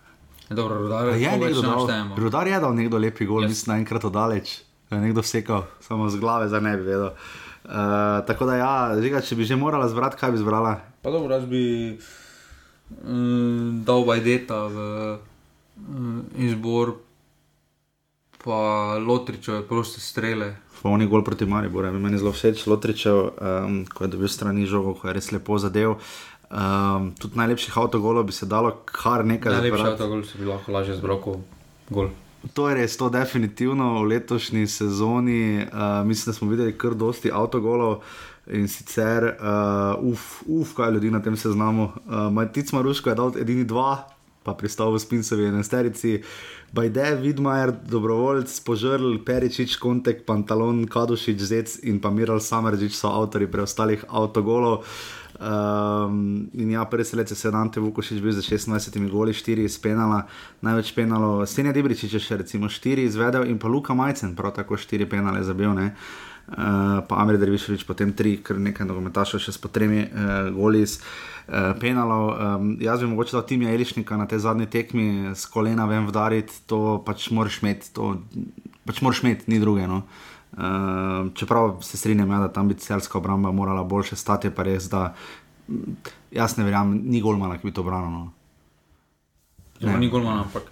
Dobro, 0.48 0.78
rodar, 0.78 1.08
Je 1.10 1.28
koga 1.28 1.44
nekdo 1.44 1.62
dal, 1.62 1.72
naštejemo. 1.78 2.16
rudar 2.16 2.48
je 2.48 2.60
dal 2.60 2.74
nekdo 2.74 2.98
lepi 2.98 3.26
gol, 3.26 3.42
Jaz- 3.42 3.50
mislim, 3.50 3.76
naenkrat 3.76 4.04
oddaleč. 4.06 4.62
Da 4.90 4.96
je 4.96 5.02
nekdo 5.02 5.24
sekal, 5.24 5.66
samo 5.82 6.08
z 6.08 6.16
glave, 6.16 6.48
zdaj 6.48 6.62
ne 6.62 6.78
bi 6.78 6.84
vedel. 6.86 7.06
Uh, 7.08 7.45
tako 8.28 8.46
da, 8.46 8.56
ja, 8.56 8.74
žiga, 9.02 9.22
če 9.22 9.36
bi 9.36 9.48
že 9.48 9.58
morala 9.58 9.88
zbrati, 9.90 10.20
kaj 10.20 10.36
bi 10.36 10.42
zbrala? 10.42 10.76
Pa 11.02 11.14
dobro, 11.14 11.34
jaz 11.34 11.46
bi 11.50 11.64
um, 13.06 13.82
dal 13.86 14.06
Bajdeta 14.06 14.68
v 14.70 14.78
um, 15.78 16.22
izbor, 16.38 16.96
pa 18.46 18.98
Lotričeve 19.02 19.64
proste 19.66 20.02
strele. 20.02 20.54
Polni 20.86 21.08
gol 21.10 21.26
proti 21.26 21.48
Mariboru, 21.50 21.90
je 21.90 21.98
meni 21.98 22.22
zelo 22.22 22.34
všeč, 22.36 22.68
Lotričev, 22.70 23.18
um, 23.42 23.82
ko 23.90 24.06
je 24.06 24.14
dobil 24.14 24.30
strani 24.30 24.70
žogo, 24.70 24.94
ko 24.94 25.10
je 25.10 25.18
res 25.18 25.32
lepo 25.34 25.58
zadev. 25.58 25.98
Um, 26.46 27.16
tudi 27.18 27.42
najlepših 27.42 27.74
avtogolov 27.82 28.30
bi 28.30 28.34
se 28.36 28.46
dalo 28.46 28.70
kar 28.86 29.26
nekaj 29.26 29.58
Najlepši 29.58 29.82
zbrati. 29.82 29.94
avtogol 29.98 30.22
si 30.24 30.38
bi 30.38 30.46
lahko 30.46 30.72
lažje 30.72 31.00
zbral 31.02 31.18
kot 31.18 31.42
gol. 31.90 32.14
To 32.54 32.70
je 32.70 32.76
res, 32.76 32.98
to 32.98 33.10
definitivno 33.10 34.04
v 34.04 34.08
letošnji 34.14 34.68
sezoni. 34.68 35.66
Uh, 35.66 36.08
mislim, 36.08 36.32
da 36.32 36.38
smo 36.38 36.50
videli 36.50 36.78
kar 36.78 36.94
dosti 36.94 37.32
avtogolov 37.34 38.04
in 38.48 38.68
sicer, 38.68 39.26
uh, 39.34 40.12
uf, 40.12 40.44
uf, 40.46 40.76
kaj 40.78 40.92
ljudi 40.94 41.12
na 41.12 41.22
tem 41.22 41.38
seznamu. 41.38 41.90
Uh, 42.06 42.30
Matic 42.32 42.72
Maruško 42.72 43.10
je 43.10 43.16
dal 43.16 43.34
edini 43.42 43.66
dva, 43.66 44.06
pa 44.44 44.54
pristal 44.54 44.94
v 44.94 45.02
Spincovi 45.02 45.50
enesterici. 45.50 46.22
Bajde, 46.76 47.16
Vidmajer, 47.24 47.74
dobrovoljc, 47.90 48.60
požrl, 48.62 49.18
Peričič, 49.26 49.80
Kontek, 49.82 50.26
Pantalon, 50.26 50.86
Kadušič, 50.86 51.40
Zec 51.40 51.78
in 51.84 51.98
pa 52.04 52.14
Miral 52.14 52.44
Sameržič 52.44 52.94
so 52.94 53.10
avtori 53.10 53.50
preostalih 53.50 54.06
avtogolov. 54.06 54.86
Um, 55.36 56.48
in 56.54 56.72
ja, 56.72 56.88
selec 57.04 57.32
je 57.32 57.36
Sedante 57.36 57.80
Vukošič 57.80 58.22
bil 58.24 58.32
za 58.32 58.42
26 58.42 59.10
goli, 59.12 59.34
4 59.36 59.68
iz 59.68 59.76
penala, 59.76 60.28
največ 60.62 60.96
penalov, 60.96 61.44
Senja 61.44 61.76
Debričič 61.76 62.14
je 62.14 62.22
še 62.24 62.40
recimo 62.40 62.72
4 62.72 63.04
izvedel 63.04 63.44
in 63.52 63.60
pa 63.60 63.68
Luka 63.68 63.92
Majcen 63.92 64.36
prav 64.36 64.56
tako 64.56 64.80
4 64.80 65.04
penale 65.12 65.44
zabil, 65.44 65.76
ne. 65.76 65.92
Uh, 66.46 67.02
pa 67.10 67.20
Amir 67.26 67.42
Dervišovič 67.42 67.84
potem 67.90 68.14
3, 68.14 68.46
ker 68.46 68.62
nekaj 68.62 68.86
nogometašov 68.86 69.42
še 69.42 69.50
s 69.50 69.58
po 69.58 69.66
tremi 69.68 70.06
uh, 70.06 70.54
goli 70.54 70.86
iz 70.86 71.02
uh, 71.02 71.74
penalov. 71.82 72.26
Um, 72.38 72.68
jaz 72.78 73.02
bi 73.02 73.10
mogoče 73.10 73.34
dal 73.34 73.44
Timija 73.50 73.74
Elišnika 73.74 74.14
na 74.14 74.30
te 74.30 74.38
zadnje 74.38 74.70
tekmi, 74.70 75.34
s 75.34 75.50
kolena 75.50 75.90
vem 75.90 76.06
vdariti, 76.06 76.54
to 76.70 77.02
pač 77.02 77.28
moraš 77.34 77.60
imeti, 77.66 77.90
to 77.98 78.22
pač 78.86 79.02
moraš 79.02 79.26
imeti, 79.26 79.50
ni 79.50 79.58
druge. 79.60 79.90
No. 79.90 80.06
Čeprav 81.36 81.78
se 81.82 81.98
strinjam, 81.98 82.32
ja, 82.32 82.40
da 82.40 82.54
tam 82.54 82.68
bi 82.68 82.78
celska 82.80 83.18
obramba 83.18 83.52
morala 83.52 83.84
boljše 83.84 84.16
stati, 84.16 84.48
je 84.48 84.56
pa 84.56 84.64
res, 84.64 84.90
da 84.90 85.14
mm, 85.68 85.96
jaz 86.32 86.58
ne 86.58 86.64
verjamem, 86.64 87.02
ni 87.06 87.22
golmana, 87.22 87.58
ki 87.58 87.68
bi 87.68 87.74
to 87.74 87.84
branil. 87.84 88.12
No. 88.12 88.32
Ja, 89.80 89.98
ni 89.98 90.10
golman, 90.10 90.40
ampak 90.40 90.72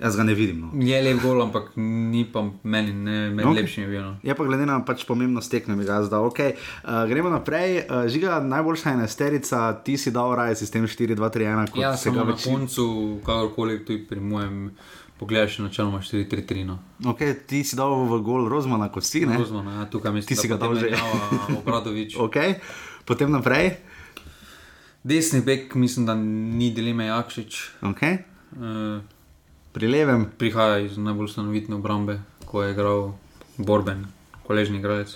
Jaz 0.00 0.16
ga 0.16 0.24
ne 0.24 0.34
vidim. 0.34 0.60
No. 0.60 0.68
je 0.86 1.00
lep 1.02 1.18
gol, 1.20 1.42
ampak 1.42 1.74
ni 1.76 2.22
pa 2.24 2.40
meni, 2.62 2.92
ne, 2.92 3.30
med 3.30 3.44
Ok. 3.44 3.50
okay. 3.50 3.60
lepšimi 3.60 3.84
je 3.84 3.90
bil. 3.90 4.02
No. 4.02 4.14
Je 4.22 4.34
pa 4.34 4.44
glede 4.48 4.66
na 4.66 4.78
pač 4.86 5.04
pomembnost 5.04 5.52
tekme, 5.52 5.76
bi 5.76 5.84
ga 5.84 6.00
zdal. 6.06 6.30
Okay. 6.30 6.54
Uh, 6.84 7.04
gremo 7.10 7.28
naprej. 7.28 7.84
Uh, 7.84 8.06
žiga, 8.08 8.38
najboljša 8.40 8.94
enesterica, 8.96 9.60
ti 9.84 9.98
si 10.00 10.14
dal 10.14 10.32
raje 10.38 10.56
sistem 10.62 10.86
4-2-3-1, 10.88 11.74
kot 11.74 11.82
Ja, 11.82 11.92
se 12.00 12.14
ga 12.14 12.24
na 12.24 12.38
koncu, 12.38 13.20
kakorkoli 13.26 13.82
tudi 13.84 14.06
pri 14.08 14.24
mojem 14.24 14.70
pogledu, 15.20 15.52
še 15.52 15.64
načeloma 15.66 16.00
4-3-3. 16.00 16.64
No. 16.64 16.80
Okay, 17.12 17.36
ti 17.44 17.60
si 17.60 17.76
dal 17.76 17.92
v 18.08 18.20
gol 18.24 18.48
Rozmana, 18.48 18.88
kot 18.88 19.04
si. 19.04 19.26
ne? 19.28 19.36
Rozman, 19.36 19.68
ja, 19.68 19.84
tukaj 19.92 20.16
mislim, 20.16 20.32
Ti 20.32 20.40
si 20.40 20.48
ga 20.48 20.56
dal 20.56 20.72
že. 20.80 20.88
menjava 20.88 21.60
Obradovič. 21.60 22.16
Okay. 22.26 22.56
Potem 23.04 23.28
naprej. 23.28 23.76
Desni 25.04 25.40
bek, 25.44 25.74
mislim, 25.76 26.06
da 26.08 26.14
ni 26.16 26.70
dileme 26.72 27.08
Jakšič. 27.08 27.82
Okay. 27.92 28.24
Uh, 28.56 29.04
Pri 29.70 29.86
levem, 29.86 30.26
prihaja 30.34 30.80
iz 30.82 30.96
najbolj 30.98 31.30
stanovitne 31.30 31.78
obrambe, 31.78 32.18
ko 32.42 32.64
je 32.64 32.74
igral 32.74 33.14
Borben, 33.54 34.08
koležni 34.48 34.80
igralec. 34.80 35.14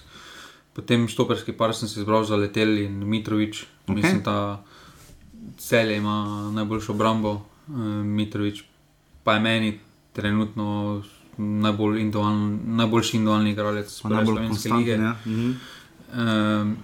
Potem 0.75 1.09
štoperski 1.11 1.55
par 1.57 1.75
sem 1.75 1.91
si 1.91 1.99
izbral 2.03 2.23
za 2.23 2.39
Letel 2.39 2.79
in 2.85 3.03
Mitrovič. 3.03 3.65
Ok. 3.65 3.89
Okay. 3.89 3.97
Mislim, 3.99 4.21
da 4.23 4.37
celje 5.59 5.99
ima 5.99 6.51
najboljšo 6.55 6.95
obrambo, 6.95 7.41
uh, 7.41 7.75
Mitrovič 8.05 8.65
pa 9.25 9.35
je 9.35 9.41
meni 9.41 9.79
trenutno 10.15 11.03
najbolj 11.39 12.01
individualen, 12.01 12.61
najboljši 12.79 13.17
individualni 13.17 13.51
igralec 13.51 13.95
najbolj 14.05 14.35
slovenske 14.35 14.73
lige. 14.73 14.93
Ja. 14.93 15.15
Mhm. 15.27 15.53
Um, 16.15 16.77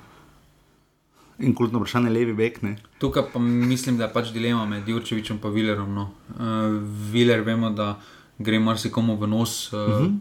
In 1.40 1.54
kultno 1.54 1.78
vprašanje, 1.80 2.10
levi 2.12 2.34
bek. 2.36 2.58
Ne? 2.62 2.74
Tukaj 3.00 3.30
pa 3.32 3.38
mislim, 3.40 3.96
da 3.96 4.04
je 4.04 4.12
pač 4.12 4.28
dilema 4.28 4.66
med 4.68 4.88
Jurčevičem 4.88 5.38
in 5.44 5.52
Vilerom. 5.54 5.94
No. 5.94 6.10
Uh, 6.28 6.76
Viler 7.12 7.40
vemo, 7.40 7.70
da 7.70 7.94
gre 8.38 8.58
marsikomu 8.60 9.16
v 9.16 9.26
nos, 9.26 9.72
uh, 9.72 9.80
uh 9.80 9.86
-huh. 9.88 10.18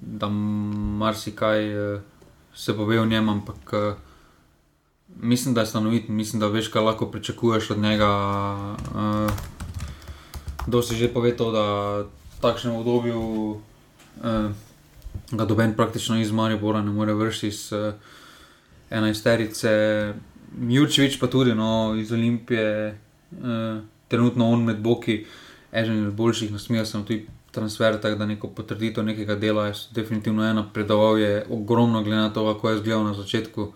da 0.00 0.28
marsikaj 0.98 1.94
uh, 1.94 2.00
se 2.54 2.76
pove 2.76 3.00
o 3.00 3.06
njem, 3.06 3.28
ampak 3.28 3.72
uh, 3.72 3.94
mislim, 5.20 5.54
da 5.54 5.60
je 5.60 5.66
stanovit, 5.66 6.08
mislim, 6.08 6.40
da 6.40 6.46
veš, 6.46 6.68
kaj 6.68 6.82
lahko 6.82 7.06
pričakuješ 7.06 7.70
od 7.70 7.78
njega. 7.78 8.08
Uh, 8.94 9.30
Kdo 10.66 10.82
si 10.82 10.96
že 10.96 11.10
povedal, 11.10 11.52
da 11.52 11.66
v 12.06 12.38
takšnem 12.40 12.74
obdobju 12.78 13.18
uh, 13.18 14.50
ga 15.32 15.44
doben 15.44 15.74
praktično 15.74 16.20
iz 16.20 16.30
Maribora 16.30 16.82
ne 16.82 16.90
more 16.90 17.14
vršiti 17.14 17.48
iz 17.48 17.72
uh, 17.72 17.94
enajsterice, 18.90 19.70
Jurčevič 20.52 21.16
pa 21.18 21.26
tudi 21.26 21.54
no, 21.54 21.94
iz 21.96 22.12
Olimpije, 22.12 22.98
uh, 23.32 23.80
trenutno 24.08 24.50
on 24.52 24.64
med 24.64 24.82
boki, 24.84 25.24
eden 25.72 26.06
od 26.06 26.14
boljših, 26.14 26.52
nasmejal 26.52 26.86
sem 26.86 27.04
tudi 27.04 27.26
transfer, 27.52 27.96
tako 28.00 28.18
da 28.18 28.26
neko 28.26 28.48
potrditev 28.48 29.04
nekega 29.04 29.34
dela 29.34 29.66
je 29.66 29.74
definitivno 29.90 30.44
ena, 30.44 30.64
predaval 30.72 31.18
je 31.18 31.46
ogromno 31.50 32.02
glede 32.02 32.20
na 32.20 32.32
to, 32.32 32.54
kako 32.54 32.70
je 32.70 32.76
izgledal 32.76 33.04
na 33.04 33.14
začetku. 33.14 33.72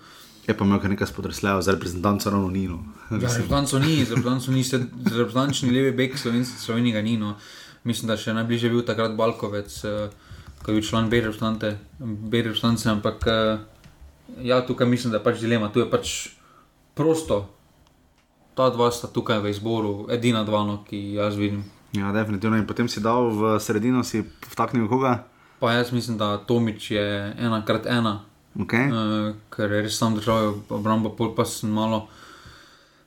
Je 0.47 0.55
pa 0.55 0.64
imel 0.64 0.80
nekaj 0.88 1.07
spodrsljava, 1.07 1.62
za 1.62 1.72
reprezentanco 1.72 2.30
ravno 2.30 2.49
ni. 2.49 2.68
No. 2.68 2.78
Ja, 3.11 3.16
reprezentanco 3.18 3.78
ni, 3.78 4.05
za 4.05 4.14
reprezentanco 4.14 4.53
ni, 4.53 4.62
za 4.62 4.78
reprezentančni 5.18 5.70
levi 5.70 5.92
bek 5.92 6.18
Slovenije 6.18 7.03
ni. 7.03 7.16
No. 7.16 7.34
Mislim, 7.84 8.09
da 8.09 8.16
še 8.16 8.34
najbližje 8.34 8.70
bil 8.70 8.82
takrat 8.86 9.14
Balkovec, 9.16 9.74
uh, 9.84 10.11
ko 10.62 10.70
je 10.70 10.80
bil 10.80 10.86
član 10.86 11.11
B 11.11 11.20
reprezentance, 12.42 12.90
ampak 12.90 13.26
uh, 13.26 13.61
ja, 14.42 14.61
tukaj 14.66 14.86
mislim, 14.86 15.11
da 15.11 15.18
je 15.18 15.24
pač 15.24 15.40
dilema, 15.40 15.70
tu 15.72 15.80
je 15.80 15.90
pač 15.90 16.14
prosto. 16.94 17.47
Ta 18.55 18.70
dva 18.70 18.90
sta 18.90 19.07
tukaj 19.07 19.42
v 19.44 19.53
izboru, 19.53 20.07
edina 20.11 20.44
dva, 20.44 20.64
no, 20.64 20.80
ki 20.86 21.18
jaz 21.18 21.36
vidim. 21.36 21.64
Ja, 21.92 22.12
definitivno. 22.12 22.57
In 22.57 22.66
potem 22.66 22.88
si 22.88 23.01
dal 23.01 23.30
v 23.30 23.57
sredino, 23.61 24.03
si 24.05 24.24
vtaknil 24.51 24.88
koga? 24.88 25.26
Pa 25.61 25.72
jaz 25.72 25.92
mislim, 25.92 26.18
da 26.18 26.36
Tomič 26.38 26.90
je 26.90 27.05
ena 27.38 27.62
krat 27.64 27.86
ena. 27.86 28.24
Okay. 28.59 28.89
Uh, 28.89 29.35
ker 29.53 29.73
je 29.73 29.83
res 29.85 29.99
sam 29.99 30.15
držal 30.17 30.55
obramba, 30.73 31.11
pol 31.13 31.35
pa 31.37 31.45
sem 31.45 31.71
malo 31.71 32.07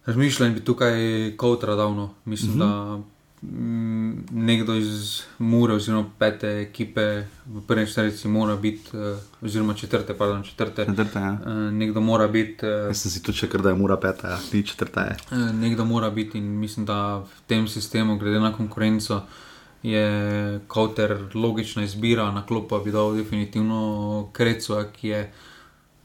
razmišljal 0.06 0.50
in 0.50 0.58
bi 0.58 0.66
tukaj 0.66 1.00
kot 1.38 1.64
radovno. 1.64 2.10
Mislim, 2.26 2.52
uh 2.52 2.58
-huh. 2.58 3.02
da 3.42 3.48
mm, 3.48 4.26
nekdo 4.32 4.76
iz 4.76 5.22
Mure, 5.38 5.74
oziroma 5.74 6.06
pete 6.20 6.48
ekipe 6.48 7.02
v 7.46 7.62
prvi 7.68 7.88
šterici, 7.88 8.28
mora 8.28 8.56
biti, 8.56 8.98
uh, 8.98 9.18
oziroma 9.42 9.74
četrte, 9.74 10.14
pardon, 10.14 10.44
četrte. 10.44 10.86
četrte 10.86 11.20
ja. 11.20 11.38
uh, 11.46 11.74
nekdo 11.74 12.02
mora 12.02 12.28
biti. 12.28 12.66
Uh, 12.66 12.88
Jaz 12.88 13.02
sem 13.02 13.12
si 13.12 13.24
tu 13.24 13.34
čekal, 13.34 13.62
da 13.62 13.70
je 13.70 13.76
mora 13.76 13.98
peta, 13.98 14.30
ja. 14.30 14.40
ni 14.54 14.64
četrta. 14.64 15.02
Je. 15.02 15.18
Uh, 15.32 15.56
nekdo 15.56 15.86
mora 15.86 16.10
biti 16.10 16.38
in 16.38 16.60
mislim, 16.60 16.86
da 16.86 17.18
v 17.18 17.28
tem 17.48 17.68
sistemu, 17.68 18.18
glede 18.18 18.40
na 18.40 18.54
konkurenco. 18.54 19.22
Je 19.84 20.60
kauter 20.68 21.30
logična 21.34 21.84
izbira, 21.84 22.32
na 22.32 22.46
klop 22.46 22.70
pa 22.70 22.80
bi 22.80 22.92
dal 22.92 23.16
definitivno 23.16 24.30
Krecu, 24.34 24.76
ki 24.94 25.08
je 25.08 25.32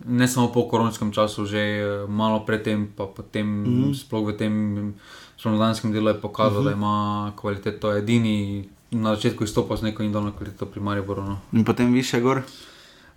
ne 0.05 0.29
samo 0.29 0.53
po 0.53 0.69
koronskem 0.69 1.13
času, 1.13 1.47
že 1.47 1.59
eh, 1.59 2.07
malo 2.09 2.45
predtem, 2.47 2.89
pa 2.97 3.07
potem, 3.07 3.47
mm 3.47 3.65
-hmm. 3.65 3.95
sploh 3.95 4.29
v 4.29 4.37
tem 4.37 4.95
slovenskem 5.37 5.93
delu, 5.93 6.09
je 6.09 6.21
pokazal, 6.21 6.63
mm 6.63 6.67
-hmm. 6.67 6.71
da 6.71 6.71
Mhm. 6.71 6.79
ima 6.79 7.33
kvaliteto. 7.37 7.97
Edini 7.97 8.69
na 8.91 9.15
začetku 9.15 9.45
izstopal 9.45 9.77
z 9.77 9.83
neko 9.83 10.03
indolno 10.03 10.33
kvaliteto 10.33 10.67
pri 10.67 10.81
Mariboru. 10.81 11.23
No. 11.23 11.39
In 11.53 11.65
potem 11.65 11.93
više 11.93 12.21
gor. 12.21 12.43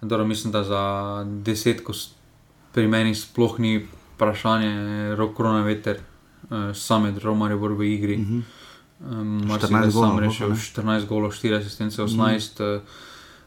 Dobro, 0.02 0.26
mislim, 0.26 0.52
da 0.52 0.64
za 0.64 1.24
desetko 1.26 1.94
pri 2.74 2.88
meni 2.88 3.16
sploh 3.16 3.60
ni 3.60 3.88
vprašanje, 4.16 5.16
rok 5.16 5.34
korona 5.34 5.62
veter, 5.62 5.98
uh, 6.50 6.76
same 6.76 7.12
držal 7.12 7.36
Maribor 7.36 7.72
v 7.72 7.94
igri. 7.94 8.18
Mm 8.18 8.26
-hmm. 8.26 8.42
Um, 8.98 9.46
14 9.46 9.94
golov, 9.94 10.20
rešil 10.20 10.50
ne? 10.50 10.58
14 10.58 11.06
golov, 11.06 11.32
4 11.34 11.60
asistence, 11.62 12.02
18. 12.02 12.60
Mm. 12.60 12.66
Uh, 12.66 12.82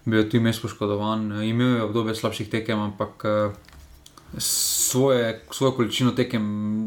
bil 0.04 0.22
je 0.22 0.28
tudi 0.30 0.44
mes 0.44 0.60
poškodovan, 0.62 1.32
uh, 1.32 1.46
imel 1.46 1.76
je 1.76 1.82
obdobje 1.82 2.14
slabših 2.14 2.50
tekem, 2.50 2.78
ampak 2.78 3.24
uh, 3.26 3.52
svoje, 4.38 5.42
svojo 5.50 5.72
količino 5.72 6.14
tekem, 6.14 6.44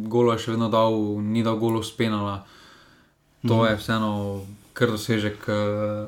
golo 0.07 0.33
je 0.33 0.45
še 0.45 0.55
vedno 0.55 0.71
dal, 0.71 0.95
ni 1.19 1.43
dal 1.43 1.59
golo 1.59 1.83
spenala. 1.83 2.45
To 3.43 3.59
mm. 3.59 3.65
je 3.67 3.79
vseeno 3.81 4.11
kar 4.73 4.95
dosežek, 4.95 5.43
uh, 5.51 6.07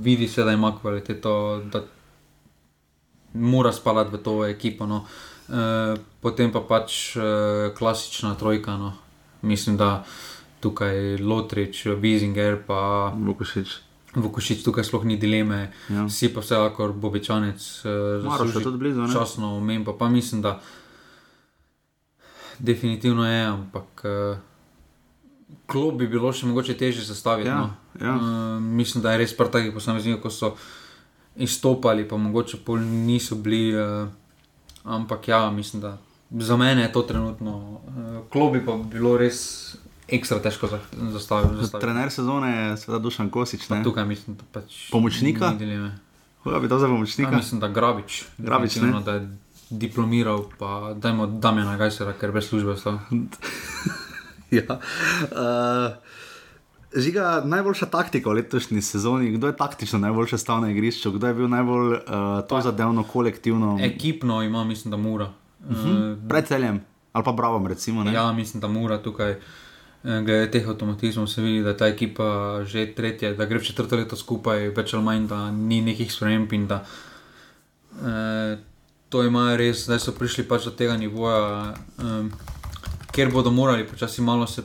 vidi 0.00 0.28
se, 0.28 0.44
da 0.44 0.56
ima 0.56 0.72
kvaliteto, 0.80 1.62
da 1.72 1.84
mora 3.36 3.72
spalati 3.72 4.16
v 4.16 4.22
to 4.24 4.44
ekipo. 4.46 4.86
No. 4.86 5.04
Uh, 5.46 5.94
potem 6.20 6.50
pa 6.52 6.64
pač 6.64 7.16
uh, 7.16 7.70
klasična 7.76 8.34
trojka. 8.34 8.76
No. 8.80 8.92
Mislim, 9.42 9.76
da 9.76 10.04
tukaj 10.66 11.18
Lotrič, 11.22 11.86
Bizinger, 12.02 12.58
pa 12.66 13.12
Vukošič. 13.14 13.76
Vukošič, 14.16 14.64
tukaj 14.64 14.84
sploh 14.88 15.04
ni 15.04 15.20
dileme, 15.20 15.70
Ja. 15.92 16.06
vsi 16.08 16.32
pa 16.32 16.40
vse 16.40 16.56
lahko 16.56 16.88
Bobečanec, 16.92 17.60
uh, 17.84 18.24
Maroš 18.24 18.54
je 18.56 18.64
tudi 18.64 18.80
blizu, 18.80 19.04
ne? 19.04 19.12
časno 19.12 19.54
umem, 19.60 19.84
pa, 19.84 19.92
pa 19.92 20.08
mislim, 20.08 20.42
da 20.42 20.58
definitivno 22.58 23.28
je, 23.28 23.44
ampak 23.44 24.04
uh, 24.04 24.38
klub 25.66 26.00
bi 26.00 26.08
bilo 26.08 26.32
še 26.32 26.48
mogoče 26.48 26.76
težje 26.80 27.04
sestaviti. 27.04 27.48
Ja, 27.52 27.60
no. 27.60 27.70
ja. 28.00 28.14
Uh, 28.16 28.62
mislim, 28.62 29.04
da 29.04 29.12
je 29.12 29.24
res 29.24 29.36
par 29.36 29.52
takih 29.52 29.74
posameznikov, 29.76 30.24
ko 30.24 30.32
so 30.32 30.54
izstopali, 31.36 32.08
pa 32.08 32.16
mogoče 32.16 32.62
pol 32.64 32.80
niso 32.80 33.36
bili. 33.36 33.76
Uh, 33.76 34.08
ampak 34.86 35.28
ja, 35.28 35.50
mislim, 35.50 35.82
da 35.82 35.98
za 36.30 36.56
mene 36.56 36.82
je 36.82 36.92
to 36.92 37.02
trenutno. 37.02 37.56
Uh, 37.84 38.22
klub 38.32 38.56
bi 38.56 38.64
pa 38.64 38.78
bilo 38.80 39.16
res 39.20 39.76
ekstra 40.08 40.38
težko 40.38 40.66
za- 40.66 40.78
zastaviti. 41.10 41.56
zastaviti. 41.56 41.86
Trener 41.86 42.10
sezone 42.10 42.50
je 42.56 42.76
seveda 42.76 42.98
Dušan 42.98 43.30
Kosič. 43.30 43.66
Tukaj 43.84 44.04
mislim, 44.04 44.36
da 44.36 44.42
pač 44.52 44.90
Pomočnika? 44.90 45.52
Koga 46.42 46.58
bi 46.58 46.68
dal 46.68 46.78
za 46.78 46.86
Ja, 46.86 46.92
pomočnika? 46.92 47.36
mislim, 47.36 47.60
da 47.60 47.68
Grabič. 47.68 48.24
Grabič, 48.38 48.76
ne? 48.76 49.00
Da 49.04 49.12
je 49.12 49.36
diplomiral, 49.70 50.44
pa 50.58 50.94
dajmo 50.94 51.26
Damjana 51.26 51.76
Gajsera, 51.76 52.12
ker 52.12 52.32
brez 52.32 52.48
službe 52.48 52.70
ostal. 52.70 52.98
ja. 54.50 54.62
uh, 54.70 55.96
Žiga, 56.96 57.42
najboljša 57.44 57.86
taktika 57.86 58.30
v 58.30 58.32
letošnji 58.32 58.82
sezoni, 58.82 59.30
kdo 59.30 59.46
je 59.46 59.56
taktično 59.56 59.98
najboljše 59.98 60.38
stal 60.38 60.60
na 60.60 60.70
igrišču, 60.70 61.10
kdo 61.10 61.26
je 61.26 61.34
bil 61.34 61.48
najbolj 61.48 61.92
uh, 61.92 61.98
to 62.48 62.60
zadevno, 62.60 63.02
kolektivno, 63.02 63.78
Ekipno 63.82 64.42
ima, 64.42 64.64
mislim, 64.64 64.90
da 64.90 64.96
mora. 64.96 65.30
Uh 65.68 65.76
hm? 65.76 65.88
-huh. 65.88 66.28
pred 66.28 66.46
celjem 66.46 66.80
ali 67.12 67.24
pa 67.24 67.32
Bravo, 67.32 67.68
recimo. 67.68 68.04
Ne? 68.04 68.12
Ja, 68.12 68.32
mislim, 68.32 68.60
da 68.60 68.68
mora 68.68 69.02
tukaj. 69.02 69.30
eh, 69.30 69.36
Glede 70.02 70.50
teh 70.50 70.68
avtomatizmov 70.68 71.26
se 71.26 71.42
vidi, 71.42 71.62
da 71.64 71.72
je 71.72 71.76
ta 71.76 71.86
ekipa 71.90 72.62
že 72.64 72.86
tretja, 72.94 73.34
da 73.34 73.46
gre 73.46 73.62
četrto 73.64 73.96
leto 73.96 74.16
skupaj, 74.16 74.68
več 74.76 74.94
ali 74.94 75.02
manj, 75.02 75.26
da 75.26 75.50
ni 75.50 75.80
nekih 75.82 76.12
sprememb 76.12 76.52
in 76.52 76.66
da 76.70 76.84
eh, 78.04 78.58
to 79.08 79.24
imajo 79.24 79.56
res, 79.56 79.84
zdaj 79.86 80.00
so 80.04 80.14
prišli 80.14 80.44
pač 80.46 80.68
do 80.68 80.70
tega 80.70 80.96
nivoja, 80.96 81.74
eh, 81.98 82.28
kjer 83.10 83.32
bodo 83.32 83.50
morali 83.50 83.86
počasi 83.88 84.22
malo 84.22 84.46
se 84.46 84.62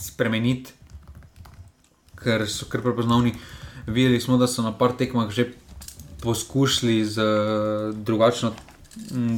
spremeniti, 0.00 0.72
ker 2.20 2.46
so 2.48 2.68
kar 2.68 2.82
prepoznavni. 2.84 3.34
Videli 3.86 4.20
smo, 4.20 4.38
da 4.38 4.46
so 4.46 4.62
na 4.62 4.72
par 4.72 4.92
tekmah 4.96 5.30
že 5.32 5.50
poskušali 6.22 7.04
z 7.04 7.16
eh, 7.18 7.92
drugačno, 7.96 8.52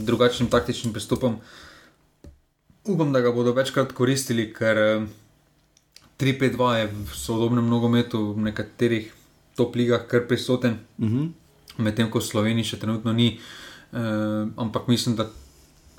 drugačnim 0.06 0.50
taktičnim 0.50 0.92
pristopom. 0.92 1.40
Upam, 2.84 3.12
da 3.12 3.20
ga 3.20 3.30
bodo 3.32 3.52
večkrat 3.54 3.92
koristili, 3.92 4.50
ker 4.52 4.78
eh, 4.78 5.06
3-5-2 6.22 6.74
je 6.78 6.86
v 6.86 7.10
sodobnem 7.10 7.66
nogometu 7.66 8.32
v 8.32 8.46
nekaterih 8.46 9.10
top 9.58 9.74
ligah 9.74 10.06
kar 10.06 10.22
prisoten, 10.28 10.78
Uh 10.98 11.08
-huh. 11.08 11.26
medtem 11.78 12.10
ko 12.10 12.18
v 12.18 12.24
Sloveniji 12.24 12.64
še 12.64 12.78
trenutno 12.78 13.12
ni. 13.12 13.38
Uh, 13.92 13.98
ampak 14.56 14.86
mislim, 14.88 15.16
da 15.16 15.26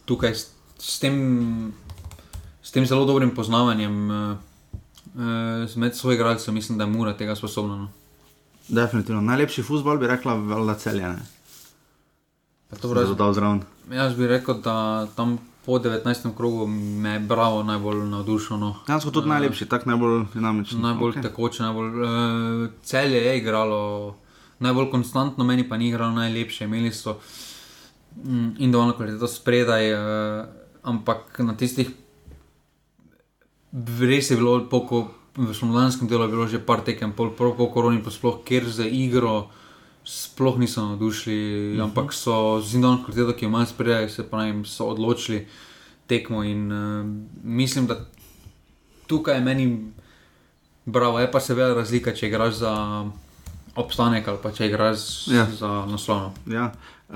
tukaj 0.05 0.31
s, 0.35 0.49
s, 0.79 0.99
tem, 0.99 1.73
s 2.61 2.71
tem 2.71 2.85
zelo 2.85 3.05
dobrim 3.05 3.35
poznavanjem 3.35 4.09
uh, 4.09 4.37
uh, 5.15 5.75
med 5.75 5.95
svojimi 5.95 6.15
igralci, 6.15 6.51
mislim, 6.51 6.77
da 6.77 6.83
je 6.83 6.89
mura 6.89 7.13
tega 7.13 7.35
sposobna. 7.35 7.75
No. 7.75 7.89
Definitivno. 8.67 9.21
Najlepši 9.21 9.61
futbol 9.63 9.97
bi 9.97 10.07
rekla, 10.07 10.35
da 10.65 10.73
celje. 10.75 11.15
Pa 12.69 12.75
to 12.75 12.87
Zelo 12.87 13.01
brez- 13.01 13.17
dal 13.17 13.33
zraven. 13.33 13.61
Jaz 13.91 14.15
bi 14.15 14.27
rekel, 14.27 14.61
da 14.61 15.07
tam 15.15 15.37
po 15.65 15.79
19. 15.79 16.35
krogu 16.37 16.67
me 16.67 17.09
je 17.09 17.19
bravo 17.19 17.63
najbolj 17.63 18.03
navdušeno. 18.09 18.59
No. 18.59 18.75
Jaz 18.87 19.05
tudi 19.11 19.29
najlepši, 19.29 19.65
tako 19.65 19.89
najbolj 19.89 20.25
dinamičen. 20.33 20.81
Najbolj 20.81 21.11
okay. 21.11 21.21
tekoče, 21.21 21.63
najbolj 21.63 21.89
uh, 22.01 22.69
celje 22.83 23.25
je 23.25 23.37
igralo, 23.37 24.15
najbolj 24.59 24.89
konstantno, 24.91 25.43
meni 25.43 25.69
pa 25.69 25.77
ni 25.77 25.87
igralo 25.87 26.11
najlepše. 26.11 26.65
Imeli 26.65 26.91
so 26.91 27.19
mm, 28.23 28.47
individualno 28.59 28.93
kvaliteto 28.93 29.27
spredaj, 29.27 29.93
uh, 29.93 30.45
ampak 30.83 31.39
na 31.39 31.55
tistih 31.57 31.89
res 33.99 34.29
je 34.29 34.37
bilo, 34.37 34.59
po, 34.69 34.85
ko, 34.85 34.97
v 35.37 35.53
slovenskem 35.53 36.07
delu 36.07 36.27
je 36.27 36.33
bilo 36.33 36.45
že 36.47 36.61
par 36.61 36.85
tekem, 36.85 37.13
pol 37.13 37.33
prav 37.33 37.57
po 37.57 37.71
koroni, 37.73 38.03
pa 38.03 38.13
sploh 38.13 38.43
ker 38.45 38.69
za 38.69 38.85
igro. 38.85 39.49
Sploh 40.05 40.57
niso 40.59 40.81
navdušili, 40.85 41.71
uh 41.71 41.77
-huh. 41.77 41.83
ampak 41.83 42.13
so 42.13 42.61
z 42.61 42.75
individualno 42.75 43.05
kvaliteto, 43.05 43.37
ki 43.37 43.45
jo 43.45 43.49
imajo 43.49 43.65
spredaj, 43.65 44.09
se 44.09 44.23
jim 44.45 44.65
so 44.65 44.85
odločili 44.85 45.47
tekmo. 46.07 46.43
In 46.43 46.71
uh, 46.71 47.05
mislim, 47.43 47.87
da 47.87 48.05
tukaj 49.07 49.35
je 49.35 49.41
meni 49.41 49.91
bravo, 50.85 51.19
je 51.19 51.31
pa 51.31 51.39
seveda 51.39 51.73
razlika, 51.73 52.13
če 52.13 52.27
igraš 52.27 52.53
za 52.53 52.73
obstanek 53.75 54.27
ali 54.27 54.37
pa 54.43 54.51
če 54.51 54.67
igraš 54.67 55.27
Ja. 55.27 55.47
za 55.59 55.85
naslov. 55.85 56.31
Ja. 56.47 56.71
Uh, 57.09 57.15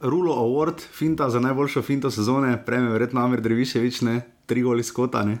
Rulo 0.00 0.34
Award, 0.34 0.80
finta 0.92 1.30
za 1.30 1.40
najboljšo 1.40 1.82
finto 1.82 2.10
sezone, 2.10 2.64
prejme 2.66 2.90
verjetno 2.90 3.20
Amir 3.20 3.40
Dreviševič, 3.40 4.00
ne, 4.00 4.20
tri 4.46 4.62
goli 4.62 4.82
skota, 4.82 5.22
ne. 5.24 5.38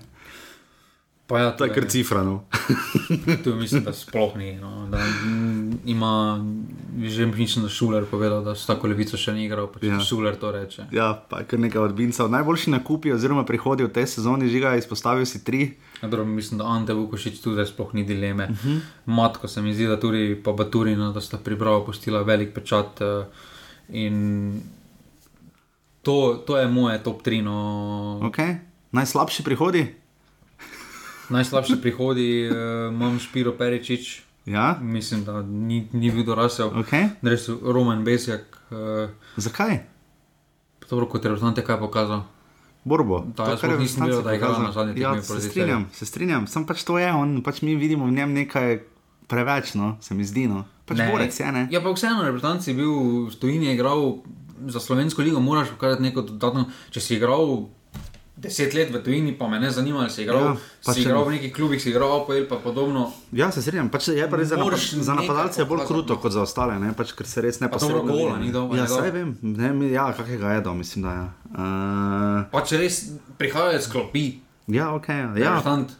Pa 1.32 1.38
ja, 1.38 1.50
To 1.50 1.64
je 1.64 1.72
kar 1.72 1.84
cifra, 1.86 2.20
no. 2.20 2.44
Tu 3.40 3.54
mislim, 3.54 3.84
da 3.84 3.92
sploh 3.92 4.36
ni. 4.36 4.52
No, 4.54 4.84
da 4.86 4.98
mm, 4.98 5.80
ima, 5.86 6.36
že 6.98 7.24
mislim, 7.26 7.64
da 7.64 7.70
Šuler 7.70 8.04
povedal, 8.04 8.44
da 8.44 8.52
s 8.52 8.66
tako 8.66 8.86
levico 8.86 9.16
še 9.16 9.32
ni 9.32 9.46
igral, 9.46 9.64
pa 9.66 9.80
če 9.80 9.86
Ja. 9.86 10.00
Šuler 10.00 10.36
to 10.36 10.50
reče. 10.50 10.84
Ja, 10.90 11.14
pa 11.24 11.38
je 11.38 11.46
kar 11.46 11.58
nekaj 11.58 11.80
odbincev. 11.82 12.28
Najboljši 12.28 12.70
nakupi 12.70 13.12
oziroma 13.12 13.44
prihodi 13.44 13.82
v 13.82 13.88
tej 13.90 14.06
sezoni, 14.08 14.48
žiga, 14.48 14.74
izpostavil 14.76 15.24
si 15.24 15.40
tri. 15.40 15.72
Ja, 16.02 16.08
dobro, 16.10 16.26
mislim, 16.26 16.58
da 16.58 16.66
Ante 16.66 16.92
Vukošič 16.92 17.40
tudi 17.40 17.64
sploh 17.64 17.94
ni 17.94 18.04
dileme. 18.04 18.44
Uh 18.44 18.50
Mhm. 18.52 18.68
-huh. 18.68 18.80
Matko 19.06 19.48
se 19.48 19.62
mi 19.62 19.72
zdi, 19.72 19.86
da 19.86 19.96
tudi 19.96 20.36
pa 20.36 20.52
Baturina, 20.52 21.12
da 21.12 21.20
sta 21.22 21.38
pripravo 21.38 21.80
postila 21.82 22.22
velik 22.22 22.52
pečat. 22.52 23.00
eh, 23.00 23.24
In 23.90 24.60
to, 26.02 26.14
to 26.36 26.56
je 26.56 26.68
moje 26.68 27.02
top 27.02 27.22
3. 27.22 27.40
No. 27.40 28.20
Okay. 28.22 28.56
Najslabši 28.90 29.42
prihodi? 29.42 30.01
Najslabši 31.32 31.76
prihodi 31.78 32.26
uh, 32.44 32.56
imam 32.90 33.18
Špiro 33.18 33.52
Peričič, 33.52 34.22
Ja, 34.44 34.74
mislim, 34.76 35.22
da 35.22 35.40
ni, 35.40 35.86
ni 35.92 36.10
bil 36.10 36.24
dorasel. 36.24 36.70
okay. 36.72 37.08
Res 37.22 37.46
Roman 37.48 38.02
Besjak, 38.02 38.42
uh, 38.68 39.08
zakaj? 39.36 39.78
dobro 40.84 41.06
kot 41.06 41.24
reprezentant 41.24 41.56
je 41.56 41.64
kaj 41.64 41.78
pokazal. 41.78 42.24
Borbo. 42.84 43.22
Da, 43.28 43.32
To, 43.34 43.42
jaz 43.46 43.60
kar 43.60 43.70
je 43.70 43.78
nisem 43.78 44.02
vedel, 44.02 44.20
da 44.20 44.34
igra 44.34 44.48
pokazal. 44.48 44.64
na 44.64 44.72
zadnji 44.72 45.00
Ja, 45.00 45.12
tekmi 45.12 45.24
se 45.24 45.40
strinjam, 45.42 45.86
se 45.92 46.04
strinjam. 46.04 46.46
Sam 46.46 46.66
pač 46.66 46.82
to 46.82 46.98
je, 46.98 47.08
on, 47.08 47.40
pač 47.40 47.62
mi 47.62 47.76
vidimo 47.76 48.04
v 48.04 48.12
njem 48.12 48.32
nekaj 48.34 48.82
preveč, 49.24 49.72
no, 49.74 49.96
se 50.00 50.12
mi 50.12 50.24
zdi. 50.24 50.44
No. 50.46 50.64
Pač 50.84 50.98
Ne. 50.98 51.06
borec 51.08 51.32
je, 51.32 51.46
ne? 51.48 51.62
Ja, 51.70 51.80
pa 51.80 51.88
vseeno, 51.88 52.20
reprezentant 52.20 52.60
si 52.60 52.74
bil 52.74 52.90
v 53.24 53.32
Tuniziji, 53.32 53.64
je 53.64 53.74
igral 53.74 54.20
za 54.66 54.80
slovensko 54.80 55.22
ligo, 55.22 55.40
moraš 55.40 55.70
pokazati 55.70 56.02
neko 56.02 56.22
dodatno. 56.24 56.64
Če 56.90 57.00
si 57.00 57.14
igral 57.14 57.70
deset 58.42 58.74
let 58.74 58.90
v 58.90 58.98
Tuniziji, 58.98 59.36
pa 59.38 59.46
me 59.48 59.60
ne 59.62 59.70
zanima, 59.70 60.00
ali 60.02 60.10
si 60.10 60.24
igral, 60.24 60.40
Ja, 60.42 60.46
ja, 60.50 60.56
pa 60.84 60.92
si 60.92 61.04
igral 61.04 61.22
v 61.24 61.36
nekih 61.36 61.52
klubih, 61.54 61.78
si 61.82 61.92
igral 61.94 62.10
APL, 62.20 62.42
pa 62.50 62.58
podobno. 62.58 63.12
Ja, 63.30 63.52
se 63.54 63.62
strinjam. 63.62 63.86
Pač 63.88 64.10
je 64.10 64.26
pa 64.26 64.36
res 64.36 64.50
za, 64.50 64.58
napad, 64.58 64.78
za 64.82 65.14
napadalce 65.14 65.62
je 65.62 65.66
bolj 65.70 65.86
kruto 65.86 66.18
kot 66.18 66.34
za 66.34 66.42
ostale, 66.42 66.74
ne? 66.82 66.90
pač, 66.92 67.14
ker 67.14 67.26
se 67.26 67.44
res 67.44 67.62
ne 67.62 67.70
Pa 67.70 67.78
posebej 67.78 68.02
gola 68.02 68.36
ni 68.42 68.50
dal, 68.50 68.66
Ja, 68.74 68.90
saj 68.90 69.14
vem, 69.14 69.36
ne, 69.46 69.70
ja, 69.94 70.10
kakega 70.10 70.58
je 70.58 70.64
dal, 70.66 70.74
mislim, 70.74 71.06
da 71.06 71.10
je. 71.14 71.24
Uh, 71.54 72.50
Pa 72.50 72.64
če 72.66 72.82
res 72.82 72.96
prihajajo 73.38 73.78
iz 73.78 73.86
klopi, 73.86 74.24
ja, 74.66 74.90
ok. 74.90 75.08
Ja. 75.38 75.58
reprezentant. 75.62 75.98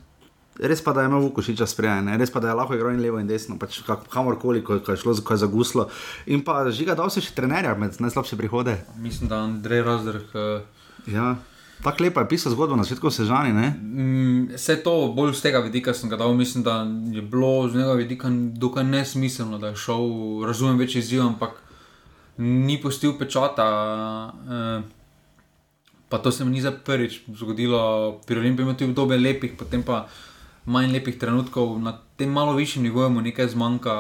Res 0.63 0.83
pa, 0.85 0.93
da 0.93 1.01
je 1.01 1.09
imel 1.09 1.23
Vukošiča 1.25 1.65
sprejen, 1.65 2.11
res 2.21 2.29
pa, 2.29 2.43
da 2.43 2.51
je 2.51 2.59
lahko 2.59 2.77
igral 2.77 2.93
in 2.93 3.01
levo 3.01 3.17
in 3.23 3.31
desno, 3.31 3.57
pač 3.57 3.79
kamorkoli, 4.13 4.61
ko, 4.61 4.83
ko 4.85 4.93
je 4.93 5.01
šlo, 5.01 5.15
ko 5.25 5.33
je 5.33 5.41
zaguslo. 5.47 5.87
In 6.29 6.45
pa 6.45 6.61
žiga 6.69 6.93
dal 6.99 7.09
se 7.09 7.23
še 7.25 7.33
trenerja 7.33 7.73
med 7.79 7.97
najslabše 7.97 8.37
prihode. 8.37 8.77
Mislim, 9.01 9.31
da 9.33 9.41
Andrej 9.47 9.81
Razdrh. 9.87 10.29
Uh, 10.35 10.83
Ja. 11.07 11.37
Tako 11.83 12.05
lepa 12.05 12.21
je 12.21 12.29
pisal 12.29 12.53
zgodbo 12.55 12.77
na 12.79 12.87
začetku 12.87 13.11
sežani? 13.11 13.51
Mm, 13.51 14.55
Vse 14.55 14.79
to 14.87 15.11
bolj 15.11 15.35
z 15.35 15.51
tega 15.51 15.59
vidika 15.59 15.91
sem 15.95 16.07
ga 16.07 16.17
dal. 16.17 16.31
Mislim, 16.35 16.63
da 16.63 16.87
je 16.87 17.23
bilo 17.23 17.69
z 17.69 17.75
njega 17.75 17.93
vidika 17.99 18.31
dokaj 18.31 18.85
nesmiselno, 18.85 19.59
da 19.59 19.75
je 19.75 19.81
šel, 19.83 20.47
razumem, 20.47 20.79
več 20.79 20.95
izziv, 21.03 21.27
ampak 21.27 21.59
ni 22.39 22.79
pustil 22.79 23.19
pečata. 23.19 23.67
Eh, 24.31 24.83
pa 26.09 26.23
to 26.23 26.31
se 26.31 26.45
mi 26.45 26.55
ni 26.55 26.63
za 26.63 26.71
prvič 26.71 27.27
zgodilo. 27.35 28.21
Pri 28.27 28.39
Olimpiji 28.39 28.63
ima 28.63 28.79
tudi 28.79 28.91
obdobje 28.95 29.19
lepih, 29.19 29.59
potem 29.59 29.83
pa 29.83 30.07
manj 30.67 30.93
lepih 30.95 31.19
trenutkov. 31.19 31.83
Na 31.83 31.99
tem 32.17 32.31
malo 32.31 32.55
višjem 32.55 32.87
nivoju 32.87 33.11
mu 33.11 33.27
nekaj 33.27 33.49
zmanjka, 33.59 33.95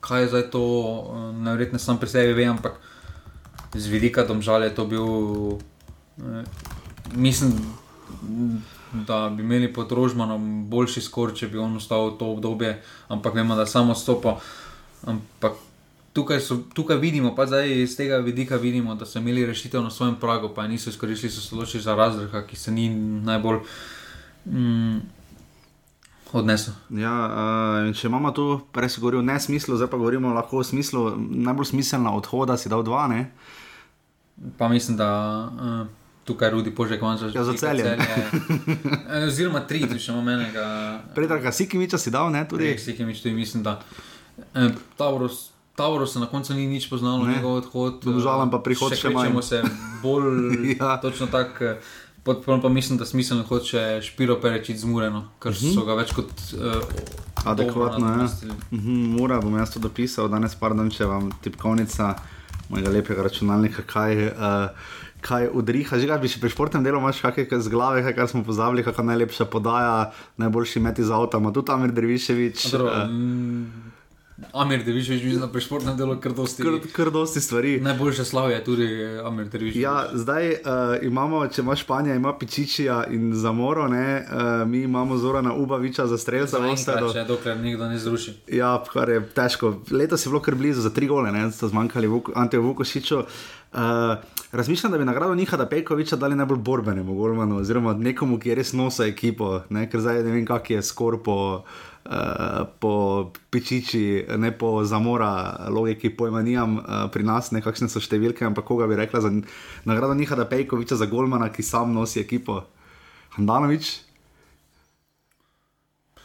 kaj 0.00 0.22
je 0.22 0.28
zdaj 0.28 0.50
to, 0.54 0.62
eh, 0.62 1.32
najverjetneje 1.42 1.82
sam 1.82 1.98
pri 1.98 2.08
sebi 2.08 2.32
ve, 2.32 2.46
ampak 2.46 2.78
z 3.74 3.86
vidika 3.90 4.22
domžal 4.22 4.62
je 4.62 4.74
to 4.74 4.86
bil. 4.86 5.06
Eh, 6.22 6.77
mislim, 7.14 7.52
da 8.92 9.28
bi 9.36 9.42
imeli 9.42 9.72
pod 9.72 9.92
Rožmanom 9.92 10.68
boljši 10.70 11.00
skor, 11.00 11.34
če 11.34 11.48
bi 11.48 11.58
on 11.58 11.76
ostal 11.76 12.10
v 12.10 12.18
to 12.18 12.32
obdobje, 12.32 12.82
ampak 13.08 13.34
vemo, 13.34 13.56
da 13.56 13.66
samo 13.66 13.94
stopa. 13.94 14.38
Ampak 15.06 15.52
tukaj, 16.12 16.40
so, 16.40 16.56
tukaj 16.74 16.96
vidimo, 16.96 17.34
pa 17.36 17.46
zdaj 17.46 17.82
iz 17.82 17.96
tega 17.96 18.16
vidika 18.16 18.56
vidimo, 18.56 18.94
da 18.94 19.06
so 19.06 19.18
imeli 19.18 19.46
rešitev 19.46 19.82
na 19.82 19.90
svojem 19.90 20.16
pragu, 20.20 20.50
pa 20.54 20.66
niso 20.66 20.90
izkoristili, 20.90 21.32
so 21.32 21.40
se 21.40 21.54
odločili 21.54 21.82
za 21.82 21.94
razdrha, 21.94 22.42
ki 22.46 22.56
se 22.56 22.72
ni 22.72 22.88
najbolj 23.24 23.60
mm, 24.44 24.98
odnesel. 26.32 26.74
Ja, 26.90 27.12
uh, 27.28 27.94
če 27.96 28.08
imamo 28.08 28.32
tu, 28.32 28.60
prej 28.72 28.94
si 28.94 29.00
govoril 29.00 29.20
o 29.20 29.28
nesmislu, 29.28 29.76
zdaj 29.76 29.92
pa 29.92 30.00
govorimo 30.00 30.34
lahko 30.34 30.62
o 30.62 30.64
smislu, 30.64 31.12
najbolj 31.18 31.72
smiselna 31.74 32.16
odhoda 32.16 32.56
si 32.56 32.72
dal 32.72 32.82
dva, 32.82 33.06
ne? 33.08 33.30
Pa 34.58 34.68
mislim, 34.68 34.96
da 34.96 35.08
uh, 35.46 35.86
tukaj 36.28 36.50
Rudi 36.50 36.70
Požek 36.72 37.00
manj 37.00 37.24
Ja, 37.30 37.42
za 37.42 37.54
Celje. 37.54 37.84
Eh, 37.88 39.24
Oziroma 39.24 39.60
tri, 39.62 39.80
če 39.82 39.98
še 39.98 40.12
imamo 40.12 40.30
enega. 40.32 40.64
Predraga 41.12 41.52
Sikimiča 41.52 41.98
si 41.98 42.10
dal, 42.10 42.28
ne? 42.30 42.44
Tudi. 42.44 42.66
Res 42.66 42.84
jih 42.84 42.96
je 42.96 43.06
mič, 43.06 43.20
tudi 43.20 43.34
mislim, 43.34 43.62
da 43.62 43.78
eh, 44.54 44.68
Tauros. 44.94 45.46
Tauros 45.74 46.10
se 46.10 46.18
na 46.18 46.26
koncu 46.26 46.54
ni 46.54 46.66
nič 46.68 46.86
poznalo, 46.86 47.22
Ne. 47.22 47.34
njegov 47.34 47.54
odhod. 47.56 48.02
Domžalam 48.02 48.50
pa 48.50 48.58
prihod 48.58 48.94
še 48.94 49.10
manj. 49.10 49.30
Če 49.32 49.42
se 49.44 49.58
bolj 50.02 50.58
Ja. 50.74 50.96
točno 50.98 51.26
tako. 51.28 51.64
eh, 51.66 51.80
Podporno 52.20 52.60
pa 52.60 52.68
mislim, 52.68 52.98
da 52.98 53.06
smiselno 53.06 53.44
kot 53.44 53.64
če 53.64 54.02
Špiro 54.02 54.34
Perečič 54.36 54.76
zmureno, 54.78 55.30
ker 55.38 55.54
so 55.54 55.80
ga 55.82 55.94
več 55.94 56.10
kot 56.12 56.28
uh, 56.52 56.82
Mhm. 57.38 57.46
Adekvatno, 57.46 58.02
ja. 58.02 58.10
nadomestili. 58.10 58.52
Mhm, 58.70 58.96
Mora 59.14 59.38
bom 59.40 59.54
jaz 59.54 59.70
to 59.70 59.80
dopisal, 59.80 60.28
danes 60.28 60.52
pardon, 60.54 60.90
če 60.90 61.06
vam 61.06 61.30
tipkovnica 61.40 62.10
mojega 62.68 62.90
lepega 62.90 63.22
računalnika, 63.22 63.80
kaj, 63.82 64.26
uh, 64.26 64.90
kaj 65.20 65.50
udriha. 65.52 65.98
Že 65.98 66.08
kaj 66.10 66.20
bi 66.22 66.30
še 66.30 66.40
pri 66.42 66.52
športnem 66.52 66.86
delu 66.86 67.02
imaš 67.02 67.22
kakšne 67.24 67.60
z 67.60 67.68
glave, 67.72 68.02
kaj, 68.06 68.14
kar 68.16 68.30
smo 68.30 68.44
pozabili, 68.46 68.86
kakšna 68.86 69.12
najlepša 69.12 69.48
podaja, 69.50 70.10
najboljši 70.38 70.82
met 70.84 70.98
iz 70.98 71.10
avta, 71.10 71.42
ima 71.42 71.52
tudi 71.52 71.74
Amir 71.74 71.94
Dreviševič. 71.94 72.70
Dobro, 72.72 72.94
mm, 73.06 73.88
Amir 74.52 74.84
Deviševič, 74.84 75.22
mislim, 75.22 75.40
da 75.40 75.48
pri 75.48 75.60
športnem 75.60 75.96
delu 75.96 76.14
kar 76.20 76.32
dosti. 76.32 76.62
Kar, 76.62 76.72
kar 76.94 77.10
dosti 77.10 77.40
stvari. 77.40 77.80
Najboljše 77.80 78.24
slavje 78.24 78.54
je 78.54 78.64
tudi 78.64 78.86
eh, 78.86 79.20
Amir 79.24 79.48
Deviševič. 79.48 79.82
Ja, 79.82 80.06
zdaj 80.12 80.50
uh, 80.50 80.58
imamo, 81.02 81.46
če 81.46 81.62
ima 81.62 81.76
Španija, 81.76 82.14
ima 82.14 82.32
Pičičija 82.38 83.04
in 83.10 83.34
Zamoro, 83.34 83.88
ne, 83.88 84.22
uh, 84.22 84.68
mi 84.68 84.82
imamo 84.86 85.16
Zorana 85.18 85.54
Ubaviča 85.54 86.06
za 86.06 86.14
v 86.14 86.70
Ostedu. 86.70 87.12
Če 87.12 87.24
dokler 87.26 87.58
nekdo 87.58 87.88
ne 87.88 87.98
zruši. 87.98 88.36
Ja, 88.46 88.76
kar 88.92 89.10
je 89.10 89.24
težko. 89.34 89.74
Letos 89.90 90.26
je 90.26 90.30
bilo 90.30 90.40
kar 90.40 90.54
blizu 90.54 90.80
za 90.80 90.90
tri 90.90 91.06
gole, 91.06 91.32
ne, 91.32 91.50
sta 91.50 91.68
zmanjkali 91.68 92.06
Vuk, 92.06 92.30
Anteju 92.34 92.62
Vukošiču. 92.62 93.24
Uh, 93.72 94.37
razmišljam, 94.52 94.92
da 94.92 94.98
bi 94.98 95.04
nagrado 95.04 95.34
Nihada 95.34 95.66
Pejkoviča 95.66 96.16
dali 96.16 96.36
najbolj 96.36 96.58
borbenemu 96.58 97.14
golmanu, 97.14 97.58
oziroma 97.58 97.94
nekomu, 97.94 98.38
ki 98.38 98.48
je 98.48 98.54
res 98.54 98.72
nosa 98.72 99.06
ekipo, 99.06 99.62
ne, 99.70 99.88
ker 99.90 100.00
zdaj 100.00 100.22
ne 100.22 100.32
vem, 100.32 100.46
kak 100.46 100.70
je 100.70 100.82
skor 100.82 101.18
po, 101.24 101.36
uh, 102.04 102.64
po 102.80 102.92
Pičiči, 103.50 104.24
ne 104.38 104.52
po 104.58 104.84
Zamora, 104.84 105.68
logiki 105.68 106.10
pojma 106.16 106.42
nimam 106.42 106.78
uh, 106.78 107.04
pri 107.12 107.28
nas, 107.28 107.52
ne 107.52 107.62
kakšne 107.64 107.90
so 107.92 108.00
številke, 108.00 108.46
ampak 108.48 108.64
koga 108.64 108.88
bi 108.88 108.96
rekla 108.96 109.20
za 109.20 109.32
nagrado 109.84 110.16
Nihada 110.16 110.48
Pejkoviča 110.48 110.96
za 110.96 111.06
golmana, 111.06 111.52
ki 111.52 111.62
sam 111.62 111.92
nosi 111.92 112.20
ekipo. 112.24 112.62
Handanovič? 113.36 113.92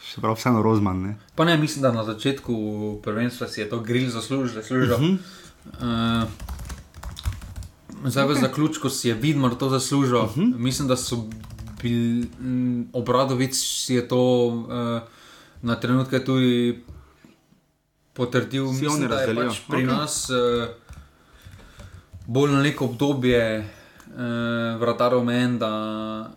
Še 0.04 0.22
prav 0.22 0.38
vseeno 0.38 0.62
Rozman, 0.64 1.04
ne? 1.04 1.14
Pa 1.36 1.46
ne, 1.48 1.58
mislim, 1.58 1.84
da 1.84 1.92
na 1.92 2.04
začetku 2.08 2.56
prvenstva 3.04 3.48
si 3.50 3.62
je 3.62 3.70
to 3.70 3.80
grill 3.84 4.12
zaslužil, 4.14 4.62
zaslužil. 4.62 4.94
Uh 4.94 5.02
-huh. 5.02 5.18
uh, 6.24 6.53
zdaj 8.06 8.26
v 8.28 8.36
zaključku 8.42 8.90
si 8.90 9.08
je 9.08 9.14
Vidmar 9.14 9.56
to 9.56 9.70
zaslužil. 9.70 10.18
Uh 10.18 10.38
-huh. 10.38 10.58
Mislim, 10.58 10.88
da 10.88 10.98
so 10.98 11.30
bili, 11.82 12.28
mm, 12.40 12.90
obradovic 12.94 13.56
si 13.56 13.94
je 13.94 14.08
to 14.08 14.46
uh, 14.48 15.02
na 15.62 15.76
trenutke 15.76 16.26
tudi 16.26 16.84
potrdil. 18.14 18.74
Si 18.74 18.84
Mislim, 18.84 19.10
da 19.10 19.22
je 19.22 19.36
pač 19.36 19.60
pri 19.70 19.78
okay. 19.78 19.86
nas 19.86 20.30
uh, 20.30 20.68
bolj 22.28 22.52
na 22.52 22.62
neko 22.62 22.86
obdobje 22.86 23.60
uh, 23.60 24.80
vratar 24.80 25.16
omejen, 25.16 25.60
da 25.60 26.32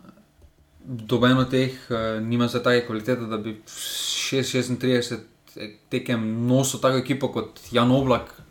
dobeno 0.85 1.45
teh 1.45 1.71
uh, 1.89 2.23
nima 2.23 2.47
za 2.47 2.63
take 2.63 2.85
kvalitete, 2.85 3.21
da 3.21 3.37
bi 3.37 3.61
6-36 3.65 5.17
tekem 5.89 6.47
nosil 6.47 6.79
tako 6.79 6.97
ekipo 6.97 7.27
kot 7.27 7.59
Jan 7.71 7.91
Oblak. 7.91 8.41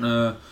Uh, 0.00 0.51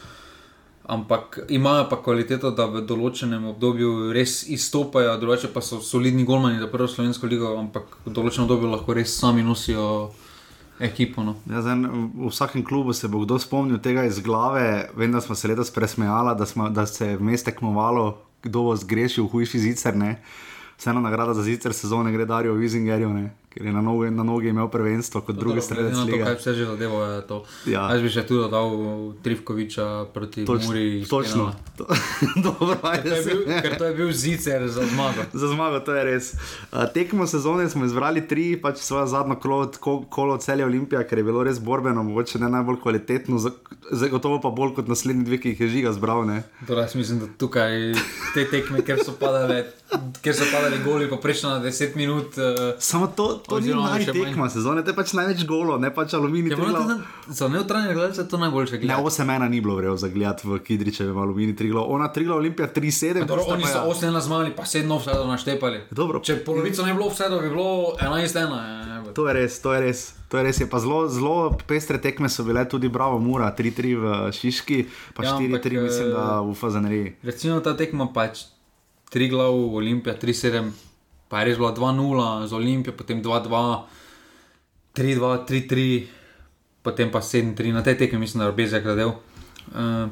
ampak 0.90 1.38
imajo 1.48 1.86
pa 1.90 2.00
kvaliteto, 2.02 2.50
da 2.50 2.66
v 2.66 2.82
določenem 2.82 3.44
obdobju 3.52 4.10
res 4.14 4.42
izstopajo, 4.50 5.14
drugače 5.22 5.52
pa 5.54 5.62
so 5.62 5.78
solidni 5.84 6.26
golmani 6.26 6.58
za 6.58 6.66
prvo 6.70 6.88
slovensko 6.90 7.30
ligo, 7.30 7.54
ampak 7.60 8.00
v 8.06 8.14
določenem 8.16 8.48
obdobju 8.48 8.72
lahko 8.74 8.96
res 8.98 9.14
sami 9.14 9.46
nosijo 9.46 10.10
ekipo. 10.80 11.22
No. 11.22 11.36
Ja, 11.46 11.62
zdaj, 11.62 11.86
v 11.86 12.30
vsakem 12.32 12.64
klubu 12.66 12.96
se 12.96 13.08
bo 13.08 13.22
kdo 13.22 13.38
spomnil 13.38 13.78
tega 13.84 14.06
iz 14.08 14.18
glave. 14.24 14.90
Vem, 14.98 15.12
da 15.12 15.22
smo 15.22 15.38
se 15.38 15.48
letos 15.48 15.70
presmejali, 15.70 16.34
da, 16.38 16.48
smo, 16.48 16.70
da 16.74 16.86
se 16.90 17.12
je 17.12 17.20
vmes 17.20 17.44
tekmovalo, 17.46 18.16
kdo 18.42 18.70
bo 18.70 18.76
zgrešil, 18.76 19.28
hujši 19.30 19.62
zicer. 19.70 19.94
Ne? 19.96 20.16
Vseeno 20.80 21.04
nagrada 21.04 21.36
za 21.36 21.44
zicer 21.44 21.76
sezone 21.76 22.12
gre 22.12 22.24
Darijo 22.26 22.56
Vizingerju, 22.58 23.12
ne? 23.12 23.28
Ker 23.50 23.62
je 23.62 23.72
na 23.72 23.80
nogi, 23.80 24.10
na 24.10 24.22
nogi 24.22 24.48
imel 24.48 24.68
prvenstvo 24.68 25.20
kot 25.20 25.34
drugi 25.34 25.60
strelec. 25.60 25.92
Na 25.92 26.04
to, 26.04 26.16
kaj 26.16 26.34
vse 26.36 26.54
že 26.54 26.64
zadevo 26.66 27.00
je 27.04 27.20
to. 27.22 27.38
Ja. 27.66 27.88
Jaz 27.88 28.00
bi 28.00 28.08
še 28.08 28.22
tu 28.22 28.36
dodal 28.36 28.70
Trivkoviča 29.20 29.86
proti 30.06 30.44
Toč, 30.44 30.64
Muri. 30.64 31.04
točno. 31.04 31.50
To, 31.76 31.86
dobro, 32.36 32.74
To 32.76 32.86
ajde. 32.86 33.10
je 33.10 33.22
bil, 33.24 33.40
ker 33.58 33.72
to 33.74 33.84
je 33.84 33.94
bil 33.94 34.12
zicer 34.12 34.68
za 34.68 34.84
zmago. 34.84 35.24
Za 35.32 35.48
zmago, 35.48 35.80
to 35.80 35.92
je 35.92 36.04
res. 36.04 36.26
Uh, 36.68 36.84
tekmo 36.86 37.26
sezone 37.26 37.64
smo 37.66 37.84
izbrali 37.84 38.20
tri, 38.22 38.54
pač 38.54 38.76
svojo 38.78 39.06
zadnjo 39.08 39.36
kolo, 39.36 39.70
ko- 39.74 40.04
kolo 40.04 40.36
celje 40.36 40.62
Olimpija, 40.62 41.02
ker 41.02 41.18
je 41.18 41.24
bilo 41.24 41.42
res 41.42 41.58
borbeno, 41.58 42.02
mogoče 42.02 42.38
ne 42.38 42.48
najbolj 42.50 42.76
kvalitetno, 42.78 43.38
za- 43.38 43.56
zagotovo 43.92 44.38
pa 44.38 44.50
bolj 44.50 44.74
kot 44.74 44.86
naslednji 44.86 45.24
dve, 45.24 45.38
ki 45.38 45.48
jih 45.48 45.60
je 45.60 45.68
žiga 45.70 45.92
zbral. 45.92 46.20
Torej, 46.62 46.82
jaz 46.82 46.94
mislim, 46.94 47.18
da 47.18 47.26
tukaj 47.34 47.94
te 48.30 48.44
tekme, 48.46 48.82
ker 48.82 49.00
so 49.00 49.14
padale, 49.14 49.62
ker 50.20 50.34
so 50.34 50.44
padali 50.46 50.76
goli, 50.80 51.08
poprečno 51.08 51.50
na 51.50 51.60
10 51.60 51.96
minut. 51.96 52.36
Uh, 52.36 52.76
Samo 52.78 53.08
to, 53.08 53.39
to 53.40 53.54
ni 53.54 53.62
Oziroma 53.62 53.88
še 53.96 54.06
najtekma 54.06 54.46
sezone, 54.48 54.82
to 54.82 54.90
je 54.90 54.96
pač 54.96 55.12
največ 55.12 55.44
golo, 55.44 55.78
ne 55.78 55.90
pač 55.90 56.14
aluminij. 56.14 56.50
je 56.50 56.56
bilo 56.56 56.66
Triglav. 56.66 56.86
tudi 56.88 57.34
za 57.34 57.48
neutralne 57.48 57.94
gledalce 57.94 58.24
to 58.24 58.36
najboljše 58.36 58.72
Ne, 58.72 58.78
gledanje. 58.80 59.04
8 59.04 59.36
ena 59.36 59.48
ni 59.48 59.60
bilo 59.60 59.74
vrejo 59.74 59.96
za 59.96 60.08
gledati 60.08 60.48
v 60.48 60.58
Kidričevem 60.58 61.18
aluminiju, 61.18 61.56
Triglav. 61.56 61.84
Ona 61.86 62.08
Triglav 62.08 62.36
Olimpija 62.36 62.68
3-7. 62.68 63.26
Dobro, 63.26 63.44
oni 63.48 63.64
so 63.64 63.78
ja. 63.78 63.84
8 63.86 64.10
na 64.10 64.20
zmali, 64.20 64.50
pa 64.50 64.62
7 64.62 64.90
offsetov 64.90 65.28
naštepali. 65.28 65.80
Dobro. 65.90 66.20
Če 66.20 66.36
polovico 66.36 66.82
ne 66.82 66.92
bi 66.92 66.98
bilo 66.98 67.06
offsetov, 67.06 67.40
bi 67.40 67.48
bilo 67.48 67.96
11-1. 67.96 69.12
To 69.12 69.28
je 69.28 69.34
res, 69.34 69.58
to 69.58 69.72
je 69.72 69.80
res. 69.80 70.00
To 70.28 70.38
je 70.38 70.44
res, 70.44 70.60
je 70.60 70.66
pa 70.66 70.78
zelo, 70.78 71.08
zelo 71.08 71.34
pestre 71.66 71.98
tekme 71.98 72.28
so 72.28 72.44
bile 72.44 72.62
tudi 72.64 72.86
Bravo 72.88 73.18
Mura, 73.18 73.50
3-3 73.50 73.96
v 73.96 74.04
Šiški, 74.30 74.78
pa 75.12 75.24
Ja, 75.24 75.34
4-3 75.34 75.50
ampak, 75.50 75.82
mislim, 75.82 76.06
eh, 76.06 76.12
da 76.12 76.40
v 76.40 76.54
Fazaneriji. 76.54 77.08
Recimo 77.20 77.58
ta 77.58 77.74
tekma 77.74 78.06
pač 78.06 78.46
3 79.10 79.26
glav, 79.28 79.50
Olimpija 79.50 80.14
3-7, 80.14 80.70
pa 81.30 81.40
je 81.40 81.44
res 81.46 81.56
bila 81.56 81.70
2-0 81.70 81.94
z 82.44 82.52
Olimpijo, 82.52 82.92
potem 82.92 83.22
2-2, 83.22 83.86
3-2, 84.92 85.46
3-3, 85.46 86.06
potem 86.82 87.06
pa 87.06 87.20
7-3, 87.20 87.70
na 87.70 87.80
tej 87.80 87.94
tekmi 87.96 88.18
mislim, 88.18 88.40
da 88.40 88.46
je 88.46 88.58
Bezek 88.58 88.82
zadel. 88.82 89.14
Uh, 89.70 90.10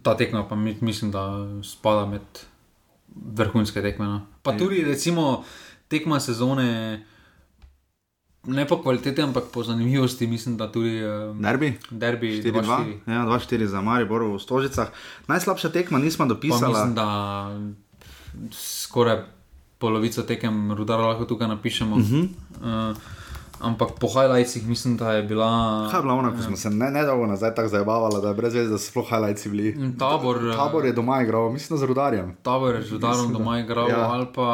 ta 0.00 0.16
tekma 0.16 0.42
pa 0.42 0.56
mi, 0.56 0.72
mislim, 0.80 1.10
da 1.10 1.22
spada 1.60 2.06
med 2.06 2.24
vrhunske 3.14 3.78
tekme. 3.78 4.06
No. 4.06 4.18
Pa 4.42 4.52
Ja. 4.52 4.58
tudi 4.58 4.80
recimo 4.80 5.44
tekma 5.86 6.16
sezone. 6.16 7.04
Ne 8.44 8.66
po 8.66 8.76
kvaliteti, 8.76 9.22
ampak 9.22 9.44
po 9.52 9.62
zanimivosti, 9.62 10.26
mislim, 10.26 10.56
da 10.56 10.66
tudi 10.68 10.96
uh, 10.98 11.36
Derbi? 11.36 11.76
derbi 11.90 12.42
4-2, 12.42 12.52
2-4. 12.52 12.98
ja, 13.06 13.20
2-4 13.22 13.64
za 13.64 13.80
Maribor 13.80 14.22
v 14.24 14.38
Stožicah. 14.38 14.88
Najslabša 15.26 15.68
tekma 15.70 15.98
nismo 15.98 16.26
dopisali. 16.26 16.68
mislim, 16.68 16.94
da 16.94 17.06
skoraj 18.52 19.18
polovico 19.84 20.24
tekem 20.24 20.72
rudara 20.72 21.12
lahko 21.12 21.28
tukaj 21.28 21.48
napišemo. 21.52 21.96
Uh 21.96 22.02
-huh. 22.02 22.24
uh, 22.90 22.96
ampak 23.60 23.88
po 24.00 24.08
highlightsih 24.08 24.68
mislim, 24.68 24.96
da 24.96 25.12
je 25.12 25.22
bila. 25.22 25.48
Kaj 25.90 25.98
je 25.98 26.02
bila 26.02 26.14
ona, 26.14 26.30
ko 26.36 26.42
smo 26.42 26.56
se 26.56 26.70
ne, 26.70 26.90
ne 26.90 27.04
dolgo 27.04 27.26
nazaj 27.26 27.54
tako 27.54 27.68
zabavali, 27.68 28.22
da 28.22 28.28
je 28.28 28.34
brez 28.34 28.54
veze, 28.54 28.70
da 28.70 28.78
so 28.78 28.90
sploh 28.90 29.08
highlights 29.08 29.46
bili. 29.46 29.74
Tabor, 29.98 30.36
eh, 30.36 30.56
Tabor 30.56 30.84
je 30.84 30.92
doma 30.92 31.22
igral, 31.22 31.52
mislim, 31.52 31.76
da 31.76 31.80
z 31.80 31.88
rudarjem. 31.88 32.36
Tabor 32.42 32.74
je 32.74 32.82
z 32.82 32.92
rudarom 32.92 33.16
Mislim, 33.16 33.32
da- 33.32 33.38
doma 33.38 33.58
igral, 33.58 33.88
ja. 33.88 34.08
ali 34.12 34.26
pa 34.34 34.48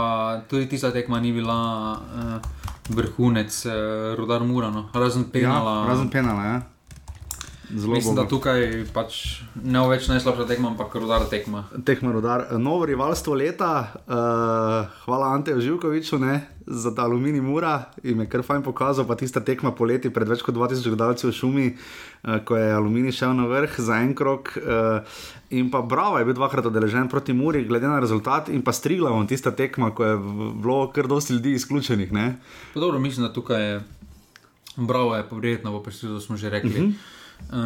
tudi 0.51 0.69
tista 0.69 0.91
tekma 0.93 1.21
ni 1.21 1.33
bila 1.33 1.93
uh, 1.93 2.97
vrhunec, 2.97 3.67
rudar 4.17 4.43
Murano, 4.45 4.89
razen 4.95 5.25
penala. 5.33 5.81
Ja, 5.81 5.87
razen 5.89 6.11
penala, 6.11 6.45
ja. 6.45 6.61
Zelo 7.75 7.95
Mislim, 7.95 8.15
da 8.15 8.23
bogo. 8.23 8.37
tukaj 8.37 8.85
pač 8.95 9.41
ne 9.63 9.79
bo 9.79 9.91
več 9.93 10.09
najslabša 10.11 10.47
tekma, 10.49 10.73
ampak 10.73 10.95
rudar 10.99 11.23
tekma. 11.31 11.65
Tekmo 11.87 12.13
rodar. 12.13 12.47
Novo 12.59 12.87
rivalstvo 12.89 13.35
leta, 13.39 13.71
uh, 13.95 15.03
hvala 15.05 15.33
Anteju 15.35 15.61
Živkoviču 15.61 16.19
ne, 16.19 16.41
za 16.67 16.95
ta 16.95 17.05
aluminij 17.07 17.41
mura 17.41 17.91
in 18.03 18.21
je 18.21 18.27
kar 18.31 18.43
fajn 18.47 18.65
pokazal, 18.67 19.07
pa 19.07 19.15
tista 19.19 19.43
tekma 19.45 19.71
poleti 19.77 20.11
pred 20.11 20.29
več 20.29 20.43
kot 20.47 20.55
2000 20.55 20.89
gledalci 20.89 21.29
v 21.29 21.35
šumi, 21.37 21.69
uh, 21.71 22.41
ko 22.45 22.59
je 22.59 22.73
aluminij 22.75 23.15
šel 23.21 23.37
na 23.39 23.47
vrh 23.51 23.79
za 23.79 24.01
en 24.03 24.17
krok. 24.19 24.57
Uh, 24.59 25.23
in 25.51 25.71
pa 25.71 25.83
Bravo 25.83 26.19
je 26.19 26.27
bil 26.27 26.35
dvakrat 26.39 26.67
odeležen 26.67 27.09
proti 27.09 27.33
Muri, 27.37 27.65
glede 27.71 27.87
na 27.87 28.01
rezultat 28.03 28.51
in 28.51 28.63
pa 28.67 28.75
Striglavom 28.75 29.27
tista 29.31 29.55
tekma, 29.55 29.95
ko 29.95 30.05
je 30.05 30.19
bilo 30.59 30.83
kar 30.95 31.07
dosti 31.07 31.39
ljudi 31.39 31.55
izključenih. 31.59 32.11
Pa 32.75 32.81
dobro, 32.81 32.99
mislim, 32.99 33.27
da 33.27 33.33
tukaj 33.33 33.63
je 33.63 33.81
bravo, 34.77 35.17
je 35.17 35.29
povredno, 35.29 35.73
bo 35.73 35.83
prišlo, 35.83 36.19
da 36.19 36.21
smo 36.21 36.37
že 36.37 36.51
rekli. 36.51 36.71
Uh 36.71 36.77
-huh. 36.77 37.19
Uh, 37.49 37.57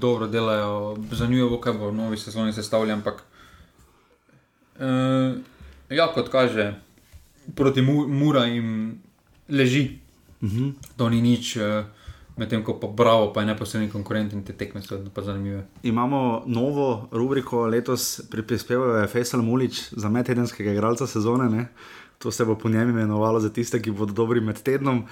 dobro 0.00 0.26
delajo, 0.26 0.96
zanimivo, 1.10 1.60
kaj 1.60 1.72
bo 1.72 1.90
v 1.90 1.94
novi 1.94 2.18
sezoni 2.18 2.52
sestavljeno, 2.52 3.00
ampak 3.00 3.22
uh, 4.80 5.40
ja, 5.90 6.06
kot 6.14 6.28
kaže, 6.28 6.74
proti 7.54 7.82
mu, 7.82 8.08
Mura 8.08 8.44
jim 8.44 9.00
leži. 9.48 9.98
Uh 10.42 10.48
-huh. 10.48 10.72
To 10.96 11.08
ni 11.08 11.22
nič, 11.22 11.56
uh, 11.56 11.84
medtem 12.36 12.64
ko 12.64 12.80
pa 12.80 12.86
bravo, 12.86 13.32
pa 13.32 13.40
je 13.40 13.46
neposredni 13.46 13.90
konkurent 13.90 14.32
in 14.32 14.44
te 14.44 14.52
tekme 14.52 14.82
so 14.82 14.98
pa 15.14 15.22
zanimive. 15.22 15.66
Imamo 15.82 16.42
novo 16.46 17.08
rubriko, 17.12 17.66
letos 17.66 18.20
pri- 18.30 18.42
prispeval 18.42 19.00
je 19.00 19.06
Faisal 19.06 19.42
Mulič 19.42 19.92
za 19.92 20.08
medtedenskega 20.08 20.72
igralca 20.72 21.06
sezone. 21.06 21.50
Ne? 21.50 21.68
To 22.18 22.30
se 22.30 22.44
bo 22.44 22.54
po 22.54 22.68
njem 22.68 22.88
imenovalo 22.88 23.40
za 23.40 23.50
tiste, 23.50 23.82
ki 23.82 23.90
bodo 23.90 24.12
dobri 24.12 24.40
med 24.40 24.62
tednom. 24.62 25.04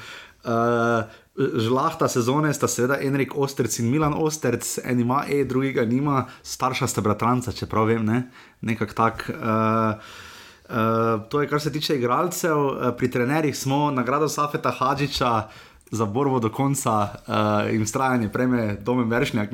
Uh, 0.45 1.05
žlahta 1.37 2.09
sezone 2.09 2.53
sta 2.55 2.69
seveda 2.69 2.97
Enrik 3.05 3.37
Osterc 3.37 3.79
in 3.81 3.91
Milan 3.91 4.15
Osterc, 4.17 4.79
en 4.85 5.01
ima 5.01 5.25
E, 5.29 5.45
drugega 5.45 5.85
nima, 5.85 6.25
starša 6.43 6.87
sta 6.87 7.05
bratranca, 7.05 7.53
čeprav 7.53 7.89
vem, 7.93 8.05
ne? 8.05 8.23
nekako 8.61 8.95
tak. 8.95 9.31
Uh, 9.31 10.27
Uh, 10.71 11.27
to 11.29 11.41
je, 11.41 11.49
kar 11.51 11.61
se 11.61 11.73
tiče 11.73 11.97
igralcev. 11.97 12.59
Uh, 12.59 12.75
pri 12.99 13.11
trenerjih 13.11 13.57
smo 13.59 13.91
nagrado 13.91 14.29
Safeta 14.29 14.71
Hadžiča 14.71 15.49
za 15.91 16.05
borbo 16.07 16.39
do 16.39 16.49
konca 16.49 16.93
uh, 17.27 17.75
in 17.75 17.87
strajanje 17.87 18.29
preme 18.29 18.77
Dome 18.81 19.05
Veršnjak. 19.05 19.51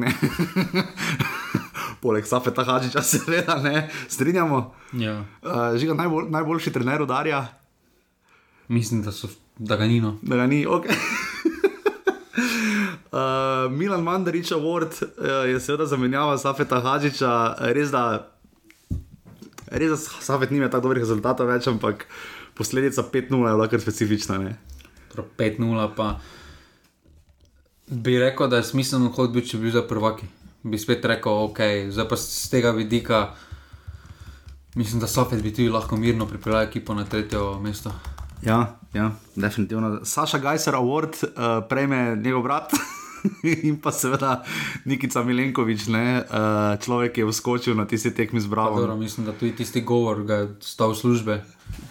Poleg 2.02 2.26
Safeta 2.28 2.64
Hadžiča, 2.64 3.00
seveda, 3.02 3.56
ne 3.64 3.88
strinjamo. 4.08 4.74
Ja. 4.92 5.24
Uh, 5.40 5.78
žiga 5.80 5.94
najbolj, 5.94 6.28
najboljši 6.28 6.72
trener 6.72 7.02
udarja, 7.02 7.46
Mislim, 8.68 9.02
da, 9.02 9.12
so, 9.12 9.28
da 9.58 9.76
ga 9.76 9.86
ni 9.86 10.00
no. 10.00 10.18
da 10.22 10.36
ga 10.36 10.46
ni. 10.46 10.66
Okay. 10.66 10.96
Uh, 13.16 13.72
Milan 13.72 14.02
Mandarič 14.02 14.50
Award 14.52 14.92
uh, 15.00 15.48
je 15.48 15.60
seveda 15.60 15.86
zamenjava 15.88 16.34
Safeta 16.38 16.82
Hadžiča, 16.84 17.30
res 17.72 17.88
da, 17.88 18.26
res 19.72 19.94
da 19.94 19.96
Safet 19.96 20.50
nima 20.52 20.68
tako 20.68 20.90
dobrih 20.90 21.00
rezultatov 21.00 21.48
več, 21.48 21.64
ampak 21.70 22.04
posledica 22.58 23.06
5-0 23.06 23.38
je 23.40 23.54
bila 23.56 23.68
kar 23.72 23.80
specifična. 23.80 24.36
Ne? 24.42 24.52
Prav 25.14 25.30
5-0 25.38 25.86
pa 25.96 26.10
bi 27.86 28.18
rekel, 28.20 28.50
da 28.52 28.60
je 28.60 28.68
smiselno 28.68 29.08
hod 29.16 29.32
bil, 29.32 29.46
če 29.46 29.62
bi 29.62 29.70
bil 29.70 29.76
za 29.78 29.86
prvaki. 29.88 30.28
Bi 30.66 30.76
spet 30.82 31.08
rekel, 31.08 31.46
ok, 31.48 31.62
zdaj 31.94 32.08
pa 32.10 32.20
z 32.20 32.50
tega 32.52 32.74
vidika. 32.76 33.22
Mislim, 34.76 35.00
da 35.00 35.08
Sofet 35.08 35.40
bi 35.40 35.54
tudi 35.54 35.72
lahko 35.72 35.96
mirno 35.96 36.26
pripeljal 36.28 36.66
ekipo 36.66 36.94
na 36.94 37.06
tretje 37.08 37.40
mesto. 37.64 37.94
Ja, 38.42 38.76
ja, 38.94 39.10
definitivno. 39.34 40.00
Saša 40.04 40.38
Gajser 40.38 40.74
Award 40.74 41.16
uh, 41.22 41.68
prejme 41.68 42.16
njegov 42.16 42.42
brat. 42.42 42.72
In 43.66 43.80
pa 43.82 43.90
seveda 43.92 44.44
Nikica 44.84 45.22
Milenkovič, 45.22 45.88
ne, 45.90 46.22
uh, 46.22 46.76
človek, 46.78 47.16
ki 47.16 47.24
je 47.24 47.30
vskočil 47.30 47.74
na 47.74 47.86
tisti 47.88 48.12
tekmi 48.14 48.40
z 48.40 48.46
Bravo. 48.46 48.80
Dobro, 48.80 48.96
mislim, 48.96 49.26
da 49.26 49.32
tudi 49.32 49.56
tisti 49.56 49.80
govor 49.80 50.22
ga 50.22 50.34
je 50.34 50.48
stal 50.60 50.94
službe. 50.94 51.42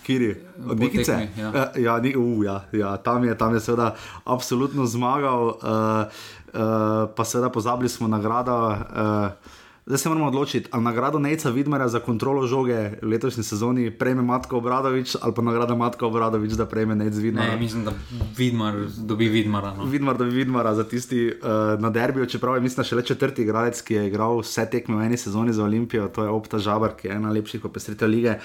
Kiri, 0.03 0.35
od 0.69 0.79
Nikice. 0.79 1.11
tekmi, 1.11 1.43
ja. 1.43 1.51
ja, 1.55 1.71
ja, 1.75 1.99
ni, 1.99 2.15
uh, 2.15 2.45
ja, 2.45 2.63
ja 2.71 2.97
tam, 2.97 3.23
je, 3.23 3.37
tam 3.37 3.53
je 3.53 3.59
seveda 3.59 3.95
absolutno 4.23 4.85
zmagal, 4.85 5.47
uh, 5.47 5.55
uh, 5.59 7.09
pa 7.15 7.25
seveda 7.25 7.49
pozabili 7.49 7.89
smo 7.89 8.07
nagrado. 8.07 8.55
Uh, 8.67 9.54
Zdaj 9.85 9.97
se 9.97 10.09
moramo 10.09 10.27
odločiti, 10.27 10.69
ali 10.71 10.83
nagrado 10.83 11.19
Nejca 11.19 11.49
Vidmara 11.49 11.87
za 11.87 11.99
kontrolo 11.99 12.47
žoge 12.47 12.97
v 13.01 13.05
letošnji 13.05 13.43
sezoni 13.43 13.91
prejme 13.91 14.21
Matko 14.21 14.57
Obradovič, 14.57 15.15
ali 15.21 15.33
pa 15.33 15.41
nagrada 15.41 15.75
Matko 15.75 16.07
Obradovič, 16.07 16.51
da 16.57 16.65
prejme 16.65 16.95
Nejc 16.95 17.13
Vidmara. 17.13 17.51
Ne, 17.51 17.57
mislim, 17.57 17.85
da 17.85 17.93
Vidmar 18.37 18.73
dobi 18.97 19.27
Vidmara. 19.29 19.73
No. 19.77 19.85
Vidmar, 19.85 20.17
da 20.17 20.25
bi 20.25 20.31
Vidmara 20.31 20.75
za 20.75 20.83
tisti 20.83 21.27
uh, 21.27 21.81
na 21.81 21.89
derbiju, 21.89 22.25
čeprav 22.25 22.55
je 22.55 22.61
mislim, 22.61 22.85
še 22.85 22.95
le 22.95 23.03
četrti 23.05 23.45
igralec, 23.45 23.81
ki 23.81 23.93
je 23.93 24.07
igral 24.07 24.41
vse 24.41 24.65
tekme 24.71 24.97
v 24.97 25.05
eni 25.05 25.21
sezoni 25.21 25.53
za 25.53 25.63
Olimpijo, 25.63 26.07
to 26.09 26.25
je 26.25 26.33
Opta 26.33 26.57
Žabar, 26.57 26.97
ki 26.97 27.07
je 27.07 27.19
ena 27.19 27.29
lepših 27.29 27.69
opestritev 27.69 28.09
lige. 28.09 28.39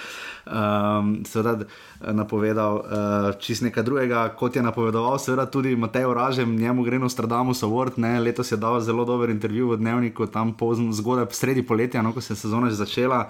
Um, 0.45 1.23
seveda 1.25 1.65
eh, 1.65 2.13
napovedal 2.13 2.83
uh, 2.85 3.31
čist 3.41 3.65
nekaj 3.65 3.85
drugega, 3.89 4.27
kot 4.37 4.57
je 4.57 4.63
napovedoval, 4.63 5.17
seveda 5.17 5.49
tudi 5.49 5.73
Matej 5.77 6.05
Oražem, 6.05 6.53
njemu 6.57 6.85
gre 6.85 7.01
Nostradamus 7.01 7.65
Award, 7.65 7.97
ne, 7.97 8.19
letos 8.21 8.53
je 8.53 8.61
dal 8.61 8.81
zelo 8.85 9.09
dober 9.09 9.31
intervju 9.33 9.73
v 9.73 9.81
dnevniku, 9.81 10.29
tam 10.29 10.53
pozno 10.53 10.93
zgodaj, 10.93 11.30
sredi 11.35 11.63
poletja, 11.63 12.03
no, 12.03 12.13
ko 12.13 12.21
se 12.21 12.33
je 12.33 12.37
sezona 12.37 12.71
že 12.71 12.77
začela. 12.77 13.29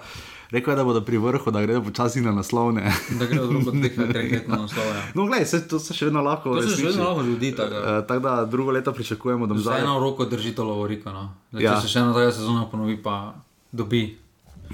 Rekel 0.51 0.73
je, 0.73 0.77
da 0.77 0.83
bodo 0.83 0.99
pri 1.01 1.17
vrhu, 1.17 1.51
da 1.51 1.61
gredo 1.61 1.79
počasi 1.81 2.21
na 2.21 2.31
naslovne. 2.35 2.91
Da 3.19 3.25
gre 3.25 3.39
od 3.39 3.49
drugo 3.49 3.71
tekme, 3.71 4.07
treh 4.13 4.31
let 4.31 4.47
na 4.47 4.57
naslov. 4.57 4.83
Ja. 4.85 5.03
No, 5.15 5.25
gledaj, 5.25 5.45
se, 5.45 5.67
to 5.67 5.79
se 5.79 5.93
še 5.93 6.09
vedno 6.09 6.21
lahko 6.21 6.55
To 6.57 6.61
se 6.61 6.75
še 6.75 6.89
vedno 6.89 7.07
lahko 7.07 7.23
zgodi. 7.23 7.53
tako. 7.55 7.75
Uh, 7.75 8.01
tako 8.07 8.19
da 8.19 8.45
drugo 8.45 8.71
leto 8.71 8.91
pričakujemo, 8.93 9.47
da 9.47 9.53
bo 9.53 9.63
Za 9.63 9.77
eno 9.79 9.99
roko 9.99 10.25
drži 10.25 10.51
to 10.51 10.63
lovoriko. 10.63 11.11
No. 11.11 11.29
Zdaj, 11.51 11.63
Ja. 11.63 11.75
Če 11.79 11.87
se 11.87 11.93
še 11.93 11.99
ena 11.99 12.11
taka 12.13 12.31
sezona 12.31 12.65
ponovi, 12.67 12.97
pa 12.99 13.33
dobi. 13.71 14.17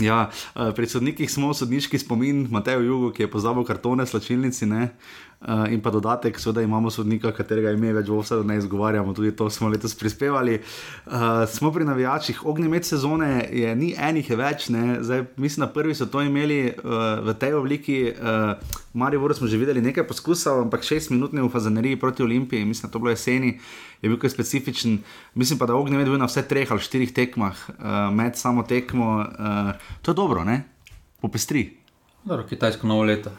Ja, 0.01 0.29
uh, 0.55 0.73
pri 0.73 0.85
sodnikih 0.89 1.29
smo 1.29 1.53
sodniški 1.53 1.97
spomin, 1.97 2.47
Matej 2.53 2.81
Jugo, 2.85 3.09
ki 3.13 3.25
je 3.25 3.31
pozabil 3.31 3.65
kartone, 3.65 4.05
slačilnici. 4.05 4.65
Ne? 4.65 4.91
Uh, 5.37 5.67
in 5.69 5.81
pa 5.81 5.91
dodatek, 5.93 6.39
da 6.53 6.61
imamo 6.65 6.89
sodnika, 6.89 7.29
katerega 7.31 7.69
ime 7.71 7.91
več 7.93 8.07
v 8.09 8.17
vsej 8.23 8.41
ne 8.41 8.55
izgovarjamo, 8.57 9.13
tudi 9.13 9.35
to 9.37 9.49
smo 9.53 9.69
letos 9.69 9.93
prispevali. 9.95 10.57
Uh, 11.05 11.45
smo 11.45 11.69
pri 11.71 11.85
navijačih, 11.85 12.41
ognjemet 12.45 12.85
sezone 12.85 13.45
je 13.53 13.75
ni 13.75 13.93
enih 13.93 14.31
več, 14.33 14.71
Zdaj, 15.01 15.25
mislim, 15.37 15.65
da 15.65 15.73
prvi 15.73 15.93
so 15.95 16.09
to 16.09 16.25
imeli 16.25 16.71
uh, 16.71 17.21
v 17.21 17.37
tej 17.37 17.53
obliki. 17.53 17.99
Uh, 18.17 18.57
Marijo 18.97 19.33
smo 19.37 19.47
že 19.47 19.61
videli 19.61 19.81
nekaj 19.81 20.07
poskusov, 20.09 20.63
ampak 20.65 20.81
šest 20.81 21.13
minut 21.13 21.31
v 21.37 21.49
Fazaneriji 21.53 21.99
proti 22.01 22.23
Olimpiji, 22.23 22.65
mislim, 22.65 22.89
da 22.89 22.93
to 22.93 22.99
bilo 22.99 23.13
jeseni 23.13 23.59
je 24.01 24.09
bil 24.09 24.19
kaj 24.19 24.29
specifičen. 24.29 24.99
Mislim 25.33 25.59
pa, 25.59 25.65
da 25.65 25.75
ognjem 25.75 25.99
je 25.99 26.05
bil 26.05 26.17
na 26.17 26.25
vse 26.25 26.43
treh 26.47 26.71
ali 26.71 26.81
štirih 26.81 27.13
tekmah, 27.13 27.57
uh, 27.69 28.13
med 28.13 28.37
samo 28.37 28.63
tekmo. 28.63 29.21
Uh, 29.21 29.73
to 30.01 30.11
je 30.11 30.15
dobro, 30.15 30.43
ne? 30.43 30.63
Popestri. 31.21 31.77
Dobro, 32.23 32.45
kitajsko 32.49 32.87
novo 32.87 33.03
leto. 33.03 33.31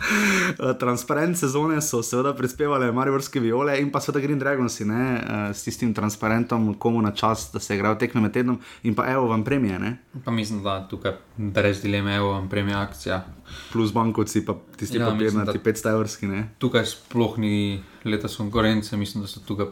Eh, 0.00 0.74
transparent 0.78 1.36
sezone 1.36 1.80
so 1.80 2.02
seveda 2.02 2.32
prispevali 2.34 2.92
Mariborske 2.92 3.40
viole 3.40 3.76
in 3.80 3.90
pa 3.92 4.00
seveda 4.00 4.22
Green 4.24 4.38
Dragons, 4.38 4.80
ne, 4.88 5.04
uh, 5.14 5.54
s 5.54 5.64
tistim 5.64 5.92
transparentom, 5.94 6.74
komu 6.74 7.02
na 7.02 7.12
čas, 7.12 7.50
da 7.52 7.60
se 7.60 7.76
igrajo 7.76 7.98
tekme 8.00 8.20
med 8.20 8.32
tednom 8.32 8.58
in 8.82 8.94
pa 8.94 9.06
evo 9.12 9.28
vam 9.28 9.44
premije. 9.44 9.78
Ne. 9.78 9.96
Pa 10.24 10.30
mislim, 10.30 10.62
da 10.62 10.80
tukaj 10.88 11.12
brez 11.36 11.82
dileme 11.82 12.16
evo 12.16 12.32
vam 12.32 12.48
premije 12.48 12.76
akcija. 12.76 13.24
Plus 13.72 13.92
bankovci, 13.92 14.44
pa 14.46 14.56
tisti 14.76 14.98
ja, 14.98 15.10
papirnati 15.10 15.58
500 15.58 15.92
evrski. 15.94 16.26
Tukaj 16.58 16.86
sploh 16.86 17.38
ni 17.38 17.82
letos 18.04 18.36
konkurence, 18.36 18.96
mislim, 18.96 19.22
da 19.22 19.28
so 19.28 19.40
tukaj 19.46 19.66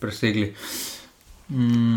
presegli. 0.00 0.54
Mm, 1.48 1.96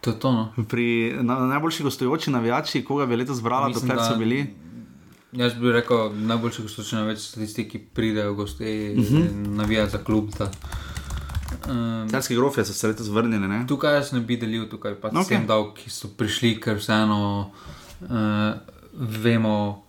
to 0.00 0.12
to. 0.12 0.32
No. 0.32 0.64
Pri 0.68 1.16
na, 1.20 1.38
najboljši 1.46 1.82
gostujoči 1.82 2.30
navijači, 2.30 2.84
koga 2.84 3.06
bi 3.06 3.16
letos 3.16 3.38
zbrala, 3.38 3.68
dokler 3.68 3.98
so 4.08 4.18
bili. 4.18 4.46
Jaz 5.32 5.54
bi 5.54 5.72
rekel, 5.72 6.10
najboljši 6.26 6.62
gostujoči 6.62 7.22
so 7.22 7.38
tisti, 7.38 7.68
ki 7.68 7.78
pridejo 7.94 8.34
gosti 8.34 8.94
uh 8.98 9.04
-huh. 9.04 9.30
in 9.30 9.56
navijajo 9.56 9.88
za 9.88 9.98
klub. 9.98 10.30
Um, 11.68 12.08
Celski 12.10 12.34
grofe 12.34 12.64
so 12.64 12.72
se 12.72 12.88
letos 12.88 13.08
vrnili. 13.08 13.66
Tukaj 13.66 13.94
jaz 13.94 14.12
ne 14.12 14.20
bi 14.20 14.36
delil, 14.36 14.68
tukaj 14.68 14.94
pa 14.94 15.08
okay. 15.08 15.28
sem 15.28 15.46
dal, 15.46 15.74
ki 15.74 15.90
so 15.90 16.08
prišli, 16.16 16.60
ker 16.60 16.76
vseeno 16.76 17.50
uh, 18.00 18.08
vemo 18.92 19.84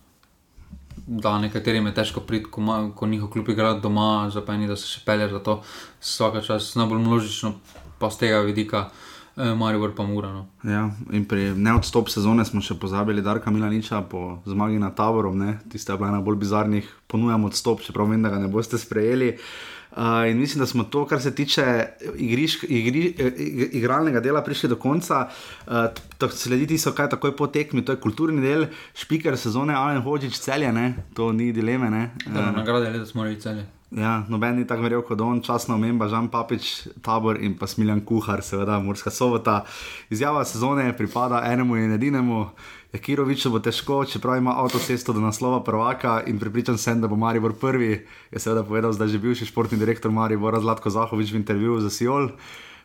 da 1.07 1.39
nekaterim 1.39 1.85
je 1.85 1.93
težko 1.93 2.19
priti, 2.19 2.45
ko, 2.51 2.91
ko 2.95 3.07
njihov 3.07 3.29
klub 3.29 3.49
igra 3.49 3.73
doma, 3.73 4.29
zapeni, 4.33 4.67
da 4.67 4.75
se 4.75 4.87
še 4.87 5.01
pelje 5.05 5.29
za 5.29 5.39
to 5.39 5.61
vsak 6.01 6.45
čas, 6.45 6.75
najbolj 6.75 6.99
množično, 6.99 7.53
pa 7.99 8.09
z 8.09 8.17
tega 8.17 8.39
vidika. 8.39 8.89
Eh, 8.89 9.10
Marijo 9.57 9.91
pa 9.97 10.03
Murano. 10.03 10.45
Ja, 10.63 10.89
in 11.11 11.25
pri 11.25 11.51
neodstop 11.57 12.09
sezone 12.13 12.45
smo 12.45 12.61
še 12.61 12.75
pozabili 12.79 13.23
Darka 13.25 13.51
Milaniča 13.51 14.01
po 14.09 14.39
zmagi 14.45 14.79
nad 14.79 14.95
Taborom, 14.95 15.41
tiste 15.71 15.93
je 15.93 15.97
bila 15.97 16.11
ena 16.13 16.21
bolj 16.21 16.37
bizarnih, 16.43 16.87
ponujam 17.07 17.45
odstop, 17.49 17.81
čeprav 17.81 18.09
vem, 18.11 18.21
da 18.21 18.29
ga 18.29 18.41
ne 18.41 18.51
boste 18.51 18.77
sprejeli. 18.77 19.35
Uh, 19.91 20.29
in 20.31 20.37
mislim, 20.39 20.59
da 20.59 20.65
smo 20.65 20.83
to, 20.83 21.05
kar 21.05 21.21
se 21.21 21.35
tiče 21.35 21.87
igriš, 22.15 22.63
igri, 22.63 23.01
igralnega 23.71 24.19
dela, 24.19 24.43
prišli 24.43 24.69
do 24.69 24.77
konca. 24.79 25.27
Uh, 25.67 26.29
Slediti 26.31 26.77
so 26.77 26.93
kaj 26.95 27.09
takoj 27.09 27.35
po 27.35 27.47
tekmi, 27.47 27.83
to 27.85 27.91
je 27.91 27.99
kulturni 27.99 28.39
del, 28.41 28.69
špiker 28.95 29.35
sezone, 29.37 29.75
Alen 29.75 29.99
Hočič, 30.01 30.39
celje, 30.39 30.71
ne? 30.71 30.93
to 31.13 31.31
ni 31.35 31.51
dileme. 31.51 31.91
Uh, 32.27 32.39
nagrade 32.55 32.87
je, 32.87 32.99
da 32.99 33.05
smo 33.05 33.23
rekli 33.27 33.41
celje. 33.41 33.65
Ja, 33.91 34.21
noben 34.31 34.55
ni 34.55 34.63
tako 34.63 34.85
verjel 34.85 35.01
kot 35.03 35.19
on, 35.19 35.41
časno 35.43 35.75
omemba, 35.75 36.07
Žan 36.07 36.29
Papič, 36.31 36.67
tabor 37.03 37.35
in 37.43 37.57
pa 37.59 37.67
Smiljan 37.67 37.99
Kuhar, 38.07 38.39
seveda 38.39 38.77
Murska 38.79 39.11
sobota. 39.11 39.65
Izjava 40.07 40.45
sezone 40.47 40.85
pripada 40.95 41.41
enemu 41.43 41.75
in 41.75 41.91
edinemu. 41.97 42.45
Jakirovič 42.95 43.43
bo 43.51 43.59
težko, 43.59 44.05
čeprav 44.07 44.39
ima 44.39 44.55
avtocesto 44.63 45.11
do 45.11 45.19
naslova 45.19 45.59
prvaka 45.63 46.21
in 46.27 46.39
pripričan 46.39 46.79
sem, 46.79 47.01
da 47.03 47.07
bo 47.11 47.19
Maribor 47.19 47.51
prvi. 47.59 48.05
Je 48.31 48.39
seveda 48.39 48.63
povedal, 48.63 48.95
da 48.95 49.07
je 49.07 49.17
že 49.17 49.19
bivši 49.27 49.51
športni 49.51 49.79
direktor 49.79 50.11
Maribora 50.11 50.63
Zlatko 50.63 50.89
Zahovič 50.89 51.31
v 51.31 51.43
intervjuju 51.43 51.81
za 51.81 51.89
Siol. 51.89 52.31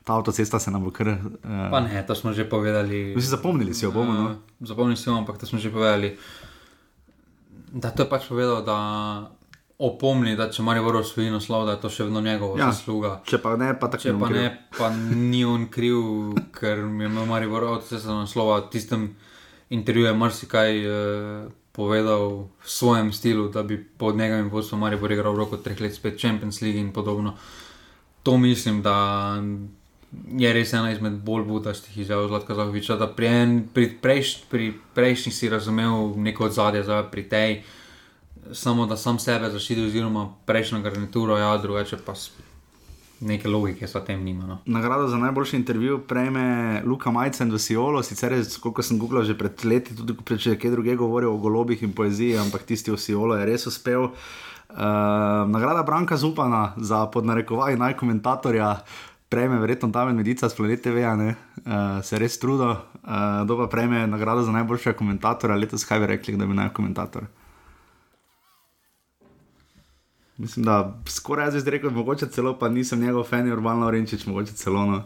Ta 0.02 0.18
avtocesta 0.18 0.58
se 0.58 0.70
nam 0.70 0.84
bo 0.84 0.90
kar. 0.90 1.08
Uh, 1.08 1.70
pa 1.70 1.80
ne, 1.86 2.02
to 2.06 2.14
smo 2.14 2.32
že 2.32 2.50
povedali. 2.50 3.14
Mi 3.14 3.22
si 3.22 3.30
zapomnili, 3.30 3.74
si 3.74 3.86
jo 3.86 3.94
bomo. 3.94 4.12
No? 4.12 4.26
Uh, 4.26 4.66
zapomnili 4.66 4.98
si 4.98 5.06
jo, 5.06 5.14
ampak 5.14 5.38
to 5.38 5.46
smo 5.46 5.58
že 5.58 5.70
povedali. 5.70 6.18
Da 7.70 7.90
to 7.90 8.02
je 8.02 8.10
pač 8.10 8.26
povedal, 8.26 8.62
da 8.62 8.78
opomni, 9.78 10.36
da 10.36 10.48
če 10.52 10.64
Maribor 10.64 10.96
osvoji 10.96 11.30
naslov, 11.30 11.66
da 11.68 11.76
je 11.76 11.82
to 11.82 11.90
še 11.92 12.06
vedno 12.08 12.22
njegova 12.24 12.56
ja, 12.60 12.70
zasluga. 12.72 13.18
Če 13.28 13.40
pa 13.42 13.56
ne, 13.60 13.74
pa 13.76 13.90
tako 13.92 14.08
če 14.08 14.14
pa 14.20 14.30
ne, 14.32 14.46
pa 14.78 14.88
ni 14.94 15.44
on 15.44 15.68
kriv, 15.72 16.00
ker 16.56 16.80
je 16.80 17.08
imel 17.10 17.28
Maribor 17.28 17.68
avtocesta 17.68 18.16
naslova 18.16 18.62
tistem 18.72 19.10
intervjuje 19.70 20.14
marsikaj 20.14 20.80
uh, 20.86 21.52
povedal 21.76 22.48
v 22.64 22.68
svojem 22.70 23.12
stilu, 23.12 23.48
da 23.52 23.62
bi 23.62 23.76
pod 23.76 24.16
njegovim 24.16 24.48
vodstvom 24.48 24.82
ali 24.82 24.96
bo 24.96 25.10
igral 25.12 25.36
roko 25.36 25.56
treh 25.60 25.80
let 25.80 25.94
spet 25.94 26.20
Champions 26.20 26.62
League 26.62 26.80
in 26.80 26.92
podobno. 26.92 27.36
To 28.22 28.38
mislim, 28.38 28.80
da 28.82 29.36
je 30.38 30.52
res 30.52 30.72
ena 30.72 30.90
izmed 30.92 31.20
bolj 31.24 31.44
budastih 31.44 31.98
izjav 31.98 32.28
Zlatka 32.28 32.54
Zahoviča, 32.54 32.96
da 32.96 33.08
pri, 33.12 33.26
en, 33.26 33.58
pri, 33.74 33.90
prejš, 34.02 34.36
pri 34.50 34.72
prejšnji 34.94 35.32
si 35.32 35.48
razumel 35.48 36.14
neko 36.16 36.48
odzadje, 36.48 36.82
zdaj 36.86 37.10
pri 37.10 37.28
tej. 37.28 37.58
Samo 38.52 38.86
da 38.86 38.96
sam 38.96 39.18
sebe 39.18 39.50
zaščiti, 39.50 39.86
oziroma 39.86 40.28
prejšnjo 40.46 40.80
garnituro, 40.84 41.38
ja, 41.38 41.56
drugače 41.58 41.98
pa 42.06 42.14
neke 43.20 43.48
logike 43.48 43.86
so 43.88 44.00
tem 44.00 44.24
nima. 44.24 44.46
No. 44.46 44.58
Nagrado 44.66 45.08
za 45.08 45.16
najboljši 45.16 45.56
intervju 45.56 45.98
prejme 46.08 46.82
Luka 46.84 47.10
Majcen 47.10 47.52
v 47.52 47.58
Siolo, 47.58 48.02
sicer 48.02 48.32
je, 48.32 48.44
kot 48.60 48.84
sem 48.84 48.98
googlal 48.98 49.24
že 49.24 49.38
pred 49.38 49.64
leti, 49.64 49.96
tudi 49.96 50.38
če 50.38 50.58
kaj 50.60 50.74
druge 50.74 50.96
govoril 50.96 51.32
o 51.32 51.40
golobih 51.40 51.82
in 51.82 51.94
poeziji, 51.96 52.36
ampak 52.36 52.68
tisti 52.68 52.92
v 52.92 53.00
Siolo 53.00 53.38
je 53.40 53.46
res 53.48 53.66
uspel. 53.66 54.10
Uh, 54.66 55.46
nagrada 55.48 55.86
Branka 55.86 56.16
Zupana 56.16 56.74
za 56.76 57.06
podnarekovaj 57.06 57.78
najkomentatorja. 57.80 58.82
Prejme, 59.28 59.58
verjetno, 59.58 59.90
je 59.90 60.12
medica, 60.12 60.48
splošno 60.48 60.76
TV, 60.76 61.02
uh, 61.02 61.34
se 62.04 62.18
res 62.18 62.38
trudo, 62.38 62.70
uh, 62.70 63.46
da 63.46 63.56
pa 63.56 63.66
prejme 63.70 64.06
nagrado 64.06 64.42
za 64.42 64.52
najboljšega 64.52 64.98
komentatorja. 64.98 65.56
Letos, 65.56 65.84
kaj 65.84 66.00
bi 66.00 66.06
rekli, 66.06 66.36
da 66.36 66.46
bi 66.46 66.54
naj 66.54 66.70
komentator? 66.76 67.26
Mislim, 70.38 70.64
da 70.64 71.00
skoraj 71.08 71.54
jaz 71.54 71.66
rekel, 71.66 71.90
mogoče 71.90 72.26
celo 72.28 72.58
pa 72.58 72.68
nisem 72.68 73.00
njegov 73.00 73.24
fan, 73.24 73.52
urbano 73.52 73.86
orenčič, 73.86 74.26
mogoče 74.26 74.52
celo. 74.52 74.86
No. 74.86 75.02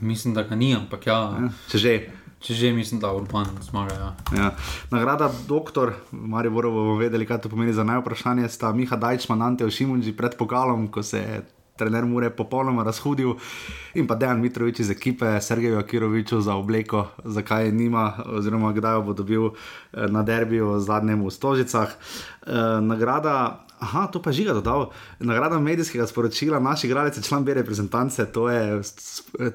Mislim, 0.00 0.34
da 0.34 0.42
ga 0.42 0.54
ni, 0.54 0.74
ampak 0.74 1.06
ja. 1.06 1.14
ja 1.14 1.50
če 1.70 1.78
že. 1.78 2.00
Če 2.40 2.54
že 2.56 2.70
mislim, 2.72 3.00
da 3.00 3.10
urban 3.12 3.44
zmaga. 3.60 3.94
Ja. 3.94 4.38
Ja. 4.38 4.46
Nagrada 4.90 5.28
doktor, 5.48 5.92
Marijo 6.10 6.54
Borovo 6.54 6.84
bomo 6.84 6.94
vedeli, 6.96 7.26
kaj 7.28 7.42
to 7.44 7.50
pomeni 7.52 7.72
za 7.76 7.84
najvprašanje, 7.84 8.48
sta 8.48 8.72
Miha 8.72 8.96
Dajčman, 8.96 9.42
Ante 9.42 9.66
Ošimunži 9.68 10.14
pred 10.16 10.38
pokalom, 10.38 10.88
ko 10.88 11.02
se 11.02 11.18
je 11.18 11.42
trener 11.80 12.04
Mure 12.06 12.30
popolnoma 12.30 12.84
razhudil 12.84 13.38
in 13.96 14.06
pa 14.06 14.18
Dejan 14.20 14.42
Mitrovič 14.42 14.82
iz 14.84 14.90
ekipe, 14.92 15.32
Sergeju 15.40 15.80
Akiroviču 15.80 16.42
za 16.44 16.54
obleko, 16.60 17.06
zakaj 17.24 17.72
nima, 17.72 18.12
oziroma 18.26 18.74
kdaj 18.76 18.98
jo 18.98 19.06
bo 19.08 19.16
dobil 19.16 19.48
eh, 19.48 20.06
na 20.12 20.22
derbiju 20.22 20.76
zadnjem 20.84 21.24
v 21.24 21.32
Stožicah. 21.32 21.96
Eh, 22.46 22.78
nagrada 22.84 23.66
Aha, 23.80 24.10
to 24.12 24.20
pa 24.20 24.28
žiga 24.28 24.52
dodal. 24.52 24.90
Nagrada 25.24 25.56
medijskega 25.56 26.04
sporočila, 26.04 26.58
naš 26.60 26.84
igralec 26.84 27.16
je 27.16 27.22
član 27.24 27.44
B 27.48 27.54
reprezentance, 27.56 28.26
to 28.28 28.50
je 28.52 28.82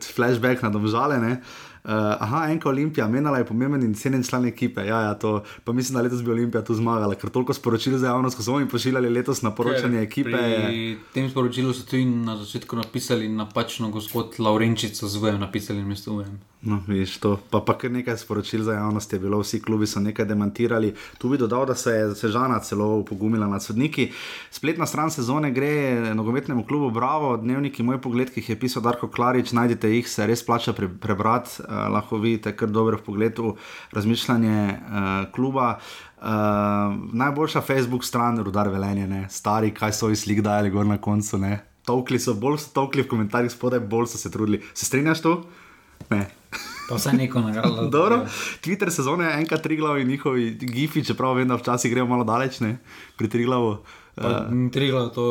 flashback 0.01 0.65
na 0.65 0.73
domžale. 0.73 1.19
Uh, 1.21 1.74
aha, 1.85 2.45
enka 2.51 2.69
Olimpija, 2.69 3.07
menila 3.07 3.37
je 3.37 3.45
pomemben 3.45 3.83
in 3.83 3.93
cenjen 3.93 4.23
član 4.23 4.45
ekipe. 4.45 4.85
Ja, 4.85 5.01
ja, 5.01 5.13
to, 5.13 5.43
pa 5.63 5.73
mislim, 5.73 5.95
da 5.95 6.01
letos 6.01 6.23
bi 6.23 6.31
Olimpija 6.31 6.63
tu 6.63 6.75
zmagala, 6.75 7.15
ker 7.15 7.29
toliko 7.29 7.53
sporočil 7.53 7.97
za 7.97 8.07
javnost, 8.07 8.37
ko 8.37 8.43
so 8.43 8.55
oni 8.55 8.69
pošiljali 8.69 9.09
letos 9.09 9.41
na 9.41 9.51
poročanje 9.55 10.01
ker 10.01 10.07
ekipe. 10.07 10.31
Pri 10.31 10.97
tem 11.13 11.29
sporočilu 11.29 11.73
so 11.73 11.85
tudi 11.85 12.05
na 12.05 12.37
začetku 12.37 12.75
napisali 12.75 13.29
napačno, 13.29 13.89
gospod 13.89 14.39
Laurenčic, 14.39 15.03
zvojem 15.03 15.39
napisali 15.39 15.83
mesto 15.83 16.13
Ujem. 16.13 16.39
No, 16.65 16.81
vidiš 16.87 17.17
to. 17.17 17.39
Pa, 17.49 17.59
pa 17.61 17.75
kar 17.77 17.91
nekaj 17.91 18.17
sporočil 18.17 18.63
za 18.65 18.73
javnost 18.73 19.13
je 19.13 19.19
bilo, 19.19 19.39
vsi 19.39 19.59
klubi 19.61 19.87
so 19.87 19.99
nekaj 19.99 20.25
demantirali. 20.25 20.95
Tu 21.17 21.29
bi 21.29 21.37
dodal, 21.37 21.65
da 21.65 21.75
se 21.75 21.91
je 21.91 22.15
Sežana 22.15 22.59
celo 22.59 23.03
pogumila 23.05 23.47
nad 23.47 23.63
sodniki. 23.63 24.11
Spletna 24.51 24.85
stran 24.85 25.11
sezone 25.11 25.51
gre 25.51 26.13
nogometnemu 26.15 26.65
klubu 26.65 26.89
Bravo, 26.89 27.37
dnevniki 27.37 27.83
moj 27.83 28.01
pogled, 28.01 28.33
ki 28.33 28.41
jih 28.41 28.49
je 28.49 28.59
pisal 28.59 28.81
Darko 28.81 29.07
Klarič, 29.07 29.51
najdete 29.53 29.91
jih, 29.93 30.09
se 30.09 30.25
res 30.25 30.41
plača 30.45 30.73
pre, 30.73 30.89
prebrati. 30.89 31.61
Uh, 31.75 31.91
lahko 31.91 32.17
vidite 32.17 32.55
kar 32.55 32.69
dobro 32.69 32.97
v 32.97 33.03
pogledu 33.03 33.55
razmišljanje 33.91 34.79
uh, 34.79 35.31
kluba. 35.35 35.79
Uh, 36.17 36.25
najboljša 37.13 37.61
Facebook 37.61 38.05
stran, 38.05 38.39
rudar 38.39 38.69
velenje, 38.69 39.07
ne? 39.07 39.27
stari, 39.29 39.73
kaj 39.73 39.91
so 39.93 40.09
iz 40.09 40.23
slik 40.23 40.41
dajali 40.41 40.71
gor 40.71 40.85
na 40.85 40.97
koncu. 40.97 41.37
Ne? 41.37 41.59
Tokli 41.85 42.19
so, 42.19 42.33
bolj 42.33 42.57
so 42.63 42.71
tokli 42.73 43.03
v 43.03 43.11
komentarjih 43.11 43.51
spodaj, 43.51 43.79
bolj 43.79 44.07
so 44.13 44.17
se 44.17 44.31
trudili. 44.31 44.61
Se 44.73 44.85
strinjaš 44.85 45.21
tu? 45.21 45.35
Ne. 46.09 46.23
Pa 46.89 46.95
vse 46.95 47.13
neko 47.13 47.41
nagrado. 47.41 47.89
Twitter 48.63 48.89
sezone, 48.89 49.29
enkrat 49.39 49.61
tri 49.61 49.77
glavi 49.77 50.01
in 50.01 50.07
njihovi 50.07 50.51
gifi, 50.61 51.03
čeprav 51.05 51.35
vem, 51.35 51.47
da 51.47 51.59
včasih 51.59 51.91
grejo 51.91 52.07
malo 52.07 52.23
daleč, 52.23 52.59
ne? 52.59 52.77
pri 53.17 53.29
tri 53.29 53.45
glavu. 53.45 53.77
Uh, 54.15 54.69
tri 54.73 54.89
glavu 54.91 55.09
to. 55.09 55.27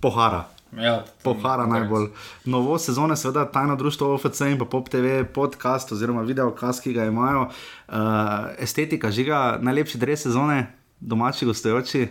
Pohara. 0.00 0.48
Ja, 0.76 1.04
pohara 1.22 1.66
najbolj. 1.66 2.08
Novo 2.44 2.78
sezone, 2.78 3.16
seveda, 3.16 3.44
tajno 3.52 3.76
društvo 3.76 4.14
OFC 4.14 4.40
in 4.40 4.58
pa 4.58 4.64
Pop 4.64 4.88
TV 4.88 5.24
podcast 5.34 5.92
oziroma 5.92 6.22
videokast, 6.22 6.82
ki 6.82 6.92
ga 6.92 7.04
imajo. 7.04 7.48
Uh, 7.88 7.94
estetika 8.58 9.10
žiga, 9.10 9.58
najlepši 9.60 9.98
dres 9.98 10.22
sezone, 10.22 10.66
domači 11.00 11.46
gostujoči. 11.46 12.08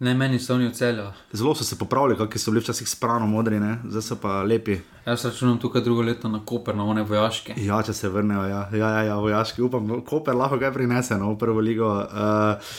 Ne, 0.00 0.14
meni 0.14 0.38
so 0.38 0.54
oni 0.54 0.66
ocelja. 0.66 1.12
Zelo 1.32 1.54
so 1.54 1.64
se 1.64 1.78
popravili, 1.78 2.16
kakšni 2.16 2.40
so 2.40 2.50
bili 2.50 2.60
včasih 2.60 2.88
sprano 2.88 3.26
modri, 3.26 3.60
ne? 3.60 3.78
zdaj 3.84 4.02
so 4.02 4.16
pa 4.20 4.42
lepi. 4.42 4.78
Jaz 5.06 5.24
računam 5.24 5.58
tukaj 5.58 5.82
drugo 5.82 6.02
leto 6.02 6.28
na 6.28 6.40
Koper, 6.46 6.76
na 6.76 6.84
one 6.84 7.02
vojaške. 7.02 7.54
Ja, 7.56 7.82
če 7.82 7.92
se 7.92 8.08
vrnejo, 8.08 8.46
ja, 8.48 8.68
ja, 8.72 8.88
ja, 8.88 9.02
ja 9.02 9.16
vojaški, 9.20 9.62
upam, 9.62 10.00
Koper 10.08 10.36
lahko 10.36 10.58
kaj 10.60 10.72
prinese 10.72 11.18
no, 11.20 11.32
v 11.34 11.38
prvo 11.38 11.60
ligo. 11.60 11.92
Uh, 12.00 12.72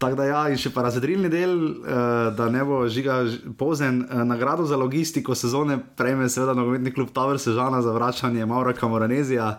Tako 0.00 0.16
da, 0.16 0.24
ja, 0.24 0.42
in 0.48 0.56
še 0.56 0.70
pa 0.72 0.80
razredilni 0.86 1.28
del, 1.28 1.50
uh, 1.60 2.30
da 2.32 2.46
ne 2.48 2.62
bo 2.64 2.78
žiga 2.88 3.18
pozen. 3.60 3.98
Uh, 4.06 4.22
nagrado 4.24 4.64
za 4.64 4.78
logistiko 4.80 5.34
sezone 5.36 5.76
prejme, 5.96 6.28
seveda, 6.32 6.54
nogometni 6.56 6.92
klub 6.96 7.10
Tower 7.12 7.36
Sežana 7.36 7.82
za 7.84 7.92
vračanje 7.92 8.46
Maura 8.48 8.72
Kamoranezija. 8.72 9.50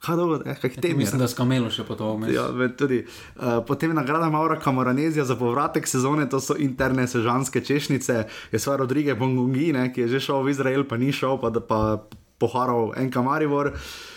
Kaj 0.00 0.16
dolgo, 0.16 0.38
eh, 0.46 0.54
kaj 0.62 0.76
tem? 0.78 0.94
Mislim, 0.96 1.18
da 1.18 1.26
skamelo 1.28 1.72
še 1.74 1.82
po 1.88 1.96
to 1.98 2.12
Ja, 2.30 2.46
tudi, 2.78 3.02
uh, 3.02 3.58
potem 3.66 3.90
nagrada 3.98 4.30
Maura 4.30 4.60
Kamoranezija 4.62 5.26
za 5.26 5.34
povratek 5.36 5.90
sezone, 5.90 6.28
to 6.30 6.38
so 6.38 6.54
interne 6.54 7.08
sežanske 7.10 7.58
češnice, 7.58 8.20
je 8.52 8.62
sva 8.62 8.78
Rodrige 8.78 9.18
Bongungi, 9.18 9.72
ne, 9.74 9.88
ki 9.90 10.06
je 10.06 10.14
že 10.14 10.22
šel 10.30 10.46
v 10.46 10.54
Izrael, 10.54 10.86
pa 10.86 11.02
ni 11.02 11.10
šel, 11.10 11.34
pa 11.42 11.50
da 11.50 11.58
pa 11.58 12.06
poharal 12.38 12.94
Enka 12.94 13.26
Marivor. 13.26 13.74
Uh, 13.74 14.09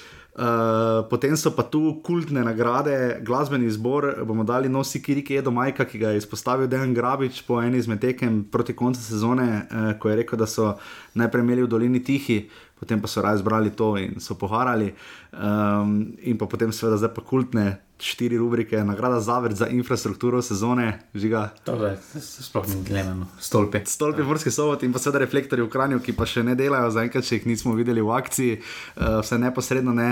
potem 1.09 1.37
so 1.37 1.51
pa 1.53 1.63
tu 1.63 2.01
kultne 2.01 2.41
nagrade, 2.43 3.21
glasbeni 3.21 3.69
zbor. 3.69 4.25
bomo 4.25 4.43
dali 4.43 4.69
nosi 4.69 5.01
Kiriki 5.01 5.37
Edo 5.37 5.51
Majka, 5.51 5.85
ki 5.85 5.99
ga 5.99 6.09
je 6.09 6.17
izpostavil 6.17 6.67
Dejan 6.67 6.93
Grabič 6.93 7.43
po 7.45 7.61
eni 7.61 7.77
izmed 7.77 8.01
tekem 8.01 8.43
proti 8.51 8.73
koncu 8.73 9.01
sezone, 9.01 9.67
uh, 9.69 9.93
ko 9.99 10.09
je 10.09 10.15
rekel, 10.15 10.39
da 10.39 10.47
so 10.47 10.73
najprej 11.13 11.43
imeli 11.43 11.63
v 11.63 11.67
dolini 11.69 12.03
tihi, 12.03 12.49
potem 12.79 13.01
pa 13.01 13.07
so 13.07 13.21
raje 13.21 13.43
zbrali 13.43 13.75
to 13.75 13.97
in 13.97 14.19
so 14.19 14.33
poharali. 14.35 14.93
Um, 15.31 16.17
in 16.21 16.37
pa 16.37 16.45
potem 16.45 16.71
seveda 16.73 16.97
zdaj 16.97 17.13
pa 17.13 17.21
kultne 17.21 17.77
štiri 18.03 18.37
rubrike, 18.37 18.83
nagrada 18.83 19.19
Zavrt 19.19 19.55
za 19.55 19.67
infrastrukturo 19.67 20.41
sezone, 20.41 20.99
žiga. 21.15 21.49
Sploh 22.19 22.67
ni 22.67 22.83
gledano, 22.83 23.27
stolpe. 23.39 23.81
Stolpe 23.85 24.21
ja. 24.21 24.27
Vrske 24.27 24.51
sobot 24.51 24.83
in 24.83 24.93
pa 24.93 24.99
seveda 24.99 25.23
reflektorji 25.23 25.63
v 25.63 25.71
Kranju, 25.71 26.01
ki 26.03 26.15
pa 26.17 26.27
še 26.27 26.43
ne 26.43 26.57
delajo, 26.59 26.91
zaenkrat 26.91 27.23
še 27.23 27.39
jih 27.39 27.47
nismo 27.53 27.77
videli 27.79 28.03
v 28.03 28.11
akciji, 28.11 28.59
uh, 28.59 29.21
vse 29.23 29.39
neposredno 29.39 29.95
ne. 29.95 30.09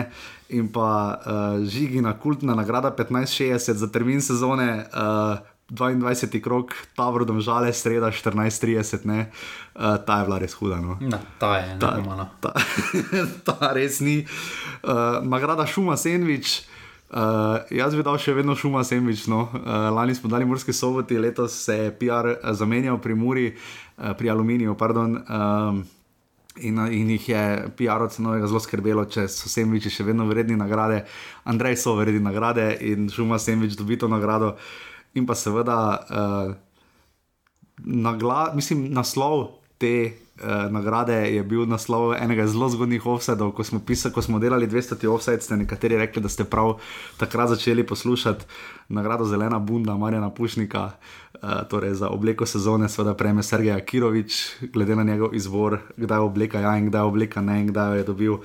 In 0.56 0.72
pa 0.72 0.88
uh, 0.88 1.64
žigina 1.68 2.16
kultna 2.20 2.56
nagrada 2.56 2.94
1560 2.96 3.84
za 3.84 3.92
termin 3.92 4.24
sezone. 4.24 4.88
Uh, 4.92 5.48
22. 5.72 6.44
krok, 6.44 6.74
ta 7.00 7.06
vrdom 7.16 7.40
žale, 7.40 7.72
sreda 7.72 8.10
14:30, 8.12 9.08
uh, 9.08 9.96
ta 10.04 10.20
je 10.20 10.26
bila 10.28 10.40
res 10.44 10.52
huda. 10.60 10.82
No. 10.84 10.98
Na, 11.00 11.22
ta 11.40 11.52
je, 11.64 11.80
ta, 11.80 11.96
ta, 12.44 12.52
ta 13.48 13.72
res 13.72 14.04
ni. 14.04 14.28
Uh, 14.84 15.24
nagrada 15.24 15.64
Šuma 15.64 15.96
Sandwich. 15.96 16.68
Uh, 16.68 16.81
jaz 17.70 17.96
bi 17.96 18.04
dal 18.04 18.18
še 18.22 18.34
vedno 18.38 18.56
šuma 18.56 18.84
semvič. 18.88 19.26
No. 19.32 19.48
Uh, 19.52 19.90
lani 19.92 20.16
smo 20.16 20.30
dali 20.32 20.46
morske 20.48 20.74
soboti, 20.74 21.20
letos 21.20 21.58
se 21.66 21.76
je 21.78 21.90
PR 22.00 22.34
zamenjal 22.56 23.02
pri 23.04 23.16
Muri, 23.16 23.48
uh, 23.52 24.14
pri 24.18 24.32
Aluminiju. 24.32 24.76
Pardon, 24.80 25.18
um, 25.20 25.84
in, 26.56 26.80
in 26.88 27.12
jih 27.18 27.30
je 27.30 27.44
PR 27.78 28.06
od 28.08 28.16
cenovega 28.16 28.48
zelo 28.48 28.64
skrbelo, 28.64 29.06
če 29.12 29.28
so 29.32 29.52
semviči 29.52 29.92
še 29.92 30.08
vedno 30.08 30.28
vredni 30.30 30.56
nagrade. 30.60 31.04
Andrej 31.44 31.82
so 31.84 31.98
vredni 32.00 32.24
nagrade 32.24 32.74
in 32.88 33.12
šuma 33.12 33.40
semvič 33.40 33.76
dobi 33.80 34.00
to 34.00 34.08
nagrado. 34.12 34.56
In 35.20 35.28
pa 35.28 35.36
seveda, 35.36 35.78
uh, 36.08 36.54
nagla, 37.84 38.52
mislim, 38.56 38.88
naslov 38.94 39.50
te 39.82 40.21
uh, 40.40 40.72
nagrade 40.72 41.14
je 41.36 41.44
bil 41.44 41.66
naslov 41.66 42.14
enega 42.16 42.48
zelo 42.48 42.70
zgodnih 42.70 43.06
offsetov. 43.06 43.52
Ko, 43.52 43.64
ko 44.14 44.22
smo 44.22 44.40
delali 44.40 44.68
200 44.68 45.08
offset, 45.08 45.44
ste 45.44 45.58
nekateri 45.58 45.98
rekli, 45.98 46.22
da 46.22 46.30
ste 46.30 46.44
prav 46.44 46.80
takrat 47.18 47.50
začeli 47.50 47.84
poslušati 47.88 48.46
nagrado 48.90 49.26
Zelena 49.26 49.60
Bunda, 49.60 49.98
Marjana 49.98 50.30
Pušnika, 50.30 50.92
uh, 50.92 51.64
torej 51.70 51.94
za 51.94 52.10
obleko 52.10 52.46
sezone, 52.46 52.90
seveda 52.90 53.14
prejme 53.14 53.44
Sergej 53.44 53.76
Akirovič, 53.76 54.42
glede 54.74 54.96
na 54.96 55.04
njegov 55.04 55.36
izvor, 55.36 55.80
kdaj 55.98 56.20
obleka 56.20 56.60
ja 56.60 56.78
in 56.78 56.88
kdaj 56.90 57.02
obleka 57.02 57.42
ne 57.42 57.62
in 57.62 57.68
kdaj 57.68 57.90
jo 57.90 57.98
je 57.98 58.04
dobil. 58.04 58.38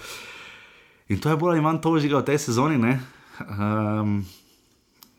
In 1.09 1.21
to 1.21 1.31
je 1.31 1.37
bolj 1.37 1.55
ali 1.55 1.63
manj 1.63 1.79
to 1.81 1.99
žiga 2.03 2.19
v 2.19 2.27
tej 2.27 2.39
sezoni. 2.39 2.99
Um, 3.47 4.25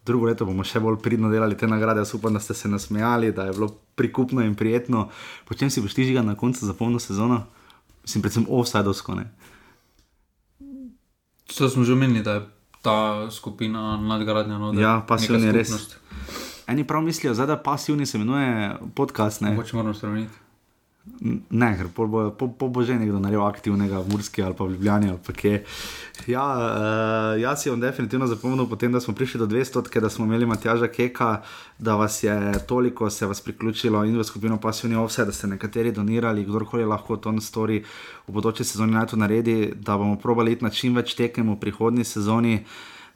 drugo 0.08 0.30
leto 0.30 0.48
bomo 0.48 0.64
še 0.64 0.80
bolj 0.84 1.02
pridno 1.04 1.30
delali 1.30 1.58
te 1.58 1.68
nagrade. 1.68 2.02
Jaz 2.02 2.16
upam, 2.16 2.34
da 2.34 2.40
ste 2.40 2.56
se 2.58 2.72
nasmejali, 2.72 3.34
da 3.36 3.50
je 3.50 3.56
bilo 3.58 3.70
prikupno 4.00 4.46
in 4.46 4.56
prijetno. 4.56 5.10
Potem 5.48 5.70
si 5.70 5.84
boš 5.84 5.98
ti 5.98 6.08
žiga 6.08 6.24
na 6.24 6.38
koncu 6.40 6.66
za 6.66 6.74
polno 6.74 7.00
sezono, 7.04 7.44
mislim, 8.04 8.24
predvsem 8.26 8.48
offsajdovsko. 8.50 9.20
To 11.58 11.70
smo 11.70 11.84
že 11.84 11.94
omenili, 11.94 12.24
da 12.24 12.40
je 12.40 12.48
ta 12.82 12.98
skupina 13.32 13.98
nadgradnja. 14.02 14.58
No, 14.58 14.74
ja, 14.80 15.02
pasivni 15.08 15.52
res. 15.52 15.76
Eni 16.68 16.84
prav 16.88 17.02
mislijo, 17.04 17.34
da 17.34 17.58
pasivni 17.58 18.06
se 18.06 18.18
imenuje 18.18 18.76
podcast. 18.96 19.42
Mogoče 19.42 19.76
moramo 19.76 19.94
spremeniti. 19.94 20.47
Ne, 21.50 21.70
ker 21.78 21.88
bo, 21.96 22.30
po, 22.32 22.48
po 22.48 22.68
bo 22.70 22.84
že 22.86 22.94
nekdo 22.94 23.18
naredil 23.18 23.42
aktivnega 23.42 24.06
v 24.06 24.10
Murski 24.14 24.44
ali 24.44 24.54
pa 24.54 24.66
v 24.66 24.78
Ljubljani. 24.78 25.10
Ali 25.10 25.18
pa 25.18 25.34
ja, 26.28 26.46
uh, 26.46 27.42
jaz 27.42 27.64
si 27.64 27.70
bom 27.70 27.80
definitivno 27.82 28.28
zapomnil, 28.28 28.70
potem, 28.70 28.92
da 28.92 29.00
smo 29.00 29.14
prišli 29.18 29.40
do 29.40 29.48
200, 29.48 30.00
da 30.02 30.10
smo 30.10 30.26
imeli 30.26 30.46
Matjaža 30.46 30.88
Keka, 30.88 31.42
da 31.80 31.96
vas 31.96 32.24
je 32.24 32.38
toliko 32.68 33.10
se 33.10 33.26
vas 33.26 33.42
priključilo 33.42 34.06
in 34.06 34.18
v 34.18 34.24
skupino 34.24 34.60
Pasivni 34.62 34.96
Ovse, 34.96 35.26
da 35.26 35.32
ste 35.32 35.48
nekateri 35.48 35.92
donirali, 35.92 36.46
kdorkoli 36.46 36.86
lahko 36.86 37.18
to 37.18 37.34
stori 37.42 37.84
v 38.28 38.32
bodoči 38.32 38.64
sezoni 38.64 38.94
naj 38.94 39.08
to 39.08 39.16
naredi, 39.16 39.74
da 39.76 39.98
bomo 39.98 40.16
probali 40.16 40.52
iti 40.52 40.64
na 40.64 40.70
čim 40.70 40.96
več 40.96 41.16
tekem 41.16 41.50
v 41.50 41.60
prihodnji 41.60 42.04
sezoni. 42.04 42.64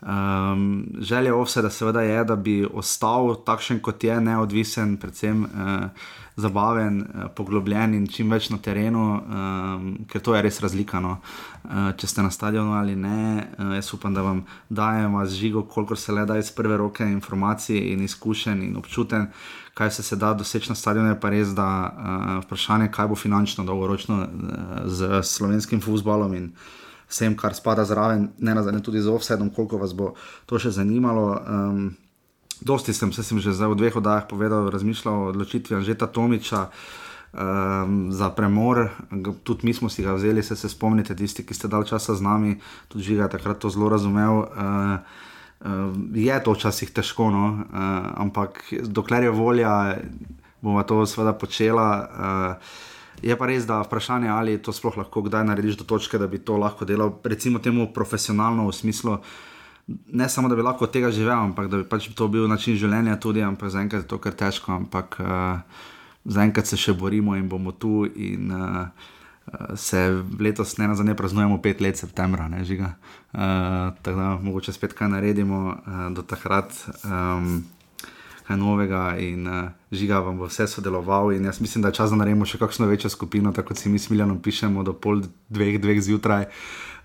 Um, 0.01 0.87
želja 0.99 1.35
Ovseda 1.35 1.69
seveda 1.69 2.01
je, 2.01 2.23
da 2.23 2.35
bi 2.35 2.65
ostal 2.65 3.35
takšen, 3.45 3.79
kot 3.79 4.03
je, 4.03 4.21
neodvisen, 4.21 4.97
predvsem. 4.97 5.43
Uh, 5.43 6.09
zabaven, 6.35 7.01
eh, 7.01 7.27
poglobljen 7.35 7.93
in 7.93 8.07
čim 8.07 8.31
več 8.31 8.49
na 8.49 8.57
terenu, 8.57 9.03
um, 9.19 9.87
ker 10.07 10.21
to 10.21 10.35
je 10.35 10.41
res 10.41 10.59
razlika. 10.63 10.99
No. 11.03 11.17
Uh, 11.63 11.91
če 11.97 12.07
ste 12.07 12.23
na 12.25 12.31
stadionu 12.31 12.73
ali 12.73 12.95
ne, 12.95 13.47
uh, 13.59 13.73
jaz 13.77 13.91
upam, 13.93 14.13
da 14.13 14.23
vam 14.25 14.43
dajemo 14.69 15.25
z 15.25 15.37
žigo, 15.37 15.63
koliko 15.69 15.95
se 15.95 16.11
le 16.11 16.25
da 16.25 16.37
iz 16.37 16.51
prve 16.51 16.77
roke 16.77 17.05
informacij 17.05 17.77
in 17.93 18.03
izkušenj 18.03 18.63
in 18.63 18.77
občuten. 18.77 19.27
Kaj 19.73 19.91
se, 19.91 20.03
se 20.03 20.15
da 20.15 20.33
doseči 20.33 20.69
na 20.69 20.75
stadionu, 20.75 21.13
je 21.13 21.19
pa 21.19 21.29
res, 21.29 21.53
da 21.55 21.67
uh, 21.85 22.43
vprašanje, 22.45 22.91
kaj 22.91 23.11
bo 23.11 23.15
finančno 23.15 23.63
dolgoročno 23.67 24.21
uh, 24.23 24.85
z 24.85 25.21
slovenskim 25.23 25.81
futbolom 25.81 26.33
in 26.33 26.51
vsem, 27.11 27.35
kar 27.35 27.55
spada 27.55 27.85
zraven, 27.85 28.29
ne 28.39 28.55
nazadnje 28.55 28.81
tudi 28.87 29.03
z 29.03 29.11
offsetom, 29.11 29.51
koliko 29.51 29.81
vas 29.81 29.93
bo 29.93 30.13
to 30.47 30.59
še 30.59 30.71
zanimalo. 30.79 31.27
Um, 31.43 31.83
Dosti 32.61 32.93
sem, 32.93 33.09
sem 33.09 33.41
že 33.41 33.57
v 33.57 33.73
dveh 33.73 33.95
oddajah 33.97 34.29
povedal, 34.29 34.69
razmišljal 34.69 35.15
o 35.17 35.29
odločitvi 35.33 35.81
Anžeta 35.81 36.05
Tomiča 36.05 36.69
um, 37.33 38.13
za 38.13 38.29
premor. 38.29 38.93
Tudi 39.41 39.65
mi 39.65 39.73
smo 39.73 39.89
si 39.89 40.05
ga 40.05 40.13
vzeli, 40.13 40.45
se, 40.45 40.53
se 40.53 40.69
spomnite, 40.69 41.17
tisti, 41.17 41.41
ki 41.41 41.57
ste 41.57 41.65
dal 41.65 41.89
časa 41.89 42.13
z 42.13 42.21
nami, 42.21 42.61
tudi 42.85 43.09
žiga 43.09 43.25
takrat 43.33 43.57
to 43.57 43.73
zelo 43.73 43.89
razumel. 43.89 44.45
Uh, 44.45 45.01
uh, 45.65 45.89
je 46.13 46.37
to 46.45 46.53
včasih 46.53 46.93
težko, 46.93 47.33
no? 47.33 47.65
uh, 47.65 48.13
ampak 48.21 48.61
dokler 48.85 49.25
je 49.25 49.33
volja, 49.33 49.97
bomo 50.61 50.85
to 50.85 51.01
seveda 51.09 51.33
počela. 51.33 51.89
Uh, 51.97 52.90
Je 53.21 53.37
pa 53.37 53.45
res, 53.45 53.67
da 53.69 53.81
je 53.81 53.87
vprašanje, 53.87 54.29
ali 54.29 54.57
to 54.57 54.73
sploh 54.73 54.97
lahko 54.97 55.21
kdaj 55.21 55.45
narediš 55.45 55.77
do 55.81 55.85
točke, 55.85 56.17
da 56.17 56.27
bi 56.27 56.41
to 56.41 56.57
lahko 56.57 56.85
delal, 56.85 57.13
recimo, 57.23 57.59
temu 57.59 57.87
profesionalno 57.93 58.67
v 58.67 58.73
smislu, 58.73 59.17
ne 60.13 60.29
samo 60.29 60.49
da 60.49 60.55
bi 60.55 60.65
lahko 60.65 60.87
od 60.87 60.93
tega 60.93 61.11
živel, 61.11 61.37
ampak 61.51 61.69
da 61.69 61.81
bi 61.81 61.87
pač 61.89 62.09
to 62.15 62.27
bil 62.27 62.47
način 62.49 62.77
življenja 62.77 63.19
tudi, 63.21 63.43
ampak 63.45 63.69
zaenkrat 63.69 64.05
je 64.05 64.09
to 64.09 64.17
kar 64.21 64.33
težko, 64.37 64.73
ampak 64.73 65.17
uh, 65.21 65.61
zaenkrat 66.25 66.69
se 66.69 66.77
še 66.77 66.97
borimo 66.97 67.35
in 67.37 67.49
bomo 67.49 67.71
tu. 67.71 68.05
In, 68.15 68.51
uh, 68.51 69.17
Se 69.75 70.23
letos 70.39 70.77
ne 70.77 70.87
na 70.87 70.95
zadnje 70.95 71.15
praznujemo 71.17 71.57
pet 71.61 71.81
let 71.81 71.97
septembra, 71.97 72.47
ne 72.47 72.61
žiga. 72.63 72.93
Uh, 73.33 73.39
tako 74.01 74.17
da 74.19 74.27
mogoče 74.41 74.71
spet 74.73 74.93
kaj 74.93 75.09
naredimo 75.09 75.73
uh, 75.73 76.05
do 76.15 76.21
takrat, 76.21 76.71
um, 77.03 77.63
kaj 78.51 78.59
novega 78.59 79.15
in 79.19 79.47
uh, 79.47 79.71
žiga 79.91 80.19
vam 80.19 80.37
bo 80.37 80.45
vse 80.45 80.67
sodeloval. 80.67 81.31
In 81.33 81.45
jaz 81.45 81.61
mislim, 81.61 81.81
da 81.81 81.87
je 81.87 81.93
čas, 81.93 82.11
da 82.11 82.19
naredimo 82.19 82.45
še 82.45 82.59
kakšno 82.59 82.87
večjo 82.87 83.09
skupino, 83.09 83.51
tako 83.51 83.71
kot 83.71 83.77
si 83.77 83.89
mi 83.89 83.99
smiljeno 83.99 84.39
pišemo 84.43 84.83
do 84.83 84.93
pol 84.93 85.23
dveh, 85.49 85.79
dveh 85.79 86.01
zjutraj. 86.01 86.45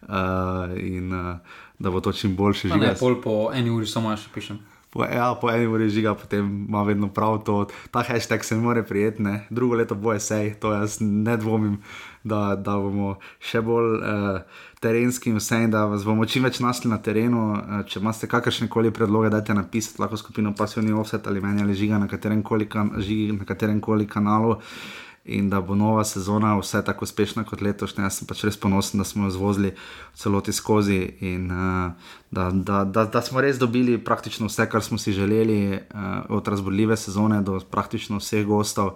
Uh, 0.07 0.74
in, 0.76 1.12
uh, 1.14 1.38
da 1.78 1.90
bo 1.90 2.01
to 2.01 2.12
čim 2.12 2.36
boljše 2.36 2.68
živeti. 2.68 2.86
Ne, 2.86 2.94
pol 2.99 3.20
po 3.20 3.51
eni 3.55 3.70
uri 3.70 3.86
samo 3.86 4.14
še 4.16 4.30
pišem. 4.34 4.59
Po, 4.90 5.05
ja, 5.05 5.34
po 5.40 5.51
eni 5.51 5.66
uri 5.66 5.88
žiga, 5.90 6.14
potem 6.14 6.66
ima 6.68 6.82
vedno 6.86 7.09
prav 7.12 7.42
to. 7.44 7.66
Ta 7.90 8.03
hashtag 8.07 8.44
se 8.44 8.57
ne 8.57 8.62
more 8.62 8.82
prijeti, 8.86 9.22
ne. 9.22 9.47
drugo 9.51 9.76
leto 9.76 9.94
bo 9.94 10.14
esej, 10.14 10.55
to 10.61 10.72
jaz 10.72 10.99
ne 11.01 11.36
dvomim, 11.36 11.78
da, 12.27 12.41
da 12.59 12.74
bomo 12.81 13.14
še 13.41 13.62
bolj 13.64 13.97
uh, 13.97 14.61
terenski 14.83 15.31
in 15.31 15.41
vse, 15.41 15.62
in 15.66 15.72
da 15.74 15.87
vas 15.91 16.05
bomo 16.07 16.27
čim 16.27 16.45
več 16.47 16.61
našli 16.64 16.91
na 16.91 16.99
terenu. 17.03 17.47
Uh, 17.55 17.81
če 17.89 18.03
imate 18.03 18.29
kakršne 18.31 18.68
koli 18.72 18.93
predloge, 18.95 19.31
dajte 19.35 19.57
napisati 19.57 20.03
lahko 20.03 20.18
skupino 20.20 20.55
Passionate 20.59 20.99
Offset 20.99 21.27
ali 21.31 21.43
meni 21.45 21.64
ali 21.64 21.79
žiga 21.79 22.03
na 22.03 22.11
katerem 22.11 22.43
koli, 22.47 22.68
kan, 22.70 22.95
žigi, 22.99 23.33
na 23.39 23.49
katerem 23.49 23.81
koli 23.81 24.09
kanalu. 24.11 24.61
in 25.27 25.51
da 25.51 25.61
bo 25.61 25.74
nova 25.74 26.05
sezona 26.05 26.55
vse 26.59 26.85
tako 26.85 27.05
uspešna 27.05 27.43
kot 27.45 27.61
letošnja. 27.61 28.05
Jaz 28.07 28.20
sem 28.20 28.29
pač 28.31 28.45
res 28.47 28.57
ponosen, 28.62 29.01
da 29.03 29.05
smo 29.05 29.27
jo 29.27 29.33
zvozili 29.35 29.72
celoti 30.14 30.55
skozi 30.55 31.01
in 31.20 31.51
uh, 31.51 32.12
da, 32.31 32.51
da, 32.51 32.85
da, 32.85 33.05
da 33.11 33.22
smo 33.22 33.43
res 33.43 33.59
dobili 33.59 33.99
praktično 33.99 34.47
vse, 34.47 34.68
kar 34.70 34.85
smo 34.87 34.99
si 35.03 35.12
želeli, 35.12 35.59
uh, 35.74 36.31
od 36.39 36.49
razborljive 36.49 36.97
sezone 36.97 37.43
do 37.43 37.59
praktično 37.70 38.22
vseh 38.22 38.47
gostov. 38.47 38.95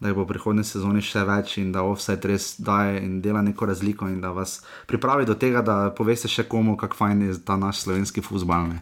Da 0.00 0.08
je 0.08 0.14
bo 0.14 0.26
v 0.26 0.28
prihodnji 0.28 0.60
sezoni 0.68 1.00
še 1.00 1.22
več 1.24 1.54
in 1.56 1.70
da 1.72 1.80
offset 1.88 2.24
res 2.28 2.50
daje 2.60 2.98
in 3.00 3.22
dela 3.24 3.40
neko 3.42 3.64
razliko, 3.64 4.08
in 4.12 4.20
da 4.20 4.28
vas 4.36 4.58
pripravi 4.90 5.24
do 5.24 5.34
tega, 5.40 5.62
da 5.64 5.76
poveste 5.96 6.28
še 6.28 6.44
komu, 6.44 6.76
kako 6.76 6.98
fajn 6.98 7.22
je 7.30 7.38
ta 7.40 7.56
naš 7.56 7.86
slovenski 7.86 8.20
futbol. 8.20 8.74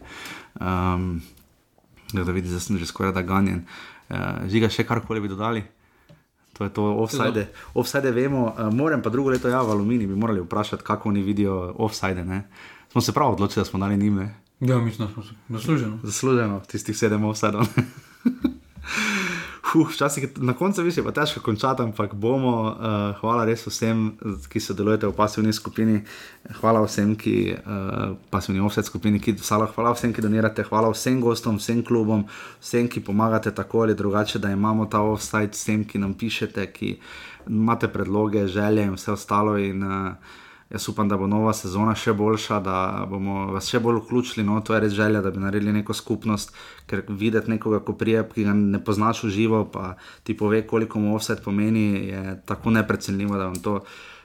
Um, 0.59 1.21
da 2.11 2.35
vidiš, 2.35 2.57
da 2.57 2.59
sem 2.59 2.77
že 2.77 2.89
skoraj 2.91 3.15
da 3.15 3.23
ganjen. 3.23 3.63
Uh, 4.09 4.43
žiga 4.51 4.67
še 4.67 4.83
karkoli 4.83 5.23
bi 5.23 5.31
dodali? 5.31 5.63
To 6.55 6.67
je 6.67 6.71
to, 6.75 6.83
offside. 7.03 7.47
Offside 7.75 8.11
vemo, 8.11 8.51
uh, 8.51 8.67
moram 8.71 9.01
pa 9.01 9.09
drugo 9.09 9.31
leto, 9.31 9.47
ja, 9.51 9.63
v 9.63 9.71
Alumini 9.71 10.07
bi 10.07 10.15
morali 10.19 10.43
vprašati, 10.43 10.83
kako 10.83 11.09
oni 11.09 11.23
vidijo 11.23 11.75
offside. 11.79 12.23
Ne? 12.27 12.43
Smo 12.91 13.01
se 13.01 13.15
prav 13.15 13.33
odločili, 13.35 13.63
da 13.63 13.69
smo 13.71 13.79
dali 13.79 13.97
njim. 13.97 14.19
Ne? 14.19 14.35
Ja, 14.59 14.79
mislim, 14.79 15.07
da 15.07 15.13
smo 15.13 15.23
se 15.23 15.35
zaslužili. 15.49 15.99
Zasluženo, 16.03 16.59
tistih 16.67 16.97
sedem 16.97 17.23
offside. 17.23 17.59
Huh, 19.75 19.89
včasih 19.91 20.37
na 20.37 20.53
koncu 20.53 20.81
više 20.81 21.03
pa 21.03 21.11
težko 21.11 21.39
končati, 21.41 21.81
ampak 21.81 22.13
bomo. 22.13 22.61
Uh, 22.63 23.19
hvala 23.19 23.43
res 23.45 23.65
vsem, 23.67 24.13
ki 24.49 24.59
sodelujete 24.59 25.07
v 25.07 25.11
pasivni 25.11 25.51
skupini. 25.53 25.97
Hvala 26.61 26.85
vsem, 26.85 27.11
ki 27.19 27.33
uh, 27.57 28.13
pasivni 28.31 28.63
offset 28.63 28.87
skupini, 28.87 29.19
ki 29.19 29.33
salo. 29.43 29.67
Hvala 29.75 29.91
vsem, 29.91 30.13
ki 30.15 30.23
donirate. 30.23 30.63
Hvala 30.63 30.93
vsem 30.93 31.19
gostom, 31.19 31.59
vsem 31.59 31.83
klubom, 31.83 32.23
vsem, 32.63 32.87
ki 32.87 33.03
pomagate 33.03 33.51
tako 33.51 33.83
ali 33.83 33.97
drugače, 33.99 34.39
da 34.39 34.53
imamo 34.55 34.85
ta 34.85 35.03
offset, 35.03 35.51
vsem, 35.51 35.83
ki 35.83 35.99
nam 35.99 36.15
pišete, 36.15 36.71
ki 36.71 36.95
imate 37.49 37.91
predloge, 37.91 38.47
želje 38.47 38.87
in 38.87 38.95
vse 38.95 39.11
ostalo. 39.11 39.57
In, 39.59 39.83
uh, 39.83 40.35
Jaz 40.69 40.89
upam, 40.89 41.09
da 41.09 41.17
bo 41.17 41.27
nova 41.29 41.51
sezona 41.53 41.93
še 41.93 42.15
boljša, 42.17 42.57
da 42.65 42.77
bomo 43.09 43.51
vas 43.53 43.67
še 43.69 43.79
bolj 43.85 43.99
vključili. 43.99 44.45
No, 44.47 44.57
to 44.65 44.73
je 44.73 44.81
res 44.81 44.95
želja, 44.97 45.21
da 45.21 45.29
bi 45.31 45.43
naredili 45.43 45.75
neko 45.75 45.93
skupnost, 45.93 46.55
ker 46.89 47.03
videti 47.07 47.53
nekoga, 47.53 47.83
ko 47.85 47.93
prije, 47.93 48.23
ki 48.33 48.47
ga 48.47 48.55
ne 48.57 48.81
poznaš 48.81 49.23
v 49.27 49.31
živo, 49.37 49.61
pa 49.69 49.93
ti 50.25 50.33
pove, 50.37 50.63
koliko 50.65 50.99
mu 50.99 51.13
vse 51.19 51.37
pomeni, 51.45 51.85
je 52.09 52.39
tako 52.49 52.73
neprecenljivo, 52.73 53.37
da 53.37 53.51
vam 53.51 53.61
to 53.61 53.77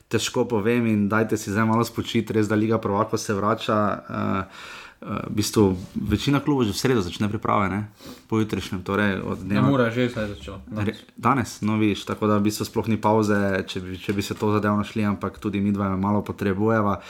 težko 0.09 0.47
povem. 0.49 0.88
In 0.88 1.09
dajte 1.12 1.36
si 1.36 1.53
zdaj 1.53 1.68
malo 1.68 1.84
spočiti, 1.84 2.32
res 2.32 2.49
da 2.49 2.57
Liga 2.57 2.80
Provako 2.80 3.20
se 3.20 3.36
vrača. 3.36 3.80
Uh, 4.09 4.80
v 5.01 5.32
bistvu 5.32 5.80
večina 5.96 6.40
klubov 6.44 6.68
že 6.68 6.76
v 6.76 6.80
sredo 6.80 7.01
začne 7.01 7.28
priprave, 7.32 7.72
ne? 7.72 7.80
po 8.28 8.36
jutrišnjem. 8.36 8.84
Torej 8.84 9.24
dneva... 9.40 9.64
Ne, 9.64 9.70
mora 9.72 9.88
že 9.88 10.12
zdaj 10.12 10.36
začeti. 10.36 10.61
Danes. 10.68 10.98
danes, 11.16 11.51
no 11.64 11.80
viš, 11.80 12.05
tako 12.05 12.28
da 12.28 12.36
v 12.36 12.53
bistvu 12.53 12.68
sploh 12.68 12.88
ni 12.92 13.01
pauze, 13.01 13.64
če 13.64 13.80
bi, 13.80 13.96
če 13.96 14.12
bi 14.12 14.20
se 14.20 14.36
to 14.36 14.53
zadevo 14.53 14.76
našli, 14.76 15.01
ampak 15.09 15.40
tudi 15.40 15.61
mi 15.64 15.72
dva 15.72 15.96
malo 15.96 16.20
potrebujeva. 16.20 17.01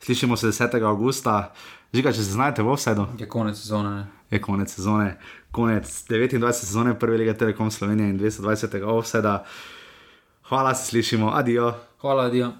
Slišimo 0.00 0.36
se 0.40 0.48
10. 0.56 0.72
augusta, 0.88 1.52
žiga, 1.92 2.12
če 2.16 2.24
se 2.24 2.32
znajdete 2.32 2.64
v 2.64 2.72
vsedu. 2.72 3.04
Je 3.20 3.28
konec 3.28 3.60
sezone. 3.60 3.92
Ne? 3.92 4.04
Je 4.32 4.40
konec 4.40 4.72
sezone, 4.72 5.20
konec 5.52 5.84
29. 5.84 6.40
sezone 6.52 6.96
Prve 6.96 7.20
lige 7.20 7.36
Telekom 7.36 7.70
Slovenije 7.70 8.08
in 8.08 8.18
220. 8.18 8.80
vseda. 8.80 9.44
Hvala, 10.48 10.74
se 10.74 10.96
slišimo, 10.96 11.28
adijo. 11.28 11.72
Hvala, 12.00 12.28
adijo. 12.32 12.52